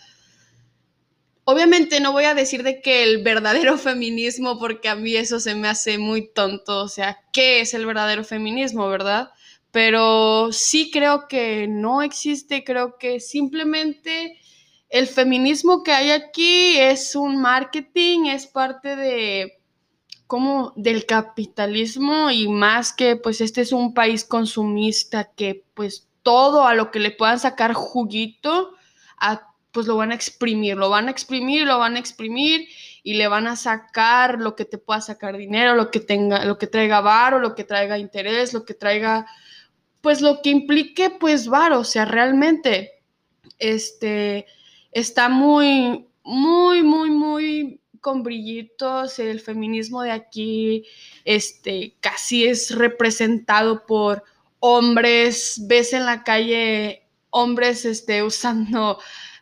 Obviamente 1.50 2.02
no 2.02 2.12
voy 2.12 2.26
a 2.26 2.34
decir 2.34 2.62
de 2.62 2.82
que 2.82 3.04
el 3.04 3.24
verdadero 3.24 3.78
feminismo, 3.78 4.60
porque 4.60 4.90
a 4.90 4.96
mí 4.96 5.16
eso 5.16 5.40
se 5.40 5.56
me 5.56 5.70
hace 5.70 5.98
muy 5.98 6.28
tonto, 6.34 6.82
o 6.82 6.90
sea, 6.90 7.20
¿qué 7.32 7.62
es 7.62 7.74
el 7.74 7.86
verdadero 7.86 8.26
feminismo, 8.26 8.90
verdad? 8.90 9.30
Pero 9.72 10.52
sí 10.52 10.92
creo 10.92 11.30
que 11.30 11.70
no 11.70 12.02
existe, 12.02 12.66
creo 12.66 12.98
que 12.98 13.22
simplemente 13.22 14.38
el 14.90 15.08
feminismo 15.08 15.84
que 15.84 15.94
hay 15.94 16.12
aquí 16.12 16.78
es 16.78 17.16
un 17.16 17.42
marketing, 17.42 18.26
es 18.26 18.46
parte 18.46 18.98
de 18.98 19.62
como 20.28 20.74
del 20.76 21.06
capitalismo 21.06 22.30
y 22.30 22.50
más 22.50 22.92
que 22.92 23.16
pues 23.16 23.40
este 23.40 23.62
es 23.62 23.72
un 23.72 23.94
país 23.94 24.26
consumista 24.26 25.32
que 25.34 25.64
pues 25.74 26.10
todo 26.24 26.68
a 26.68 26.76
lo 26.76 26.92
que 26.92 27.00
le 27.00 27.12
puedan 27.12 27.40
sacar 27.40 27.72
juguito 27.72 28.72
a 29.18 29.47
pues 29.78 29.86
lo 29.86 29.96
van 29.96 30.12
a 30.12 30.16
exprimir, 30.16 30.76
lo 30.76 30.90
van 30.90 31.08
a 31.08 31.12
exprimir, 31.12 31.68
lo 31.68 31.78
van 31.78 31.98
a 31.98 32.00
exprimir 32.00 32.68
y 33.04 33.14
le 33.14 33.28
van 33.28 33.46
a 33.46 33.56
sacar 33.56 34.40
lo 34.40 34.56
que 34.56 34.66
te 34.66 34.80
pueda 34.80 35.02
sacar 35.02 35.38
dinero, 35.38 35.76
lo 35.76 35.92
que 35.92 36.00
tenga, 36.00 36.44
lo 36.46 36.58
que 36.58 36.66
traiga 36.66 37.00
varo, 37.00 37.38
lo 37.38 37.54
que 37.54 37.64
traiga 37.64 38.00
interés, 38.00 38.56
lo 38.56 38.66
que 38.66 38.74
traiga, 38.74 39.28
pues 40.02 40.22
lo 40.22 40.42
que 40.42 40.50
implique, 40.50 41.12
pues 41.12 41.48
varo, 41.48 41.82
o 41.82 41.84
sea, 41.84 42.06
realmente, 42.06 42.94
este, 43.60 44.48
está 44.92 45.30
muy, 45.30 46.08
muy, 46.24 46.82
muy, 46.82 47.12
muy 47.12 47.80
con 48.02 48.24
brillitos, 48.24 49.20
el 49.20 49.42
feminismo 49.42 50.02
de 50.02 50.10
aquí, 50.10 50.86
este, 51.24 51.94
casi 52.00 52.48
es 52.48 52.74
representado 52.74 53.86
por 53.86 54.24
hombres, 54.60 55.62
ves 55.68 55.94
en 55.94 56.08
la 56.08 56.24
calle 56.24 57.04
hombres, 57.30 57.86
este, 57.86 58.24
usando 58.24 58.98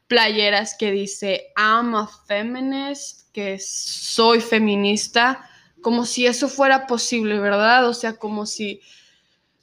playeras 0.07 0.75
que 0.77 0.91
dice 0.91 1.47
I'm 1.57 1.95
a 1.95 2.07
feminist, 2.27 3.31
que 3.31 3.59
soy 3.59 4.39
feminista, 4.39 5.49
como 5.81 6.05
si 6.05 6.25
eso 6.25 6.47
fuera 6.47 6.87
posible, 6.87 7.39
¿verdad? 7.39 7.87
O 7.87 7.93
sea, 7.93 8.17
como 8.17 8.45
si, 8.45 8.81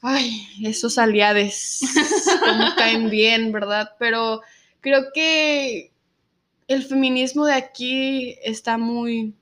ay, 0.00 0.46
esos 0.62 0.98
aliados, 0.98 1.80
como 2.40 2.74
caen 2.76 3.10
bien, 3.10 3.52
¿verdad? 3.52 3.90
Pero 3.98 4.40
creo 4.80 5.06
que 5.14 5.92
el 6.68 6.84
feminismo 6.84 7.46
de 7.46 7.54
aquí 7.54 8.36
está 8.42 8.78
muy, 8.78 9.34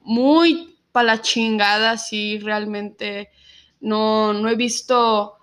muy 0.00 0.76
para 0.92 1.16
la 1.16 1.20
chingada, 1.20 1.98
sí, 1.98 2.38
realmente 2.38 3.30
no, 3.80 4.32
no 4.32 4.48
he 4.48 4.54
visto, 4.54 5.34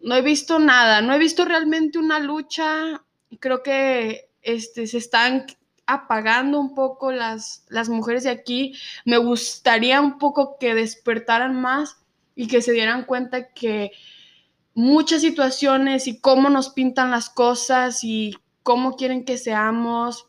no 0.00 0.14
he 0.16 0.22
visto 0.22 0.58
nada, 0.58 1.02
no 1.02 1.14
he 1.14 1.18
visto 1.18 1.44
realmente 1.44 1.98
una 1.98 2.18
lucha. 2.18 3.02
Creo 3.38 3.62
que 3.62 4.25
este, 4.46 4.86
se 4.86 4.98
están 4.98 5.46
apagando 5.86 6.58
un 6.58 6.74
poco 6.74 7.12
las, 7.12 7.64
las 7.68 7.88
mujeres 7.88 8.24
de 8.24 8.30
aquí. 8.30 8.74
Me 9.04 9.18
gustaría 9.18 10.00
un 10.00 10.18
poco 10.18 10.56
que 10.58 10.74
despertaran 10.74 11.60
más 11.60 11.98
y 12.34 12.46
que 12.46 12.62
se 12.62 12.72
dieran 12.72 13.04
cuenta 13.04 13.52
que 13.52 13.92
muchas 14.74 15.22
situaciones 15.22 16.06
y 16.06 16.20
cómo 16.20 16.48
nos 16.48 16.70
pintan 16.70 17.10
las 17.10 17.28
cosas 17.28 18.04
y 18.04 18.36
cómo 18.62 18.96
quieren 18.96 19.24
que 19.24 19.38
seamos, 19.38 20.26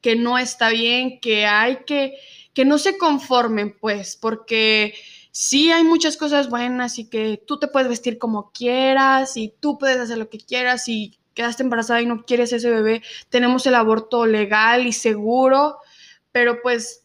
que 0.00 0.16
no 0.16 0.38
está 0.38 0.68
bien, 0.68 1.20
que 1.20 1.46
hay 1.46 1.84
que, 1.86 2.14
que 2.54 2.64
no 2.64 2.76
se 2.78 2.98
conformen, 2.98 3.76
pues, 3.78 4.16
porque 4.16 4.94
sí 5.30 5.70
hay 5.70 5.84
muchas 5.84 6.16
cosas 6.16 6.50
buenas 6.50 6.98
y 6.98 7.08
que 7.08 7.42
tú 7.46 7.58
te 7.58 7.68
puedes 7.68 7.88
vestir 7.88 8.18
como 8.18 8.50
quieras 8.52 9.36
y 9.36 9.54
tú 9.60 9.78
puedes 9.78 9.98
hacer 9.98 10.18
lo 10.18 10.28
que 10.28 10.38
quieras 10.38 10.88
y 10.88 11.18
quedaste 11.34 11.62
embarazada 11.62 12.00
y 12.02 12.06
no 12.06 12.24
quieres 12.24 12.52
ese 12.52 12.70
bebé, 12.70 13.02
tenemos 13.28 13.66
el 13.66 13.74
aborto 13.74 14.26
legal 14.26 14.86
y 14.86 14.92
seguro, 14.92 15.78
pero 16.30 16.62
pues, 16.62 17.04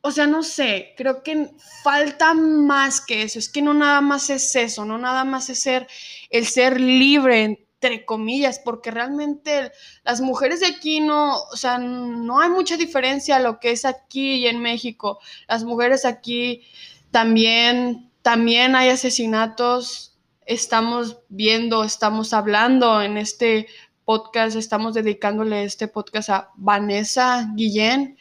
o 0.00 0.10
sea, 0.10 0.26
no 0.26 0.42
sé, 0.42 0.94
creo 0.96 1.22
que 1.22 1.50
falta 1.82 2.34
más 2.34 3.00
que 3.00 3.22
eso, 3.22 3.38
es 3.38 3.48
que 3.48 3.62
no 3.62 3.74
nada 3.74 4.00
más 4.00 4.30
es 4.30 4.54
eso, 4.54 4.84
no 4.84 4.98
nada 4.98 5.24
más 5.24 5.50
es 5.50 5.60
ser 5.60 5.86
el 6.30 6.46
ser 6.46 6.80
libre, 6.80 7.42
entre 7.42 8.04
comillas, 8.06 8.58
porque 8.58 8.90
realmente 8.90 9.70
las 10.04 10.20
mujeres 10.20 10.60
de 10.60 10.66
aquí 10.66 11.00
no, 11.00 11.42
o 11.42 11.56
sea, 11.56 11.78
no 11.78 12.40
hay 12.40 12.48
mucha 12.48 12.76
diferencia 12.76 13.36
a 13.36 13.40
lo 13.40 13.60
que 13.60 13.72
es 13.72 13.84
aquí 13.84 14.36
y 14.36 14.46
en 14.46 14.60
México. 14.60 15.18
Las 15.46 15.64
mujeres 15.64 16.04
aquí 16.04 16.62
también, 17.10 18.10
también 18.22 18.76
hay 18.76 18.88
asesinatos, 18.88 20.15
estamos 20.46 21.18
viendo, 21.28 21.84
estamos 21.84 22.32
hablando 22.32 23.02
en 23.02 23.18
este 23.18 23.66
podcast, 24.04 24.56
estamos 24.56 24.94
dedicándole 24.94 25.64
este 25.64 25.88
podcast 25.88 26.30
a 26.30 26.50
Vanessa 26.54 27.50
Guillén. 27.54 28.16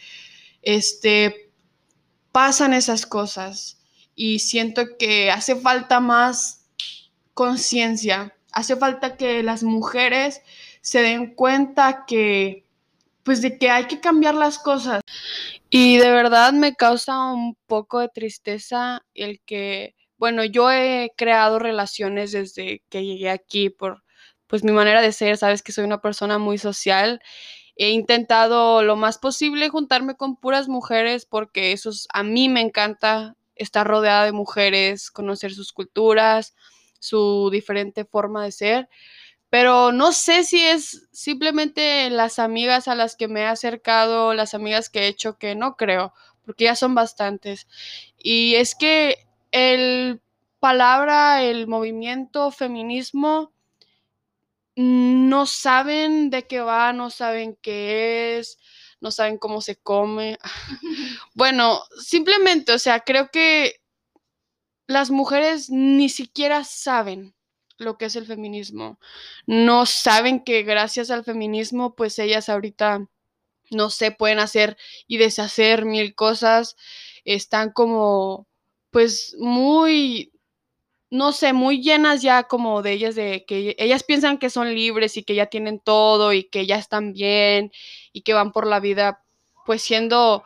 Este, 0.61 1.51
pasan 2.31 2.73
esas 2.73 3.05
cosas 3.05 3.79
y 4.15 4.39
siento 4.39 4.97
que 4.97 5.31
hace 5.31 5.55
falta 5.55 5.99
más 5.99 6.65
conciencia, 7.33 8.35
hace 8.51 8.75
falta 8.75 9.15
que 9.17 9.43
las 9.43 9.61
mujeres 9.63 10.41
se 10.81 11.01
den 11.01 11.35
cuenta 11.35 12.05
que, 12.07 12.65
pues 13.23 13.41
de 13.41 13.57
que 13.59 13.69
hay 13.69 13.85
que 13.85 13.99
cambiar 13.99 14.33
las 14.35 14.57
cosas. 14.57 15.01
Y 15.69 15.97
de 15.97 16.09
verdad 16.09 16.53
me 16.53 16.75
causa 16.75 17.31
un 17.31 17.55
poco 17.67 17.99
de 17.99 18.09
tristeza 18.09 19.03
el 19.13 19.41
que 19.41 19.95
bueno, 20.25 20.43
yo 20.43 20.71
he 20.71 21.13
creado 21.15 21.59
relaciones 21.59 22.31
desde 22.31 22.81
que 22.89 23.05
llegué 23.05 23.29
aquí 23.29 23.69
por 23.69 24.03
pues 24.47 24.63
mi 24.63 24.71
manera 24.71 24.99
de 25.03 25.11
ser, 25.11 25.37
sabes 25.37 25.61
que 25.61 25.71
soy 25.71 25.83
una 25.83 26.01
persona 26.01 26.39
muy 26.39 26.57
social. 26.57 27.21
He 27.75 27.91
intentado 27.91 28.81
lo 28.81 28.95
más 28.95 29.19
posible 29.19 29.69
juntarme 29.69 30.15
con 30.15 30.35
puras 30.37 30.67
mujeres 30.67 31.27
porque 31.27 31.73
eso 31.73 31.91
a 32.11 32.23
mí 32.23 32.49
me 32.49 32.61
encanta 32.61 33.35
estar 33.53 33.85
rodeada 33.85 34.25
de 34.25 34.31
mujeres, 34.31 35.11
conocer 35.11 35.53
sus 35.53 35.71
culturas, 35.71 36.55
su 36.97 37.51
diferente 37.51 38.03
forma 38.03 38.43
de 38.43 38.51
ser. 38.51 38.89
Pero 39.51 39.91
no 39.91 40.11
sé 40.11 40.43
si 40.43 40.59
es 40.59 41.07
simplemente 41.11 42.09
las 42.09 42.39
amigas 42.39 42.87
a 42.87 42.95
las 42.95 43.15
que 43.15 43.27
me 43.27 43.41
he 43.41 43.45
acercado, 43.45 44.33
las 44.33 44.55
amigas 44.55 44.89
que 44.89 45.01
he 45.01 45.07
hecho, 45.07 45.37
que 45.37 45.53
no 45.53 45.75
creo, 45.75 46.13
porque 46.43 46.63
ya 46.63 46.75
son 46.75 46.95
bastantes. 46.95 47.67
Y 48.17 48.55
es 48.55 48.73
que 48.73 49.24
el 49.55 50.21
palabra, 50.59 51.41
el 51.41 51.65
movimiento 51.65 52.51
feminismo, 52.51 53.53
no 54.75 55.45
saben 55.45 56.29
de 56.29 56.45
qué 56.45 56.59
va, 56.59 56.91
no 56.91 57.09
saben 57.09 57.57
qué 57.61 58.37
es, 58.37 58.59
no 58.99 59.11
saben 59.11 59.37
cómo 59.37 59.61
se 59.61 59.77
come. 59.77 60.37
bueno, 61.35 61.83
simplemente, 62.03 62.73
o 62.73 62.79
sea, 62.79 62.99
creo 62.99 63.31
que 63.31 63.79
las 64.87 65.09
mujeres 65.09 65.69
ni 65.69 66.09
siquiera 66.09 66.65
saben 66.65 67.33
lo 67.77 67.97
que 67.97 68.05
es 68.05 68.17
el 68.17 68.25
feminismo. 68.25 68.99
No 69.47 69.85
saben 69.85 70.43
que 70.43 70.63
gracias 70.63 71.11
al 71.11 71.23
feminismo, 71.23 71.95
pues 71.95 72.19
ellas 72.19 72.49
ahorita, 72.49 73.07
no 73.71 73.89
sé, 73.89 74.11
pueden 74.11 74.39
hacer 74.39 74.75
y 75.07 75.17
deshacer 75.17 75.85
mil 75.85 76.13
cosas. 76.13 76.75
Están 77.23 77.71
como 77.71 78.47
pues 78.95 79.35
muy, 79.39 80.31
no 81.09 81.33
sé, 81.33 81.51
muy 81.51 81.81
llenas 81.81 82.21
ya 82.21 82.43
como 82.43 82.81
de 82.81 82.93
ellas, 82.93 83.15
de 83.15 83.43
que 83.45 83.75
ellas 83.77 84.03
piensan 84.03 84.37
que 84.37 84.49
son 84.49 84.73
libres 84.73 85.17
y 85.17 85.23
que 85.23 85.35
ya 85.35 85.47
tienen 85.47 85.81
todo 85.81 86.31
y 86.31 86.45
que 86.45 86.65
ya 86.65 86.77
están 86.77 87.11
bien 87.11 87.73
y 88.13 88.21
que 88.21 88.33
van 88.33 88.53
por 88.53 88.65
la 88.65 88.79
vida 88.79 89.21
pues 89.65 89.81
siendo 89.81 90.45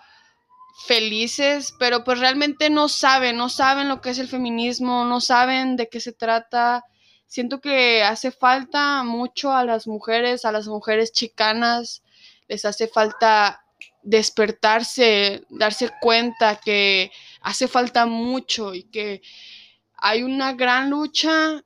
felices, 0.87 1.75
pero 1.77 2.03
pues 2.03 2.17
realmente 2.17 2.71
no 2.71 2.89
saben, 2.89 3.37
no 3.37 3.49
saben 3.49 3.87
lo 3.87 4.01
que 4.01 4.09
es 4.09 4.17
el 4.17 4.27
feminismo, 4.27 5.05
no 5.05 5.21
saben 5.21 5.75
de 5.75 5.87
qué 5.87 5.99
se 5.99 6.13
trata. 6.13 6.85
Siento 7.27 7.61
que 7.61 8.01
hace 8.01 8.31
falta 8.31 9.03
mucho 9.03 9.53
a 9.53 9.63
las 9.63 9.85
mujeres, 9.85 10.43
a 10.43 10.51
las 10.51 10.67
mujeres 10.67 11.11
chicanas, 11.11 12.01
les 12.47 12.65
hace 12.65 12.87
falta 12.87 13.63
despertarse, 14.01 15.43
darse 15.49 15.91
cuenta 16.01 16.55
que 16.55 17.11
hace 17.41 17.67
falta 17.67 18.05
mucho 18.05 18.73
y 18.73 18.83
que 18.83 19.21
hay 19.95 20.23
una 20.23 20.53
gran 20.53 20.89
lucha, 20.89 21.63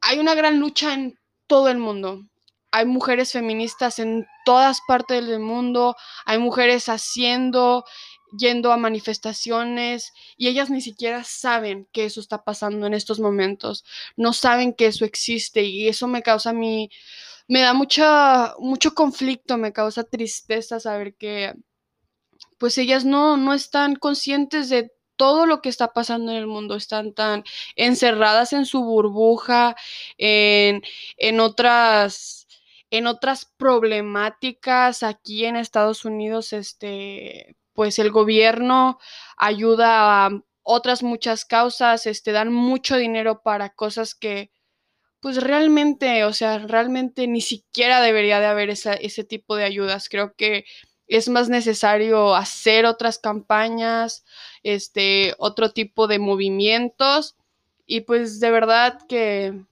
hay 0.00 0.18
una 0.18 0.34
gran 0.34 0.58
lucha 0.58 0.94
en 0.94 1.18
todo 1.46 1.68
el 1.68 1.78
mundo. 1.78 2.22
Hay 2.70 2.86
mujeres 2.86 3.32
feministas 3.32 3.98
en 3.98 4.26
todas 4.46 4.80
partes 4.88 5.26
del 5.26 5.40
mundo, 5.40 5.94
hay 6.24 6.38
mujeres 6.38 6.88
haciendo, 6.88 7.84
yendo 8.36 8.72
a 8.72 8.76
manifestaciones 8.76 10.12
y 10.36 10.48
ellas 10.48 10.70
ni 10.70 10.80
siquiera 10.80 11.22
saben 11.24 11.86
que 11.92 12.06
eso 12.06 12.20
está 12.20 12.44
pasando 12.44 12.86
en 12.86 12.94
estos 12.94 13.20
momentos, 13.20 13.84
no 14.16 14.32
saben 14.32 14.72
que 14.72 14.86
eso 14.86 15.04
existe 15.04 15.62
y 15.64 15.88
eso 15.88 16.08
me 16.08 16.22
causa 16.22 16.52
mí, 16.52 16.90
me 17.48 17.60
da 17.60 17.74
mucha, 17.74 18.54
mucho 18.58 18.94
conflicto, 18.94 19.58
me 19.58 19.72
causa 19.72 20.04
tristeza 20.04 20.80
saber 20.80 21.14
que 21.14 21.54
pues 22.62 22.78
ellas 22.78 23.04
no, 23.04 23.36
no 23.36 23.54
están 23.54 23.96
conscientes 23.96 24.68
de 24.68 24.92
todo 25.16 25.46
lo 25.46 25.60
que 25.60 25.68
está 25.68 25.92
pasando 25.92 26.30
en 26.30 26.38
el 26.38 26.46
mundo, 26.46 26.76
están 26.76 27.12
tan 27.12 27.42
encerradas 27.74 28.52
en 28.52 28.66
su 28.66 28.84
burbuja, 28.84 29.74
en, 30.16 30.80
en 31.16 31.40
otras 31.40 32.46
en 32.88 33.08
otras 33.08 33.46
problemáticas 33.56 35.02
aquí 35.02 35.44
en 35.44 35.56
Estados 35.56 36.04
Unidos, 36.04 36.52
este, 36.52 37.56
pues 37.72 37.98
el 37.98 38.12
gobierno 38.12 39.00
ayuda 39.36 40.26
a 40.26 40.30
otras 40.62 41.02
muchas 41.02 41.44
causas, 41.44 42.06
este, 42.06 42.30
dan 42.30 42.52
mucho 42.52 42.96
dinero 42.96 43.42
para 43.42 43.70
cosas 43.70 44.14
que, 44.14 44.52
pues 45.18 45.42
realmente, 45.42 46.24
o 46.24 46.32
sea, 46.32 46.58
realmente 46.58 47.26
ni 47.26 47.40
siquiera 47.40 48.00
debería 48.00 48.38
de 48.38 48.46
haber 48.46 48.70
ese 48.70 49.24
tipo 49.24 49.56
de 49.56 49.64
ayudas. 49.64 50.08
Creo 50.08 50.34
que 50.36 50.64
es 51.16 51.28
más 51.28 51.48
necesario 51.48 52.34
hacer 52.34 52.86
otras 52.86 53.18
campañas, 53.18 54.24
este, 54.62 55.34
otro 55.38 55.70
tipo 55.72 56.06
de 56.06 56.18
movimientos 56.18 57.36
y 57.86 58.00
pues 58.02 58.40
de 58.40 58.50
verdad 58.50 58.98
que... 59.08 59.64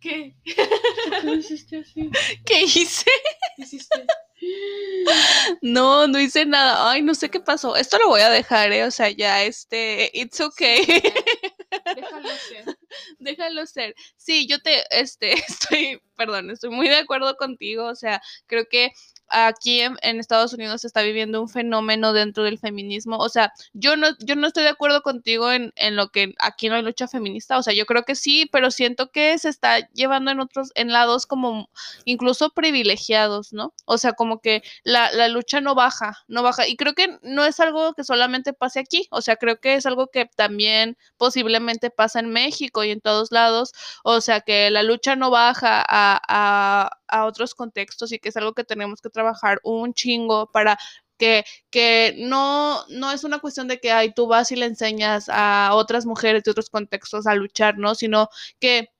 ¿Qué? 0.00 0.36
¿Qué 0.44 1.34
hiciste 1.34 1.78
así? 1.78 2.10
¿Qué 2.46 2.62
hice? 2.62 3.10
¿Qué 3.56 3.62
hiciste? 3.62 4.06
No, 5.62 6.06
no 6.06 6.20
hice 6.20 6.46
nada. 6.46 6.90
Ay, 6.90 7.02
no 7.02 7.14
sé 7.14 7.30
qué 7.30 7.40
pasó. 7.40 7.76
Esto 7.76 7.98
lo 7.98 8.08
voy 8.08 8.20
a 8.20 8.30
dejar, 8.30 8.72
¿eh? 8.72 8.84
O 8.84 8.90
sea, 8.90 9.10
ya, 9.10 9.42
este, 9.42 10.10
it's 10.14 10.40
okay. 10.40 10.84
Déjalo 11.96 12.28
ser. 12.28 12.78
Déjalo 13.18 13.66
ser. 13.66 13.94
Sí, 14.16 14.46
yo 14.46 14.60
te, 14.60 14.84
este, 14.90 15.32
estoy, 15.32 16.00
perdón, 16.16 16.50
estoy 16.50 16.70
muy 16.70 16.88
de 16.88 16.96
acuerdo 16.96 17.36
contigo. 17.36 17.86
O 17.86 17.94
sea, 17.94 18.22
creo 18.46 18.66
que 18.70 18.92
aquí 19.30 19.80
en, 19.80 19.96
Estados 20.18 20.52
Unidos 20.52 20.82
se 20.82 20.86
está 20.86 21.02
viviendo 21.02 21.40
un 21.40 21.48
fenómeno 21.48 22.12
dentro 22.12 22.44
del 22.44 22.58
feminismo. 22.58 23.18
O 23.18 23.28
sea, 23.28 23.52
yo 23.72 23.96
no, 23.96 24.08
yo 24.20 24.36
no 24.36 24.46
estoy 24.46 24.64
de 24.64 24.70
acuerdo 24.70 25.02
contigo 25.02 25.50
en, 25.52 25.72
en, 25.76 25.96
lo 25.96 26.08
que 26.08 26.34
aquí 26.38 26.68
no 26.68 26.74
hay 26.74 26.82
lucha 26.82 27.08
feminista. 27.08 27.58
O 27.58 27.62
sea, 27.62 27.74
yo 27.74 27.86
creo 27.86 28.02
que 28.04 28.14
sí, 28.14 28.48
pero 28.50 28.70
siento 28.70 29.10
que 29.10 29.38
se 29.38 29.48
está 29.48 29.80
llevando 29.90 30.30
en 30.30 30.40
otros, 30.40 30.70
en 30.74 30.92
lados 30.92 31.26
como 31.26 31.70
incluso 32.04 32.50
privilegiados, 32.50 33.52
¿no? 33.52 33.74
O 33.84 33.98
sea, 33.98 34.12
como 34.12 34.40
que 34.40 34.62
la, 34.84 35.12
la 35.12 35.28
lucha 35.28 35.60
no 35.60 35.74
baja, 35.74 36.18
no 36.28 36.42
baja. 36.42 36.66
Y 36.66 36.76
creo 36.76 36.94
que 36.94 37.18
no 37.22 37.44
es 37.44 37.60
algo 37.60 37.94
que 37.94 38.04
solamente 38.04 38.52
pase 38.52 38.80
aquí. 38.80 39.06
O 39.10 39.22
sea, 39.22 39.36
creo 39.36 39.60
que 39.60 39.74
es 39.74 39.86
algo 39.86 40.08
que 40.08 40.26
también 40.26 40.96
posiblemente 41.16 41.90
pasa 41.90 42.20
en 42.20 42.30
México 42.30 42.84
y 42.84 42.90
en 42.90 43.00
todos 43.00 43.32
lados. 43.32 43.72
O 44.04 44.20
sea, 44.20 44.40
que 44.40 44.70
la 44.70 44.82
lucha 44.82 45.16
no 45.16 45.30
baja 45.30 45.84
a, 45.86 46.20
a, 46.28 46.97
a 47.08 47.24
otros 47.26 47.54
contextos 47.54 48.12
y 48.12 48.18
que 48.18 48.30
es 48.30 48.36
algo 48.36 48.54
que 48.54 48.64
tenemos 48.64 49.00
que 49.00 49.10
trabajar 49.10 49.60
un 49.64 49.94
chingo 49.94 50.50
para 50.50 50.78
que, 51.18 51.44
que 51.70 52.14
no, 52.18 52.84
no 52.88 53.10
es 53.12 53.24
una 53.24 53.40
cuestión 53.40 53.68
de 53.68 53.80
que 53.80 53.90
ay, 53.92 54.12
tú 54.14 54.26
vas 54.26 54.52
y 54.52 54.56
le 54.56 54.66
enseñas 54.66 55.28
a 55.28 55.70
otras 55.74 56.06
mujeres 56.06 56.44
de 56.44 56.52
otros 56.52 56.70
contextos 56.70 57.26
a 57.26 57.34
luchar, 57.34 57.76
¿no? 57.78 57.94
Sino 57.94 58.28
que 58.60 58.90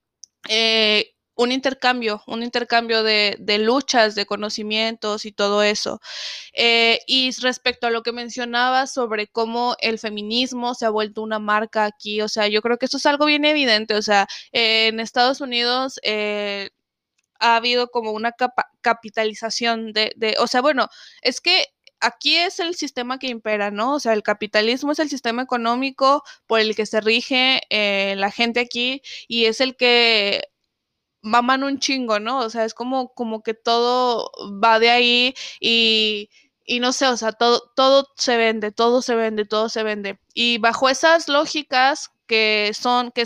eh, 0.48 1.14
un 1.38 1.52
intercambio, 1.52 2.22
un 2.26 2.42
intercambio 2.42 3.04
de, 3.04 3.36
de, 3.38 3.58
luchas, 3.58 4.16
de 4.16 4.26
conocimientos 4.26 5.24
y 5.24 5.32
todo 5.32 5.62
eso. 5.62 6.00
Eh, 6.52 7.00
y 7.06 7.30
respecto 7.40 7.86
a 7.86 7.90
lo 7.90 8.02
que 8.02 8.12
mencionaba 8.12 8.88
sobre 8.88 9.28
cómo 9.28 9.76
el 9.80 10.00
feminismo 10.00 10.74
se 10.74 10.86
ha 10.86 10.90
vuelto 10.90 11.22
una 11.22 11.38
marca 11.38 11.84
aquí, 11.84 12.20
o 12.22 12.28
sea, 12.28 12.48
yo 12.48 12.60
creo 12.60 12.76
que 12.78 12.86
eso 12.86 12.96
es 12.96 13.06
algo 13.06 13.26
bien 13.26 13.44
evidente, 13.44 13.94
o 13.94 14.02
sea, 14.02 14.26
en 14.52 15.00
Estados 15.00 15.40
Unidos... 15.40 16.00
Ha 17.40 17.56
habido 17.56 17.88
como 17.88 18.12
una 18.12 18.32
capitalización 18.80 19.92
de, 19.92 20.12
de, 20.16 20.36
o 20.38 20.46
sea, 20.46 20.60
bueno, 20.60 20.88
es 21.22 21.40
que 21.40 21.66
aquí 22.00 22.36
es 22.36 22.58
el 22.60 22.74
sistema 22.74 23.18
que 23.18 23.28
impera, 23.28 23.70
¿no? 23.70 23.94
O 23.94 24.00
sea, 24.00 24.12
el 24.12 24.22
capitalismo 24.22 24.92
es 24.92 24.98
el 24.98 25.08
sistema 25.10 25.42
económico 25.42 26.22
por 26.46 26.60
el 26.60 26.74
que 26.76 26.86
se 26.86 27.00
rige 27.00 27.60
eh, 27.70 28.14
la 28.16 28.30
gente 28.30 28.60
aquí 28.60 29.02
y 29.28 29.46
es 29.46 29.60
el 29.60 29.76
que 29.76 30.42
maman 31.22 31.64
un 31.64 31.78
chingo, 31.80 32.20
¿no? 32.20 32.40
O 32.40 32.50
sea, 32.50 32.64
es 32.64 32.74
como, 32.74 33.12
como 33.14 33.42
que 33.42 33.54
todo 33.54 34.30
va 34.62 34.78
de 34.78 34.90
ahí 34.90 35.34
y, 35.60 36.30
y 36.64 36.80
no 36.80 36.92
sé, 36.92 37.06
o 37.08 37.16
sea, 37.16 37.32
todo, 37.32 37.72
todo 37.76 38.08
se 38.16 38.36
vende, 38.36 38.72
todo 38.72 39.02
se 39.02 39.14
vende, 39.14 39.44
todo 39.44 39.68
se 39.68 39.82
vende. 39.82 40.20
Y 40.34 40.58
bajo 40.58 40.88
esas 40.88 41.28
lógicas 41.28 42.10
que 42.26 42.72
son, 42.74 43.12
que, 43.12 43.24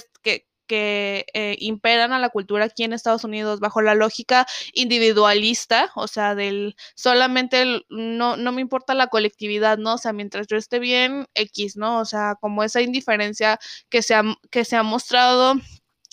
que 0.72 1.26
eh, 1.34 1.56
imperan 1.58 2.14
a 2.14 2.18
la 2.18 2.30
cultura 2.30 2.64
aquí 2.64 2.82
en 2.82 2.94
Estados 2.94 3.24
Unidos 3.24 3.60
bajo 3.60 3.82
la 3.82 3.94
lógica 3.94 4.46
individualista, 4.72 5.90
o 5.96 6.08
sea, 6.08 6.34
del 6.34 6.76
solamente 6.94 7.82
no, 7.90 8.38
no 8.38 8.52
me 8.52 8.62
importa 8.62 8.94
la 8.94 9.08
colectividad, 9.08 9.76
¿no? 9.76 9.96
O 9.96 9.98
sea, 9.98 10.14
mientras 10.14 10.46
yo 10.46 10.56
esté 10.56 10.78
bien, 10.78 11.26
X, 11.34 11.76
¿no? 11.76 12.00
O 12.00 12.06
sea, 12.06 12.36
como 12.40 12.64
esa 12.64 12.80
indiferencia 12.80 13.58
que 13.90 14.00
se 14.00 14.14
ha, 14.14 14.22
que 14.50 14.64
se 14.64 14.76
ha 14.76 14.82
mostrado 14.82 15.56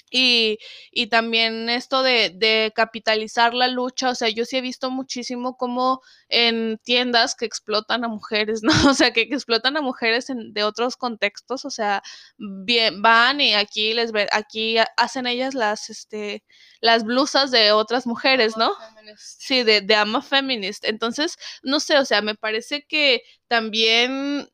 y, 0.09 0.59
y, 0.91 1.07
también 1.07 1.69
esto 1.69 2.03
de, 2.03 2.31
de, 2.35 2.71
capitalizar 2.75 3.53
la 3.53 3.67
lucha, 3.67 4.09
o 4.09 4.15
sea, 4.15 4.29
yo 4.29 4.45
sí 4.45 4.57
he 4.57 4.61
visto 4.61 4.89
muchísimo 4.91 5.57
como 5.57 6.01
en 6.29 6.79
tiendas 6.83 7.35
que 7.35 7.45
explotan 7.45 8.03
a 8.03 8.07
mujeres, 8.07 8.61
¿no? 8.63 8.73
O 8.89 8.93
sea, 8.93 9.11
que, 9.11 9.21
explotan 9.21 9.77
a 9.77 9.81
mujeres 9.81 10.29
en, 10.29 10.53
de 10.53 10.63
otros 10.63 10.97
contextos, 10.97 11.65
o 11.65 11.69
sea, 11.69 12.01
bien, 12.37 13.01
van 13.01 13.41
y 13.41 13.53
aquí 13.53 13.93
les 13.93 14.11
ve, 14.11 14.27
aquí 14.31 14.77
hacen 14.97 15.27
ellas 15.27 15.53
las, 15.53 15.89
este, 15.89 16.43
las 16.81 17.03
blusas 17.03 17.51
de 17.51 17.71
otras 17.71 18.07
mujeres, 18.07 18.57
¿no? 18.57 18.73
Sí, 19.17 19.63
de, 19.63 19.81
de 19.81 19.95
ama 19.95 20.21
feminist. 20.21 20.85
Entonces, 20.85 21.37
no 21.63 21.79
sé, 21.79 21.97
o 21.97 22.05
sea, 22.05 22.21
me 22.21 22.35
parece 22.35 22.85
que 22.87 23.21
también 23.47 24.49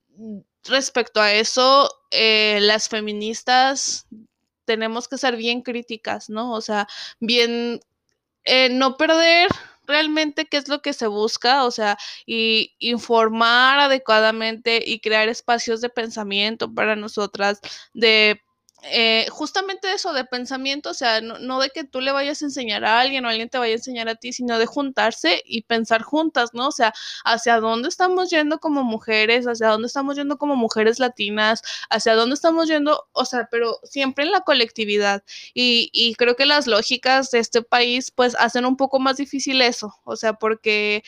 respecto 0.66 1.22
a 1.22 1.34
eso, 1.34 1.90
eh, 2.12 2.60
las 2.62 2.90
feministas 2.90 4.08
tenemos 4.66 5.08
que 5.08 5.18
ser 5.18 5.36
bien 5.38 5.62
críticas, 5.62 6.30
¿no? 6.30 6.54
O 6.54 6.62
sea, 6.62 6.88
bien, 7.20 7.80
eh, 8.46 8.70
no 8.70 8.98
perder 8.98 9.50
realmente 9.88 10.46
qué 10.46 10.58
es 10.58 10.68
lo 10.70 10.82
que 10.82 10.94
se 10.94 11.08
busca, 11.08 11.66
o 11.66 11.72
sea, 11.72 11.98
y 12.26 12.76
informar 12.80 13.80
adecuadamente 13.80 14.84
y 14.86 15.00
crear 15.00 15.30
espacios 15.30 15.82
de 15.82 15.90
pensamiento 15.90 16.74
para 16.74 16.96
nosotras, 16.96 17.60
de 17.94 18.42
eh, 18.92 19.28
justamente 19.30 19.92
eso 19.94 20.14
de 20.14 20.26
pensamiento, 20.26 20.92
o 20.92 20.94
sea, 20.94 21.22
no, 21.22 21.60
de 21.60 21.70
que 21.70 21.84
tú 21.84 22.02
le 22.02 22.12
vayas 22.12 22.42
a 22.42 22.46
enseñar 22.46 22.86
a 22.86 23.00
alguien 23.00 23.26
o 23.26 23.30
alguien 23.30 23.50
te 23.50 23.58
vaya 23.58 23.74
a 23.74 23.78
enseñar 23.78 24.10
a 24.10 24.16
ti, 24.16 24.34
sino 24.34 24.58
de 24.60 24.66
juntarse 24.66 25.42
y 25.46 25.64
pensar 25.64 26.04
juntas, 26.04 26.52
¿no? 26.54 26.68
O 26.68 26.72
sea, 26.72 26.94
hacia 27.24 27.60
dónde 27.60 27.90
estamos 27.90 28.30
yendo 28.30 28.60
como 28.60 28.84
mujeres, 28.84 29.46
hacia 29.46 29.68
dónde 29.70 29.88
estamos 29.88 30.16
yendo 30.16 30.38
como 30.38 30.56
mujeres 30.56 31.00
latinas, 31.00 31.62
hacia 31.90 32.16
dónde 32.16 32.36
estamos 32.36 32.68
yendo, 32.68 33.08
o 33.14 33.26
sea, 33.26 33.48
pero 33.52 33.80
siempre 33.84 34.26
en 34.26 34.32
la 34.32 34.42
colectividad. 34.42 35.24
Y, 35.54 35.90
y 35.94 36.16
creo 36.16 36.36
que 36.36 36.46
las 36.46 36.68
lógicas 36.68 37.32
de 37.32 37.40
este 37.40 37.62
país, 37.62 38.12
pues, 38.12 38.36
hacen 38.40 38.66
un 38.66 38.78
poco 38.78 39.00
más 39.00 39.18
difícil 39.18 39.62
eso, 39.62 39.96
o 40.04 40.16
sea, 40.16 40.34
porque 40.34 41.04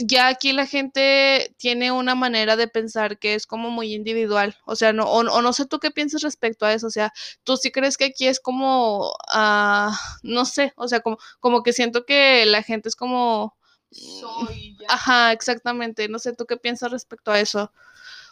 ya 0.00 0.28
aquí 0.28 0.52
la 0.52 0.66
gente 0.66 1.54
tiene 1.58 1.92
una 1.92 2.14
manera 2.14 2.56
de 2.56 2.68
pensar 2.68 3.18
que 3.18 3.34
es 3.34 3.46
como 3.46 3.70
muy 3.70 3.94
individual, 3.94 4.56
o 4.64 4.76
sea, 4.76 4.92
no, 4.92 5.04
o, 5.04 5.22
no 5.22 5.52
sé 5.52 5.66
tú 5.66 5.78
qué 5.78 5.90
piensas 5.90 6.22
respecto 6.22 6.66
a 6.66 6.72
eso, 6.72 6.86
o 6.86 6.90
sea, 6.90 7.12
tú 7.44 7.56
sí 7.56 7.70
crees 7.70 7.96
que 7.96 8.06
aquí 8.06 8.26
es 8.26 8.40
como, 8.40 9.10
uh, 9.10 9.90
no 10.22 10.44
sé, 10.44 10.72
o 10.76 10.88
sea, 10.88 11.00
como, 11.00 11.18
como 11.40 11.62
que 11.62 11.72
siento 11.72 12.04
que 12.04 12.44
la 12.46 12.62
gente 12.62 12.88
es 12.88 12.96
como... 12.96 13.56
Soy 13.90 14.76
ya. 14.80 14.86
Ajá, 14.88 15.32
exactamente, 15.32 16.08
no 16.08 16.18
sé 16.18 16.34
tú 16.34 16.46
qué 16.46 16.56
piensas 16.56 16.92
respecto 16.92 17.32
a 17.32 17.40
eso. 17.40 17.72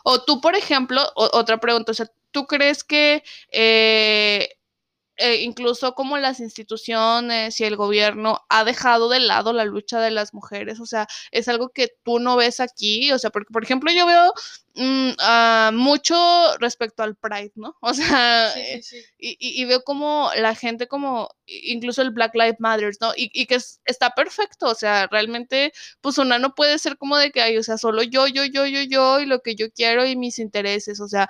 O 0.05 0.23
tú, 0.23 0.41
por 0.41 0.55
ejemplo, 0.55 1.03
otra 1.15 1.59
pregunta, 1.59 1.93
o 1.93 1.95
sea, 1.95 2.11
¿tú 2.31 2.47
crees 2.47 2.85
que 2.85 3.25
eh, 3.51 4.58
eh, 5.19 5.43
incluso 5.43 5.95
como 5.95 6.17
las 6.17 6.39
instituciones 6.39 7.59
y 7.61 7.65
el 7.65 7.75
gobierno 7.77 8.41
ha 8.49 8.65
dejado 8.65 9.09
de 9.09 9.19
lado 9.19 9.53
la 9.53 9.65
lucha 9.65 10.01
de 10.01 10.13
las 10.13 10.33
mujeres, 10.33 10.79
o 10.79 10.87
sea, 10.87 11.09
es 11.33 11.49
algo 11.49 11.71
que 11.71 11.89
tú 12.05 12.21
no 12.21 12.37
ves 12.37 12.61
aquí, 12.61 13.11
o 13.11 13.19
sea, 13.19 13.31
porque 13.31 13.53
por 13.53 13.65
ejemplo 13.65 13.91
yo 13.93 14.07
veo 14.07 14.33
mm, 14.77 15.75
mucho 15.77 16.15
respecto 16.59 17.03
al 17.03 17.17
Pride, 17.17 17.53
¿no? 17.57 17.77
O 17.83 17.95
sea, 17.95 18.53
eh, 18.57 18.81
Y, 19.19 19.65
veo 19.65 19.83
como 19.83 20.31
la 20.37 20.55
gente 20.55 20.87
como, 20.87 21.31
incluso 21.47 22.03
el 22.03 22.11
Black 22.11 22.35
Lives 22.35 22.61
Matter, 22.61 22.93
¿no? 23.01 23.13
Y, 23.17 23.31
y 23.33 23.47
que 23.47 23.59
está 23.87 24.11
perfecto, 24.15 24.69
o 24.69 24.75
sea, 24.75 25.09
realmente, 25.09 25.73
pues 26.01 26.19
una 26.19 26.39
no 26.39 26.55
puede 26.55 26.79
ser 26.79 26.97
como 26.97 27.17
de 27.17 27.33
que 27.33 27.43
hay, 27.43 27.57
o 27.59 27.63
sea, 27.65 27.77
solo 27.79 28.03
yo, 28.05 28.29
yo, 28.29 28.45
yo, 28.45 28.67
yo, 28.67 28.83
yo, 28.83 29.21
y 29.21 29.27
lo 29.27 29.41
que 29.41 29.57
yo 29.57 29.71
quiero 29.73 30.07
y 30.07 30.17
mis 30.17 30.39
intereses, 30.39 31.01
o 31.01 31.09
sea, 31.09 31.29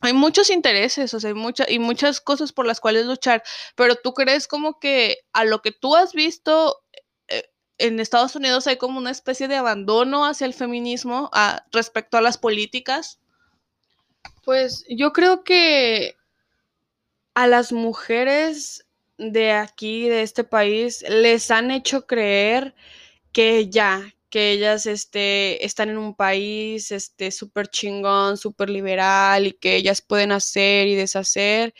hay 0.00 0.12
muchos 0.12 0.50
intereses, 0.50 1.12
o 1.14 1.20
sea, 1.20 1.30
hay 1.30 1.74
y 1.74 1.78
muchas 1.78 2.20
cosas 2.20 2.52
por 2.52 2.66
las 2.66 2.80
cuales 2.80 3.06
luchar, 3.06 3.42
pero 3.74 3.96
tú 3.96 4.14
crees 4.14 4.46
como 4.46 4.78
que 4.78 5.18
a 5.32 5.44
lo 5.44 5.60
que 5.60 5.72
tú 5.72 5.96
has 5.96 6.12
visto 6.12 6.82
eh, 7.28 7.44
en 7.78 7.98
Estados 7.98 8.36
Unidos 8.36 8.66
hay 8.66 8.76
como 8.76 8.98
una 8.98 9.10
especie 9.10 9.48
de 9.48 9.56
abandono 9.56 10.24
hacia 10.24 10.46
el 10.46 10.54
feminismo 10.54 11.30
respecto 11.72 12.16
a 12.16 12.20
las 12.22 12.38
políticas. 12.38 13.20
Pues 14.44 14.84
yo 14.88 15.12
creo 15.12 15.42
que 15.44 16.16
a 17.34 17.46
las 17.46 17.72
mujeres 17.72 18.86
de 19.16 19.52
aquí, 19.52 20.08
de 20.08 20.22
este 20.22 20.44
país, 20.44 21.04
les 21.08 21.50
han 21.50 21.70
hecho 21.70 22.06
creer 22.06 22.74
que 23.32 23.68
ya, 23.68 24.14
que 24.30 24.52
ellas 24.52 24.86
este, 24.86 25.64
están 25.64 25.88
en 25.90 25.98
un 25.98 26.14
país 26.14 26.90
este, 26.92 27.30
súper 27.30 27.68
chingón, 27.68 28.36
súper 28.36 28.70
liberal 28.70 29.46
y 29.46 29.52
que 29.52 29.76
ellas 29.76 30.02
pueden 30.02 30.32
hacer 30.32 30.86
y 30.88 30.94
deshacer. 30.94 31.74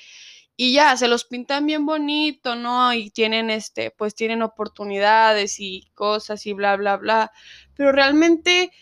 Y 0.56 0.72
ya, 0.72 0.96
se 0.96 1.08
los 1.08 1.24
pintan 1.24 1.66
bien 1.66 1.86
bonito, 1.86 2.56
¿no? 2.56 2.92
Y 2.92 3.10
tienen, 3.10 3.50
este, 3.50 3.92
pues 3.92 4.14
tienen 4.14 4.42
oportunidades 4.42 5.60
y 5.60 5.88
cosas 5.94 6.46
y 6.46 6.52
bla, 6.52 6.76
bla, 6.76 6.96
bla. 6.96 7.32
Pero 7.74 7.92
realmente, 7.92 8.72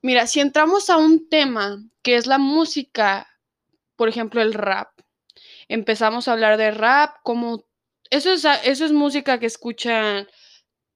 mira, 0.00 0.26
si 0.26 0.40
entramos 0.40 0.88
a 0.90 0.96
un 0.96 1.28
tema 1.28 1.84
que 2.02 2.16
es 2.16 2.26
la 2.26 2.38
música, 2.38 3.28
por 3.96 4.08
ejemplo, 4.08 4.40
el 4.40 4.54
rap, 4.54 4.88
empezamos 5.68 6.28
a 6.28 6.32
hablar 6.32 6.56
de 6.56 6.70
rap 6.70 7.16
como... 7.22 7.66
Eso 8.10 8.32
es, 8.32 8.46
eso 8.64 8.86
es 8.86 8.92
música 8.92 9.38
que 9.38 9.46
escuchan 9.46 10.26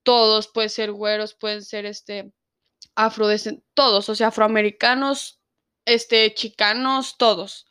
todos, 0.03 0.49
pueden 0.49 0.71
ser 0.71 0.93
güeros, 0.93 1.35
pueden 1.35 1.63
ser 1.63 1.87
este 1.87 2.33
afrodescendientes, 2.95 3.71
todos, 3.75 4.09
o 4.09 4.15
sea, 4.15 4.29
afroamericanos, 4.29 5.41
este, 5.85 6.35
chicanos, 6.35 7.17
todos. 7.19 7.67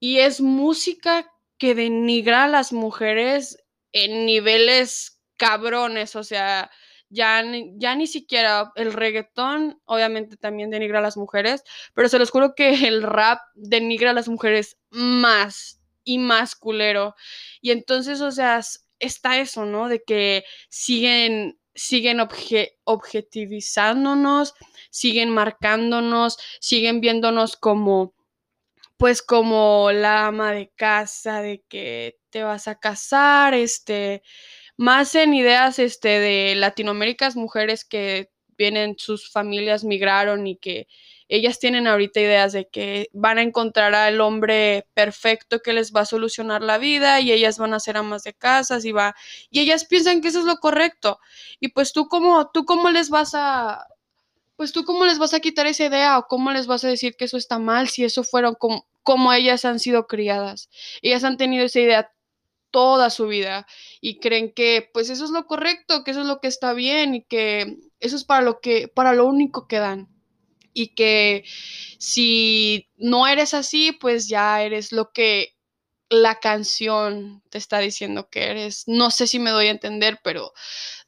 Y 0.00 0.18
es 0.18 0.40
música 0.40 1.30
que 1.58 1.74
denigra 1.74 2.44
a 2.44 2.48
las 2.48 2.72
mujeres 2.72 3.58
en 3.92 4.26
niveles 4.26 5.20
cabrones, 5.36 6.16
o 6.16 6.24
sea, 6.24 6.70
ya, 7.10 7.42
ya 7.76 7.94
ni 7.94 8.06
siquiera 8.06 8.72
el 8.76 8.92
reggaetón, 8.92 9.80
obviamente 9.86 10.36
también 10.36 10.70
denigra 10.70 10.98
a 10.98 11.02
las 11.02 11.16
mujeres, 11.16 11.64
pero 11.94 12.08
se 12.08 12.18
los 12.18 12.30
juro 12.30 12.54
que 12.54 12.86
el 12.86 13.02
rap 13.02 13.40
denigra 13.54 14.10
a 14.10 14.14
las 14.14 14.28
mujeres 14.28 14.78
más 14.90 15.80
y 16.04 16.18
más 16.18 16.54
culero. 16.54 17.14
Y 17.60 17.70
entonces, 17.70 18.20
o 18.20 18.30
sea, 18.30 18.60
está 19.00 19.38
eso, 19.40 19.64
¿no? 19.64 19.88
De 19.88 20.02
que 20.02 20.44
siguen, 20.68 21.58
siguen 21.74 22.18
objetivizándonos, 22.84 24.54
siguen 24.90 25.30
marcándonos, 25.30 26.38
siguen 26.60 27.00
viéndonos 27.00 27.56
como, 27.56 28.14
pues 28.96 29.22
como 29.22 29.90
la 29.92 30.26
ama 30.26 30.52
de 30.52 30.72
casa, 30.76 31.42
de 31.42 31.64
que 31.68 32.18
te 32.30 32.42
vas 32.42 32.68
a 32.68 32.76
casar, 32.78 33.54
este, 33.54 34.22
más 34.76 35.14
en 35.14 35.34
ideas, 35.34 35.78
este, 35.78 36.20
de 36.20 36.54
Latinoamérica, 36.56 37.30
mujeres 37.36 37.84
que 37.84 38.30
vienen, 38.58 38.96
sus 38.98 39.30
familias 39.30 39.84
migraron 39.84 40.46
y 40.46 40.56
que 40.56 40.88
ellas 41.28 41.58
tienen 41.58 41.86
ahorita 41.86 42.20
ideas 42.20 42.52
de 42.52 42.68
que 42.68 43.08
van 43.12 43.38
a 43.38 43.42
encontrar 43.42 43.94
al 43.94 44.20
hombre 44.20 44.86
perfecto 44.94 45.60
que 45.60 45.72
les 45.72 45.92
va 45.92 46.00
a 46.00 46.06
solucionar 46.06 46.62
la 46.62 46.78
vida 46.78 47.20
y 47.20 47.32
ellas 47.32 47.58
van 47.58 47.74
a 47.74 47.80
ser 47.80 47.96
amas 47.96 48.24
de 48.24 48.34
casas 48.34 48.84
y 48.84 48.92
va 48.92 49.14
y 49.50 49.60
ellas 49.60 49.84
piensan 49.84 50.20
que 50.20 50.28
eso 50.28 50.40
es 50.40 50.46
lo 50.46 50.56
correcto. 50.56 51.20
Y 51.60 51.68
pues 51.68 51.92
tú 51.92 52.08
cómo 52.08 52.50
tú 52.50 52.64
cómo 52.64 52.90
les 52.90 53.10
vas 53.10 53.32
a 53.34 53.86
pues 54.56 54.72
tú 54.72 54.84
cómo 54.84 55.04
les 55.04 55.18
vas 55.18 55.34
a 55.34 55.40
quitar 55.40 55.66
esa 55.66 55.84
idea 55.84 56.18
o 56.18 56.26
cómo 56.26 56.50
les 56.50 56.66
vas 56.66 56.84
a 56.84 56.88
decir 56.88 57.14
que 57.16 57.26
eso 57.26 57.36
está 57.36 57.58
mal 57.58 57.88
si 57.88 58.04
eso 58.04 58.24
fueron 58.24 58.54
como, 58.56 58.86
como 59.04 59.32
ellas 59.32 59.64
han 59.64 59.78
sido 59.78 60.06
criadas. 60.08 60.68
Ellas 61.02 61.24
han 61.24 61.36
tenido 61.36 61.64
esa 61.66 61.80
idea 61.80 62.12
toda 62.70 63.10
su 63.10 63.28
vida 63.28 63.66
y 64.00 64.18
creen 64.20 64.52
que 64.52 64.90
pues 64.92 65.10
eso 65.10 65.24
es 65.24 65.30
lo 65.30 65.46
correcto, 65.46 66.04
que 66.04 66.10
eso 66.10 66.22
es 66.22 66.26
lo 66.26 66.40
que 66.40 66.48
está 66.48 66.72
bien 66.72 67.14
y 67.14 67.22
que 67.22 67.78
eso 68.00 68.16
es 68.16 68.24
para 68.24 68.42
lo 68.42 68.60
que 68.60 68.88
para 68.88 69.12
lo 69.14 69.26
único 69.26 69.68
que 69.68 69.78
dan 69.78 70.17
y 70.74 70.94
que 70.94 71.44
si 71.98 72.88
no 72.96 73.26
eres 73.26 73.54
así, 73.54 73.92
pues 73.92 74.28
ya 74.28 74.62
eres 74.62 74.92
lo 74.92 75.10
que 75.12 75.54
la 76.10 76.36
canción 76.40 77.42
te 77.50 77.58
está 77.58 77.78
diciendo 77.80 78.28
que 78.30 78.46
eres. 78.50 78.84
No 78.86 79.10
sé 79.10 79.26
si 79.26 79.38
me 79.38 79.50
doy 79.50 79.68
a 79.68 79.70
entender, 79.72 80.20
pero 80.24 80.52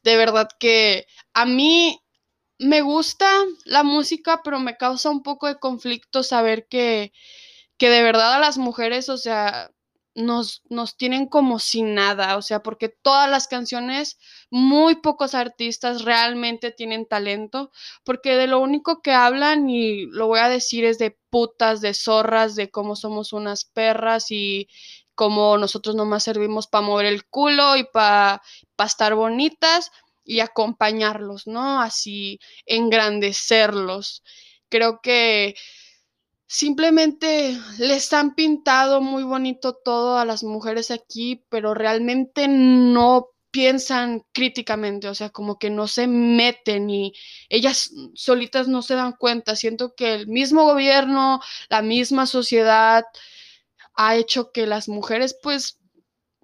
de 0.02 0.16
verdad 0.16 0.48
que 0.60 1.06
a 1.34 1.46
mí 1.46 2.00
me 2.58 2.82
gusta 2.82 3.30
la 3.64 3.82
música, 3.84 4.42
pero 4.44 4.60
me 4.60 4.76
causa 4.76 5.10
un 5.10 5.22
poco 5.22 5.46
de 5.48 5.58
conflicto 5.58 6.22
saber 6.22 6.66
que, 6.68 7.12
que 7.78 7.90
de 7.90 8.02
verdad 8.02 8.34
a 8.34 8.40
las 8.40 8.58
mujeres, 8.58 9.08
o 9.08 9.18
sea, 9.18 9.70
nos, 10.14 10.62
nos 10.68 10.96
tienen 10.96 11.26
como 11.26 11.58
sin 11.58 11.94
nada, 11.94 12.36
o 12.36 12.42
sea, 12.42 12.62
porque 12.62 12.88
todas 12.88 13.30
las 13.30 13.48
canciones, 13.48 14.18
muy 14.50 14.96
pocos 14.96 15.34
artistas 15.34 16.02
realmente 16.02 16.72
tienen 16.72 17.06
talento, 17.06 17.70
porque 18.04 18.36
de 18.36 18.46
lo 18.46 18.60
único 18.60 19.02
que 19.02 19.12
hablan, 19.12 19.70
y 19.70 20.06
lo 20.06 20.26
voy 20.26 20.40
a 20.40 20.48
decir, 20.48 20.84
es 20.84 20.98
de 20.98 21.16
putas, 21.30 21.80
de 21.80 21.94
zorras, 21.94 22.56
de 22.56 22.70
cómo 22.70 22.96
somos 22.96 23.32
unas 23.32 23.64
perras 23.64 24.30
y 24.30 24.68
cómo 25.14 25.58
nosotros 25.58 25.94
nomás 25.96 26.24
servimos 26.24 26.66
para 26.66 26.86
mover 26.86 27.06
el 27.06 27.26
culo 27.26 27.76
y 27.76 27.84
para 27.84 28.42
estar 28.78 29.14
bonitas 29.14 29.90
y 30.24 30.40
acompañarlos, 30.40 31.46
¿no? 31.46 31.80
Así 31.80 32.40
engrandecerlos. 32.66 34.22
Creo 34.68 35.00
que 35.02 35.54
simplemente 36.50 37.56
les 37.78 38.12
han 38.12 38.34
pintado 38.34 39.00
muy 39.00 39.22
bonito 39.22 39.72
todo 39.72 40.18
a 40.18 40.24
las 40.24 40.42
mujeres 40.42 40.90
aquí, 40.90 41.44
pero 41.48 41.74
realmente 41.74 42.48
no 42.48 43.28
piensan 43.52 44.24
críticamente, 44.32 45.06
o 45.08 45.14
sea, 45.14 45.30
como 45.30 45.60
que 45.60 45.70
no 45.70 45.86
se 45.86 46.08
meten 46.08 46.90
y 46.90 47.12
ellas 47.48 47.92
solitas 48.14 48.66
no 48.66 48.82
se 48.82 48.96
dan 48.96 49.12
cuenta. 49.12 49.54
Siento 49.54 49.94
que 49.94 50.14
el 50.14 50.26
mismo 50.26 50.64
gobierno, 50.64 51.40
la 51.68 51.82
misma 51.82 52.26
sociedad 52.26 53.04
ha 53.94 54.16
hecho 54.16 54.50
que 54.50 54.66
las 54.66 54.88
mujeres 54.88 55.38
pues 55.40 55.78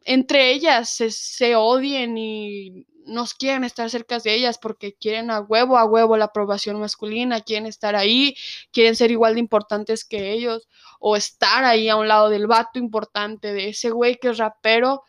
entre 0.05 0.53
ellas 0.53 0.89
se, 0.89 1.57
odien 1.57 2.17
y 2.17 2.87
nos 3.07 3.35
quieren 3.35 3.65
estar 3.65 3.89
cerca 3.89 4.19
de 4.19 4.35
ellas 4.35 4.59
porque 4.59 4.95
quieren 4.95 5.31
a 5.31 5.41
huevo, 5.41 5.79
a 5.79 5.85
huevo 5.85 6.17
la 6.17 6.27
aprobación 6.27 6.79
masculina, 6.81 7.41
quieren 7.41 7.67
estar 7.67 7.97
ahí, 7.97 8.37
quieren 8.73 8.97
ser 8.97 9.11
igual 9.11 9.35
de 9.35 9.41
importantes 9.41 10.05
que 10.05 10.33
ellos, 10.33 10.69
o 11.01 11.17
estar 11.17 11.65
ahí 11.65 11.89
a 11.89 11.97
un 11.97 12.09
lado 12.09 12.29
del 12.29 12.47
vato 12.47 12.79
importante, 12.79 13.53
de 13.53 13.69
ese 13.69 13.91
güey 13.91 14.17
que 14.17 14.29
es 14.29 14.39
rapero, 14.39 15.05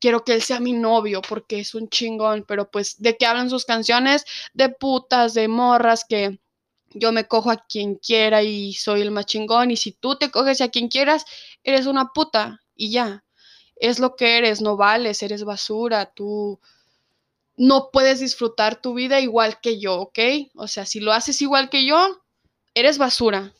quiero 0.00 0.24
que 0.24 0.34
él 0.34 0.42
sea 0.42 0.60
mi 0.60 0.72
novio 0.72 1.22
porque 1.26 1.60
es 1.60 1.74
un 1.74 1.88
chingón, 1.88 2.44
pero 2.46 2.70
pues 2.70 3.00
de 3.00 3.16
qué 3.16 3.26
hablan 3.26 3.50
sus 3.50 3.64
canciones, 3.64 4.24
de 4.52 4.68
putas, 4.68 5.34
de 5.34 5.48
morras, 5.48 6.04
que 6.08 6.40
yo 6.90 7.12
me 7.12 7.26
cojo 7.26 7.50
a 7.50 7.56
quien 7.56 7.96
quiera 7.96 8.42
y 8.42 8.74
soy 8.74 9.02
el 9.02 9.10
más 9.10 9.26
chingón, 9.26 9.70
y 9.70 9.76
si 9.76 9.92
tú 9.92 10.16
te 10.16 10.30
coges 10.30 10.60
a 10.60 10.68
quien 10.68 10.88
quieras, 10.88 11.24
eres 11.62 11.86
una 11.86 12.12
puta, 12.12 12.60
y 12.74 12.90
ya. 12.90 13.24
Es 13.76 13.98
lo 13.98 14.14
que 14.14 14.38
eres, 14.38 14.60
no 14.60 14.76
vales, 14.76 15.22
eres 15.22 15.44
basura, 15.44 16.06
tú 16.06 16.60
no 17.56 17.90
puedes 17.92 18.20
disfrutar 18.20 18.80
tu 18.80 18.94
vida 18.94 19.20
igual 19.20 19.60
que 19.60 19.78
yo, 19.78 20.00
¿ok? 20.00 20.18
O 20.54 20.66
sea, 20.66 20.86
si 20.86 21.00
lo 21.00 21.12
haces 21.12 21.40
igual 21.42 21.70
que 21.70 21.86
yo, 21.86 22.22
eres 22.74 22.98
basura, 22.98 23.52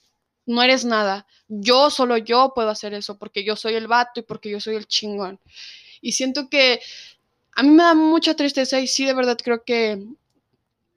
no 0.46 0.62
eres 0.62 0.84
nada. 0.84 1.26
Yo, 1.48 1.90
solo 1.90 2.16
yo 2.16 2.52
puedo 2.54 2.70
hacer 2.70 2.94
eso 2.94 3.18
porque 3.18 3.44
yo 3.44 3.56
soy 3.56 3.74
el 3.74 3.86
vato 3.86 4.20
y 4.20 4.22
porque 4.22 4.50
yo 4.50 4.60
soy 4.60 4.76
el 4.76 4.86
chingón. 4.86 5.40
Y 6.00 6.12
siento 6.12 6.48
que 6.48 6.80
a 7.52 7.62
mí 7.62 7.70
me 7.70 7.84
da 7.84 7.94
mucha 7.94 8.34
tristeza 8.34 8.80
y 8.80 8.86
sí, 8.86 9.04
de 9.04 9.14
verdad 9.14 9.38
creo 9.42 9.64
que 9.64 10.04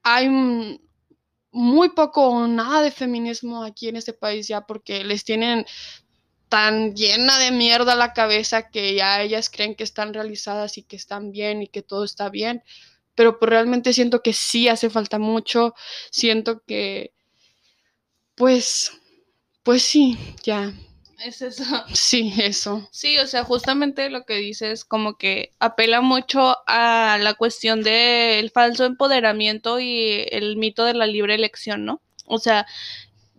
hay 0.03 0.79
muy 1.51 1.89
poco 1.89 2.27
o 2.27 2.47
nada 2.47 2.81
de 2.81 2.91
feminismo 2.91 3.63
aquí 3.63 3.89
en 3.89 3.95
este 3.95 4.13
país 4.13 4.47
ya 4.47 4.61
porque 4.61 5.03
les 5.03 5.23
tienen 5.23 5.65
tan 6.49 6.95
llena 6.95 7.37
de 7.39 7.51
mierda 7.51 7.95
la 7.95 8.13
cabeza 8.13 8.69
que 8.69 8.95
ya 8.95 9.21
ellas 9.21 9.49
creen 9.49 9.75
que 9.75 9.83
están 9.83 10.13
realizadas 10.13 10.77
y 10.77 10.83
que 10.83 10.95
están 10.95 11.31
bien 11.31 11.61
y 11.61 11.67
que 11.67 11.81
todo 11.81 12.03
está 12.03 12.29
bien, 12.29 12.63
pero 13.15 13.39
pues 13.39 13.49
realmente 13.49 13.93
siento 13.93 14.21
que 14.21 14.33
sí 14.33 14.67
hace 14.67 14.89
falta 14.89 15.19
mucho, 15.19 15.73
siento 16.11 16.63
que 16.65 17.13
pues 18.35 18.91
pues 19.63 19.83
sí, 19.83 20.17
ya. 20.43 20.73
Es 21.25 21.41
eso. 21.41 21.65
Sí, 21.93 22.33
eso. 22.37 22.87
Sí, 22.91 23.17
o 23.17 23.27
sea, 23.27 23.43
justamente 23.43 24.09
lo 24.09 24.23
que 24.23 24.35
dices 24.35 24.85
como 24.85 25.17
que 25.17 25.51
apela 25.59 25.99
mucho 25.99 26.55
a 26.67 27.17
la 27.19 27.33
cuestión 27.33 27.81
del 27.83 28.51
falso 28.51 28.85
empoderamiento 28.85 29.79
y 29.79 30.25
el 30.31 30.57
mito 30.57 30.85
de 30.85 30.93
la 30.93 31.07
libre 31.07 31.35
elección, 31.35 31.85
¿no? 31.85 32.01
O 32.25 32.37
sea, 32.37 32.65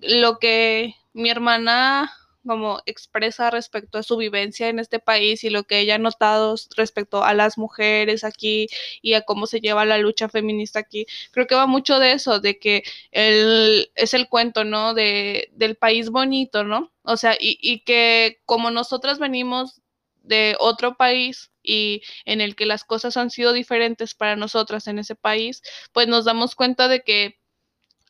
lo 0.01 0.39
que 0.39 0.97
mi 1.13 1.31
hermana 1.31 2.13
como 2.49 2.81
expresa 2.87 3.51
respecto 3.51 3.99
a 3.99 4.03
su 4.03 4.17
vivencia 4.17 4.69
en 4.69 4.81
este 4.81 4.99
país 4.99 5.45
y 5.45 5.51
lo 5.51 5.65
que 5.65 5.79
ella 5.81 5.97
ha 5.97 5.99
notado 5.99 6.57
respecto 6.77 7.23
a 7.23 7.35
las 7.35 7.59
mujeres 7.59 8.25
aquí 8.25 8.67
y 9.03 9.15
a 9.15 9.23
cómo 9.23 9.47
se 9.47 9.61
lleva 9.61 9.85
la 9.85 9.99
lucha 9.99 10.29
feminista 10.29 10.81
aquí. 10.81 11.07
Creo 11.31 11.47
que 11.47 11.55
va 11.55 11.67
mucho 11.67 12.01
de 12.01 12.13
eso, 12.13 12.41
de 12.41 12.59
que 12.59 12.83
el, 13.13 13.93
es 13.95 14.15
el 14.15 14.29
cuento, 14.29 14.65
¿no? 14.65 14.95
De, 14.95 15.51
del 15.53 15.77
país 15.77 16.11
bonito, 16.11 16.65
¿no? 16.65 16.93
O 17.03 17.17
sea, 17.17 17.35
y, 17.39 17.59
y 17.61 17.81
que 17.85 18.41
como 18.47 18.71
nosotras 18.71 19.19
venimos 19.21 19.81
de 20.23 20.57
otro 20.59 20.97
país 20.97 21.53
y 21.63 22.03
en 22.25 22.41
el 22.41 22.57
que 22.57 22.67
las 22.67 22.85
cosas 22.85 23.17
han 23.17 23.31
sido 23.31 23.53
diferentes 23.53 24.15
para 24.15 24.37
nosotras 24.37 24.87
en 24.87 24.99
ese 24.99 25.15
país, 25.15 25.63
pues 25.93 26.09
nos 26.09 26.25
damos 26.25 26.55
cuenta 26.55 26.89
de 26.89 27.03
que 27.03 27.39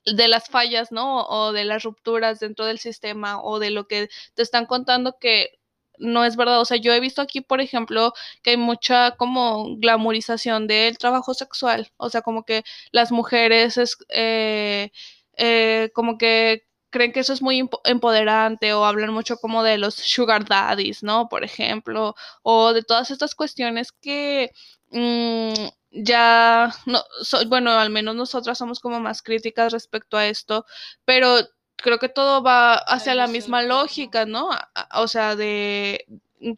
de 0.05 0.29
las 0.29 0.49
fallas, 0.49 0.93
¿no? 0.93 1.27
O 1.27 1.53
de 1.53 1.65
las 1.65 1.83
rupturas 1.85 2.41
dentro 2.41 2.65
del 2.67 2.79
sistema 2.79 3.43
o 3.43 3.59
de 3.59 3.71
lo 3.71 3.87
que 3.89 4.09
te 4.35 4.43
están 4.43 4.67
contando 4.67 5.19
que 5.21 5.59
no 5.99 6.25
es 6.25 6.37
verdad. 6.37 6.61
O 6.61 6.65
sea, 6.65 6.77
yo 6.77 6.93
he 6.93 7.01
visto 7.01 7.23
aquí, 7.23 7.41
por 7.41 7.61
ejemplo, 7.61 8.13
que 8.43 8.51
hay 8.51 8.57
mucha 8.57 9.13
como 9.17 9.77
glamorización 9.79 10.67
del 10.67 10.99
trabajo 10.99 11.35
sexual. 11.35 11.91
O 11.97 12.11
sea, 12.11 12.23
como 12.23 12.45
que 12.45 12.65
las 12.93 13.13
mujeres 13.13 13.77
es 13.79 13.97
eh, 14.11 14.91
eh, 15.37 15.91
como 15.95 16.19
que 16.19 16.65
creen 16.91 17.13
que 17.13 17.21
eso 17.21 17.33
es 17.33 17.43
muy 17.43 17.69
empoderante 17.85 18.73
o 18.73 18.85
hablan 18.85 19.13
mucho 19.13 19.37
como 19.39 19.63
de 19.63 19.79
los 19.79 19.95
sugar 19.95 20.47
daddies, 20.47 21.03
¿no? 21.03 21.29
Por 21.29 21.45
ejemplo, 21.45 22.15
o 22.43 22.73
de 22.73 22.83
todas 22.83 23.11
estas 23.11 23.35
cuestiones 23.35 23.93
que 23.93 24.51
mm, 24.91 25.53
ya, 25.91 26.73
no, 26.87 27.03
bueno, 27.49 27.73
al 27.73 27.91
menos 27.91 28.15
nosotras 28.15 28.59
somos 28.59 28.81
como 28.81 29.01
más 29.01 29.23
críticas 29.23 29.73
respecto 29.73 30.17
a 30.17 30.27
esto, 30.29 30.67
pero 31.05 31.39
creo 31.77 31.99
que 31.99 32.09
todo 32.09 32.43
va 32.43 32.75
hacia 32.75 33.15
la 33.15 33.27
misma 33.27 33.63
lógica, 33.63 34.27
¿no? 34.27 34.51
O 34.95 35.09
sea, 35.09 35.37
de, 35.37 36.05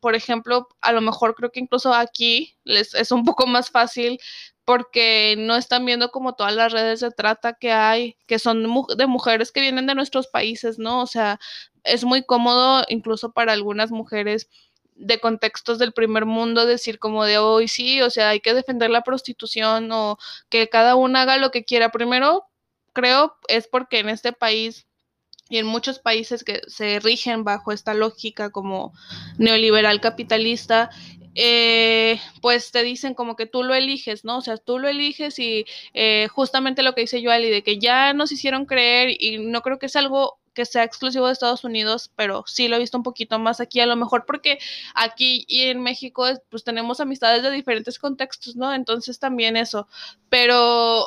por 0.00 0.14
ejemplo, 0.14 0.68
a 0.80 0.92
lo 0.92 1.00
mejor 1.00 1.34
creo 1.34 1.50
que 1.52 1.60
incluso 1.60 1.92
aquí 1.94 2.56
les 2.64 2.94
es 2.94 3.12
un 3.12 3.24
poco 3.24 3.46
más 3.46 3.70
fácil 3.70 4.18
porque 4.64 5.34
no 5.38 5.56
están 5.56 5.84
viendo 5.84 6.10
como 6.10 6.34
todas 6.34 6.54
las 6.54 6.72
redes 6.72 7.00
de 7.00 7.10
trata 7.10 7.54
que 7.54 7.72
hay, 7.72 8.16
que 8.26 8.38
son 8.38 8.62
de 8.96 9.06
mujeres 9.06 9.52
que 9.52 9.60
vienen 9.60 9.86
de 9.86 9.94
nuestros 9.94 10.28
países, 10.28 10.78
¿no? 10.78 11.02
O 11.02 11.06
sea, 11.06 11.38
es 11.84 12.04
muy 12.04 12.22
cómodo 12.24 12.84
incluso 12.88 13.32
para 13.32 13.52
algunas 13.52 13.90
mujeres 13.90 14.48
de 15.00 15.18
contextos 15.18 15.78
del 15.78 15.92
primer 15.92 16.26
mundo 16.26 16.66
decir 16.66 16.98
como 16.98 17.24
de 17.24 17.38
hoy 17.38 17.68
sí, 17.68 18.02
o 18.02 18.10
sea, 18.10 18.30
hay 18.30 18.40
que 18.40 18.54
defender 18.54 18.90
la 18.90 19.02
prostitución 19.02 19.90
o 19.92 20.18
que 20.48 20.68
cada 20.68 20.94
uno 20.94 21.18
haga 21.18 21.38
lo 21.38 21.50
que 21.50 21.64
quiera. 21.64 21.90
Primero, 21.90 22.44
creo, 22.92 23.36
es 23.48 23.66
porque 23.66 23.98
en 24.00 24.10
este 24.10 24.32
país 24.32 24.86
y 25.48 25.58
en 25.58 25.66
muchos 25.66 25.98
países 25.98 26.44
que 26.44 26.60
se 26.68 27.00
rigen 27.00 27.42
bajo 27.44 27.72
esta 27.72 27.94
lógica 27.94 28.50
como 28.50 28.92
neoliberal 29.38 30.00
capitalista, 30.00 30.90
eh, 31.34 32.20
pues 32.40 32.70
te 32.70 32.82
dicen 32.82 33.14
como 33.14 33.36
que 33.36 33.46
tú 33.46 33.62
lo 33.62 33.74
eliges, 33.74 34.24
¿no? 34.24 34.38
O 34.38 34.40
sea, 34.42 34.58
tú 34.58 34.78
lo 34.78 34.88
eliges 34.88 35.38
y 35.38 35.64
eh, 35.94 36.28
justamente 36.30 36.82
lo 36.82 36.94
que 36.94 37.02
dice 37.02 37.22
Joali, 37.24 37.50
de 37.50 37.62
que 37.62 37.78
ya 37.78 38.12
nos 38.12 38.32
hicieron 38.32 38.66
creer 38.66 39.16
y 39.18 39.38
no 39.38 39.62
creo 39.62 39.78
que 39.78 39.86
es 39.86 39.96
algo 39.96 40.39
que 40.54 40.64
sea 40.64 40.84
exclusivo 40.84 41.26
de 41.26 41.32
Estados 41.32 41.64
Unidos, 41.64 42.10
pero 42.16 42.44
sí 42.46 42.68
lo 42.68 42.76
he 42.76 42.80
visto 42.80 42.96
un 42.96 43.02
poquito 43.02 43.38
más 43.38 43.60
aquí, 43.60 43.80
a 43.80 43.86
lo 43.86 43.96
mejor 43.96 44.24
porque 44.26 44.58
aquí 44.94 45.44
y 45.48 45.62
en 45.62 45.82
México 45.82 46.26
pues 46.48 46.64
tenemos 46.64 47.00
amistades 47.00 47.42
de 47.42 47.50
diferentes 47.50 47.98
contextos, 47.98 48.56
¿no? 48.56 48.72
Entonces 48.74 49.18
también 49.18 49.56
eso, 49.56 49.88
pero 50.28 51.06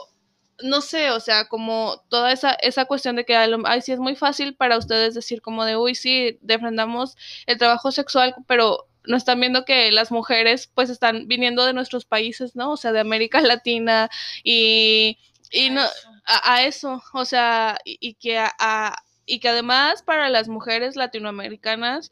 no 0.61 0.81
sé, 0.81 1.11
o 1.11 1.19
sea, 1.19 1.47
como 1.47 2.03
toda 2.09 2.31
esa, 2.31 2.53
esa 2.53 2.85
cuestión 2.85 3.15
de 3.15 3.25
que 3.25 3.35
ay, 3.35 3.81
sí 3.81 3.91
es 3.91 3.99
muy 3.99 4.15
fácil 4.15 4.55
para 4.55 4.77
ustedes 4.77 5.13
decir 5.13 5.41
como 5.41 5.65
de, 5.65 5.77
uy, 5.77 5.95
sí, 5.95 6.37
defendamos 6.41 7.17
el 7.45 7.57
trabajo 7.57 7.91
sexual, 7.91 8.35
pero 8.47 8.87
no 9.05 9.17
están 9.17 9.39
viendo 9.39 9.65
que 9.65 9.91
las 9.91 10.11
mujeres 10.11 10.71
pues 10.73 10.89
están 10.89 11.27
viniendo 11.27 11.65
de 11.65 11.73
nuestros 11.73 12.05
países, 12.05 12.55
¿no? 12.55 12.71
O 12.71 12.77
sea, 12.77 12.91
de 12.91 12.99
América 12.99 13.41
Latina 13.41 14.09
y, 14.43 15.17
y 15.51 15.69
no, 15.69 15.81
a, 16.25 16.63
eso, 16.63 17.03
o 17.13 17.25
sea, 17.25 17.77
y, 17.83 18.13
que 18.15 18.37
a 18.39 18.95
y 19.25 19.39
que 19.39 19.49
además 19.49 20.03
para 20.03 20.29
las 20.29 20.47
mujeres 20.47 20.95
latinoamericanas 20.95 22.11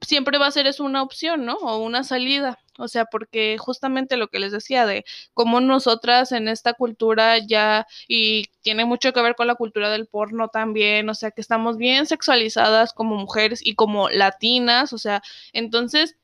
siempre 0.00 0.38
va 0.38 0.46
a 0.46 0.50
ser 0.50 0.66
eso 0.66 0.84
una 0.84 1.02
opción, 1.02 1.44
¿no? 1.44 1.54
O 1.56 1.78
una 1.78 2.04
salida. 2.04 2.58
O 2.78 2.88
sea, 2.88 3.04
porque 3.04 3.56
justamente 3.58 4.16
lo 4.16 4.28
que 4.28 4.38
les 4.38 4.52
decía 4.52 4.86
de 4.86 5.04
cómo 5.34 5.60
nosotras 5.60 6.32
en 6.32 6.48
esta 6.48 6.72
cultura 6.72 7.38
ya, 7.38 7.86
y 8.08 8.46
tiene 8.62 8.86
mucho 8.86 9.12
que 9.12 9.20
ver 9.22 9.34
con 9.34 9.46
la 9.46 9.54
cultura 9.54 9.90
del 9.90 10.06
porno 10.06 10.48
también, 10.48 11.08
o 11.10 11.14
sea, 11.14 11.30
que 11.30 11.42
estamos 11.42 11.76
bien 11.76 12.06
sexualizadas 12.06 12.94
como 12.94 13.16
mujeres 13.16 13.60
y 13.62 13.74
como 13.74 14.08
latinas, 14.08 14.92
o 14.94 14.98
sea, 14.98 15.22
entonces 15.52 16.16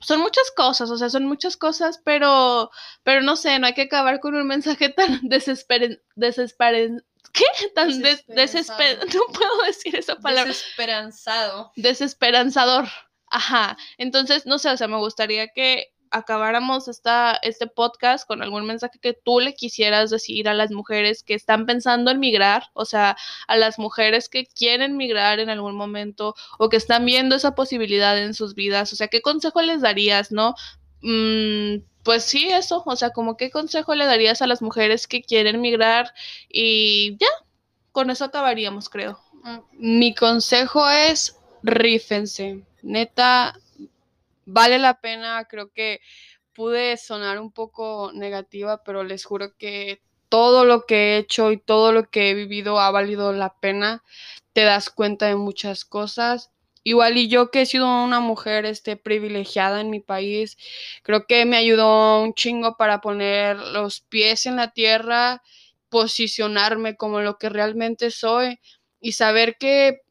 son 0.00 0.20
muchas 0.20 0.50
cosas, 0.54 0.90
o 0.90 0.98
sea, 0.98 1.08
son 1.08 1.24
muchas 1.26 1.56
cosas, 1.56 2.00
pero, 2.04 2.70
pero 3.02 3.22
no 3.22 3.36
sé, 3.36 3.58
no 3.58 3.66
hay 3.66 3.74
que 3.74 3.82
acabar 3.82 4.20
con 4.20 4.34
un 4.34 4.46
mensaje 4.46 4.90
tan 4.90 5.20
desesperen, 5.22 6.00
desesperen, 6.16 7.02
¿qué? 7.32 7.44
Tan 7.74 8.02
desesper, 8.28 8.98
no 9.14 9.22
puedo 9.32 9.62
decir 9.66 9.96
esa 9.96 10.16
palabra. 10.16 10.52
Desesperanzado. 10.52 11.72
Desesperanzador. 11.76 12.88
Ajá. 13.30 13.76
Entonces, 13.98 14.46
no 14.46 14.58
sé, 14.58 14.70
o 14.70 14.76
sea, 14.76 14.88
me 14.88 14.98
gustaría 14.98 15.48
que 15.48 15.94
acabáramos 16.14 16.86
esta, 16.86 17.36
este 17.42 17.66
podcast 17.66 18.26
con 18.26 18.40
algún 18.40 18.66
mensaje 18.66 19.00
que 19.00 19.14
tú 19.14 19.40
le 19.40 19.54
quisieras 19.54 20.10
decir 20.10 20.48
a 20.48 20.54
las 20.54 20.70
mujeres 20.70 21.24
que 21.24 21.34
están 21.34 21.66
pensando 21.66 22.12
en 22.12 22.20
migrar, 22.20 22.70
o 22.72 22.84
sea, 22.84 23.16
a 23.48 23.56
las 23.56 23.80
mujeres 23.80 24.28
que 24.28 24.46
quieren 24.46 24.96
migrar 24.96 25.40
en 25.40 25.50
algún 25.50 25.74
momento 25.74 26.36
o 26.58 26.68
que 26.68 26.76
están 26.76 27.04
viendo 27.04 27.34
esa 27.34 27.56
posibilidad 27.56 28.16
en 28.16 28.32
sus 28.32 28.54
vidas, 28.54 28.92
o 28.92 28.96
sea, 28.96 29.08
¿qué 29.08 29.22
consejo 29.22 29.60
les 29.60 29.80
darías, 29.80 30.30
no? 30.30 30.54
Mm, 31.04 31.82
pues 32.02 32.24
sí, 32.24 32.48
eso, 32.48 32.82
o 32.86 32.96
sea, 32.96 33.10
como 33.10 33.36
qué 33.36 33.50
consejo 33.50 33.94
le 33.94 34.06
darías 34.06 34.40
a 34.40 34.46
las 34.46 34.62
mujeres 34.62 35.06
que 35.06 35.22
quieren 35.22 35.60
migrar 35.60 36.14
y 36.48 37.18
ya, 37.18 37.26
con 37.92 38.08
eso 38.08 38.24
acabaríamos, 38.24 38.88
creo. 38.88 39.20
Mi 39.72 40.14
consejo 40.14 40.88
es 40.88 41.38
rífense, 41.62 42.64
neta, 42.82 43.54
vale 44.46 44.78
la 44.78 44.98
pena, 44.98 45.44
creo 45.44 45.70
que 45.74 46.00
pude 46.54 46.96
sonar 46.96 47.38
un 47.38 47.52
poco 47.52 48.10
negativa, 48.14 48.82
pero 48.82 49.04
les 49.04 49.26
juro 49.26 49.54
que 49.58 50.00
todo 50.30 50.64
lo 50.64 50.86
que 50.86 51.16
he 51.16 51.18
hecho 51.18 51.52
y 51.52 51.58
todo 51.58 51.92
lo 51.92 52.08
que 52.08 52.30
he 52.30 52.34
vivido 52.34 52.80
ha 52.80 52.90
valido 52.90 53.34
la 53.34 53.54
pena. 53.58 54.02
Te 54.54 54.62
das 54.62 54.88
cuenta 54.88 55.26
de 55.26 55.36
muchas 55.36 55.84
cosas. 55.84 56.50
Igual 56.84 57.16
y 57.18 57.28
yo 57.28 57.50
que 57.50 57.62
he 57.62 57.66
sido 57.66 57.86
una 58.04 58.20
mujer 58.20 58.66
este, 58.66 58.96
privilegiada 58.96 59.80
en 59.80 59.90
mi 59.90 60.00
país, 60.00 60.56
creo 61.02 61.26
que 61.26 61.44
me 61.46 61.56
ayudó 61.56 62.22
un 62.22 62.34
chingo 62.34 62.76
para 62.76 63.00
poner 63.00 63.56
los 63.56 64.00
pies 64.02 64.46
en 64.46 64.56
la 64.56 64.70
tierra, 64.72 65.42
posicionarme 65.88 66.96
como 66.96 67.20
lo 67.20 67.38
que 67.38 67.48
realmente 67.48 68.10
soy 68.10 68.60
y 69.00 69.12
saber 69.12 69.56
que 69.58 70.02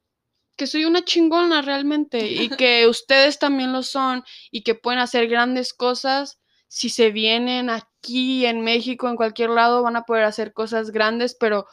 que 0.55 0.67
soy 0.67 0.85
una 0.85 1.03
chingona 1.03 1.61
realmente 1.61 2.27
y 2.27 2.49
que 2.57 2.87
ustedes 2.87 3.39
también 3.39 3.73
lo 3.73 3.83
son 3.83 4.23
y 4.51 4.63
que 4.63 4.75
pueden 4.75 4.99
hacer 4.99 5.27
grandes 5.27 5.73
cosas. 5.73 6.39
Si 6.67 6.89
se 6.89 7.11
vienen 7.11 7.69
aquí 7.69 8.45
en 8.45 8.61
México, 8.61 9.07
en 9.09 9.15
cualquier 9.15 9.51
lado, 9.51 9.83
van 9.83 9.95
a 9.95 10.03
poder 10.03 10.23
hacer 10.25 10.53
cosas 10.53 10.91
grandes, 10.91 11.35
pero 11.39 11.67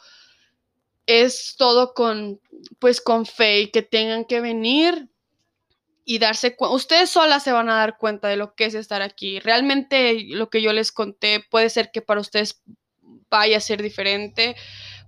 es 1.05 1.55
todo 1.57 1.93
con, 1.93 2.39
pues, 2.79 3.01
con 3.01 3.25
fe 3.25 3.61
y 3.61 3.71
que 3.71 3.81
tengan 3.81 4.25
que 4.25 4.41
venir 4.41 5.09
y 6.05 6.19
darse 6.19 6.55
cuenta. 6.55 6.75
Ustedes 6.75 7.09
solas 7.09 7.43
se 7.43 7.51
van 7.51 7.69
a 7.69 7.75
dar 7.75 7.97
cuenta 7.97 8.27
de 8.27 8.37
lo 8.37 8.55
que 8.55 8.65
es 8.65 8.73
estar 8.73 9.01
aquí. 9.01 9.39
Realmente 9.39 10.25
lo 10.27 10.49
que 10.49 10.61
yo 10.61 10.73
les 10.73 10.91
conté 10.91 11.43
puede 11.49 11.69
ser 11.69 11.91
que 11.91 12.01
para 12.01 12.21
ustedes 12.21 12.61
vaya 13.29 13.57
a 13.57 13.61
ser 13.61 13.81
diferente, 13.81 14.55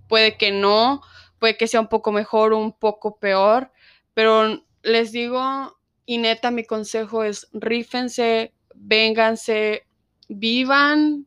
puede 0.08 0.36
que 0.36 0.50
no, 0.50 1.02
puede 1.38 1.56
que 1.56 1.66
sea 1.66 1.80
un 1.80 1.88
poco 1.88 2.12
mejor 2.12 2.52
un 2.52 2.72
poco 2.72 3.18
peor, 3.18 3.70
pero 4.14 4.64
les 4.82 5.12
digo, 5.12 5.78
y 6.06 6.18
neta, 6.18 6.50
mi 6.50 6.64
consejo 6.64 7.24
es 7.24 7.48
rífense, 7.52 8.54
vénganse, 8.74 9.86
vivan 10.28 11.26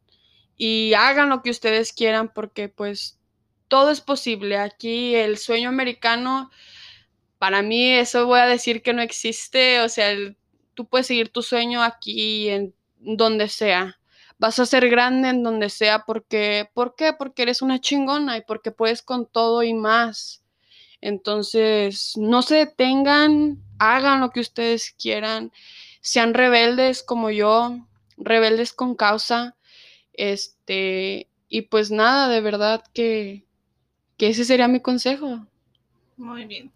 y 0.55 0.93
hagan 0.93 1.29
lo 1.29 1.41
que 1.43 1.51
ustedes 1.51 1.93
quieran 1.93 2.33
porque 2.33 2.69
pues 2.69 3.16
todo 3.67 3.91
es 3.91 4.01
posible. 4.01 4.57
Aquí 4.57 5.15
el 5.15 5.37
sueño 5.37 5.69
americano, 5.69 6.51
para 7.39 7.61
mí 7.61 7.91
eso 7.91 8.25
voy 8.27 8.39
a 8.39 8.45
decir 8.45 8.81
que 8.81 8.93
no 8.93 9.01
existe, 9.01 9.81
o 9.81 9.89
sea, 9.89 10.15
tú 10.73 10.87
puedes 10.87 11.07
seguir 11.07 11.29
tu 11.29 11.41
sueño 11.41 11.83
aquí 11.83 12.49
en 12.49 12.73
donde 12.99 13.49
sea 13.49 13.97
vas 14.39 14.59
a 14.59 14.65
ser 14.65 14.89
grande 14.89 15.29
en 15.29 15.43
donde 15.43 15.69
sea 15.69 16.03
porque, 16.05 16.69
¿por 16.73 16.95
qué? 16.95 17.13
Porque 17.13 17.43
eres 17.43 17.61
una 17.61 17.79
chingona 17.81 18.37
y 18.37 18.41
porque 18.41 18.71
puedes 18.71 19.01
con 19.01 19.25
todo 19.25 19.63
y 19.63 19.73
más. 19.73 20.43
Entonces, 21.01 22.13
no 22.17 22.41
se 22.41 22.55
detengan, 22.55 23.63
hagan 23.79 24.21
lo 24.21 24.31
que 24.31 24.39
ustedes 24.39 24.91
quieran, 24.99 25.51
sean 26.01 26.33
rebeldes 26.33 27.03
como 27.03 27.29
yo, 27.29 27.77
rebeldes 28.17 28.73
con 28.73 28.95
causa. 28.95 29.55
Este, 30.13 31.29
y 31.49 31.63
pues 31.63 31.91
nada, 31.91 32.27
de 32.29 32.41
verdad 32.41 32.83
que, 32.93 33.45
que 34.17 34.29
ese 34.29 34.45
sería 34.45 34.67
mi 34.67 34.79
consejo. 34.79 35.45
Muy 36.17 36.45
bien. 36.45 36.71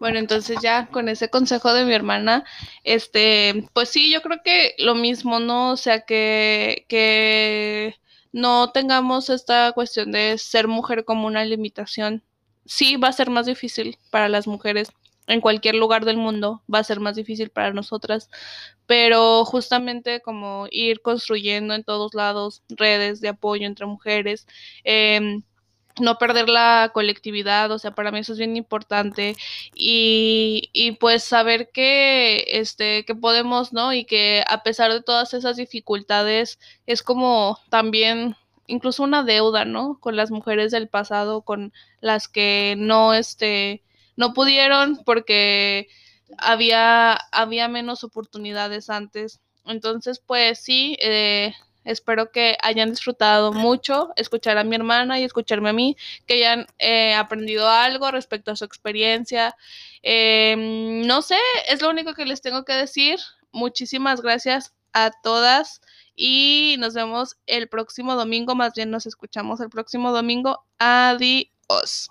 Bueno, 0.00 0.18
entonces 0.18 0.58
ya 0.62 0.86
con 0.88 1.08
ese 1.08 1.28
consejo 1.28 1.72
de 1.72 1.84
mi 1.84 1.92
hermana, 1.92 2.44
este, 2.84 3.68
pues 3.72 3.88
sí, 3.88 4.12
yo 4.12 4.22
creo 4.22 4.40
que 4.44 4.74
lo 4.78 4.94
mismo, 4.94 5.40
¿no? 5.40 5.72
O 5.72 5.76
sea, 5.76 6.02
que, 6.02 6.84
que 6.88 7.96
no 8.32 8.70
tengamos 8.70 9.28
esta 9.30 9.72
cuestión 9.72 10.12
de 10.12 10.38
ser 10.38 10.68
mujer 10.68 11.04
como 11.04 11.26
una 11.26 11.44
limitación. 11.44 12.22
Sí, 12.64 12.96
va 12.96 13.08
a 13.08 13.12
ser 13.12 13.30
más 13.30 13.46
difícil 13.46 13.98
para 14.10 14.28
las 14.28 14.46
mujeres 14.46 14.90
en 15.26 15.40
cualquier 15.40 15.74
lugar 15.74 16.04
del 16.04 16.16
mundo, 16.16 16.62
va 16.72 16.78
a 16.78 16.84
ser 16.84 17.00
más 17.00 17.16
difícil 17.16 17.50
para 17.50 17.72
nosotras, 17.72 18.30
pero 18.86 19.44
justamente 19.44 20.20
como 20.20 20.66
ir 20.70 21.02
construyendo 21.02 21.74
en 21.74 21.84
todos 21.84 22.14
lados 22.14 22.62
redes 22.68 23.20
de 23.20 23.28
apoyo 23.28 23.66
entre 23.66 23.86
mujeres, 23.86 24.46
eh, 24.84 25.40
no 26.00 26.18
perder 26.18 26.48
la 26.48 26.90
colectividad, 26.94 27.70
o 27.70 27.78
sea, 27.78 27.92
para 27.92 28.10
mí 28.10 28.20
eso 28.20 28.32
es 28.32 28.38
bien 28.38 28.56
importante 28.56 29.36
y, 29.74 30.70
y, 30.72 30.92
pues 30.92 31.24
saber 31.24 31.70
que, 31.72 32.44
este, 32.48 33.04
que 33.04 33.14
podemos, 33.14 33.72
¿no? 33.72 33.92
Y 33.92 34.04
que 34.04 34.44
a 34.48 34.62
pesar 34.62 34.92
de 34.92 35.02
todas 35.02 35.34
esas 35.34 35.56
dificultades 35.56 36.58
es 36.86 37.02
como 37.02 37.58
también 37.70 38.36
incluso 38.66 39.02
una 39.02 39.24
deuda, 39.24 39.64
¿no? 39.64 39.98
Con 40.00 40.16
las 40.16 40.30
mujeres 40.30 40.70
del 40.70 40.88
pasado, 40.88 41.42
con 41.42 41.72
las 42.00 42.28
que 42.28 42.76
no, 42.78 43.14
este, 43.14 43.82
no 44.16 44.32
pudieron 44.34 45.02
porque 45.04 45.88
había, 46.36 47.14
había 47.32 47.68
menos 47.68 48.04
oportunidades 48.04 48.90
antes. 48.90 49.40
Entonces, 49.64 50.20
pues 50.24 50.60
sí, 50.60 50.96
eh, 51.00 51.54
Espero 51.88 52.30
que 52.30 52.58
hayan 52.62 52.90
disfrutado 52.90 53.52
mucho 53.52 54.10
escuchar 54.16 54.58
a 54.58 54.64
mi 54.64 54.76
hermana 54.76 55.18
y 55.18 55.24
escucharme 55.24 55.70
a 55.70 55.72
mí, 55.72 55.96
que 56.26 56.34
hayan 56.34 56.66
eh, 56.78 57.14
aprendido 57.14 57.66
algo 57.68 58.10
respecto 58.10 58.50
a 58.50 58.56
su 58.56 58.64
experiencia. 58.64 59.56
Em, 60.02 61.06
no 61.06 61.22
sé, 61.22 61.38
es 61.66 61.80
lo 61.80 61.88
único 61.88 62.12
que 62.12 62.26
les 62.26 62.42
tengo 62.42 62.64
que 62.64 62.74
decir. 62.74 63.18
Muchísimas 63.52 64.20
gracias 64.20 64.74
a 64.92 65.10
todas 65.22 65.80
y 66.14 66.76
nos 66.78 66.92
vemos 66.92 67.36
el 67.46 67.68
próximo 67.68 68.16
domingo, 68.16 68.54
más 68.54 68.74
bien 68.74 68.90
nos 68.90 69.06
escuchamos 69.06 69.60
el 69.60 69.70
próximo 69.70 70.12
domingo. 70.12 70.66
Adiós. 70.78 72.10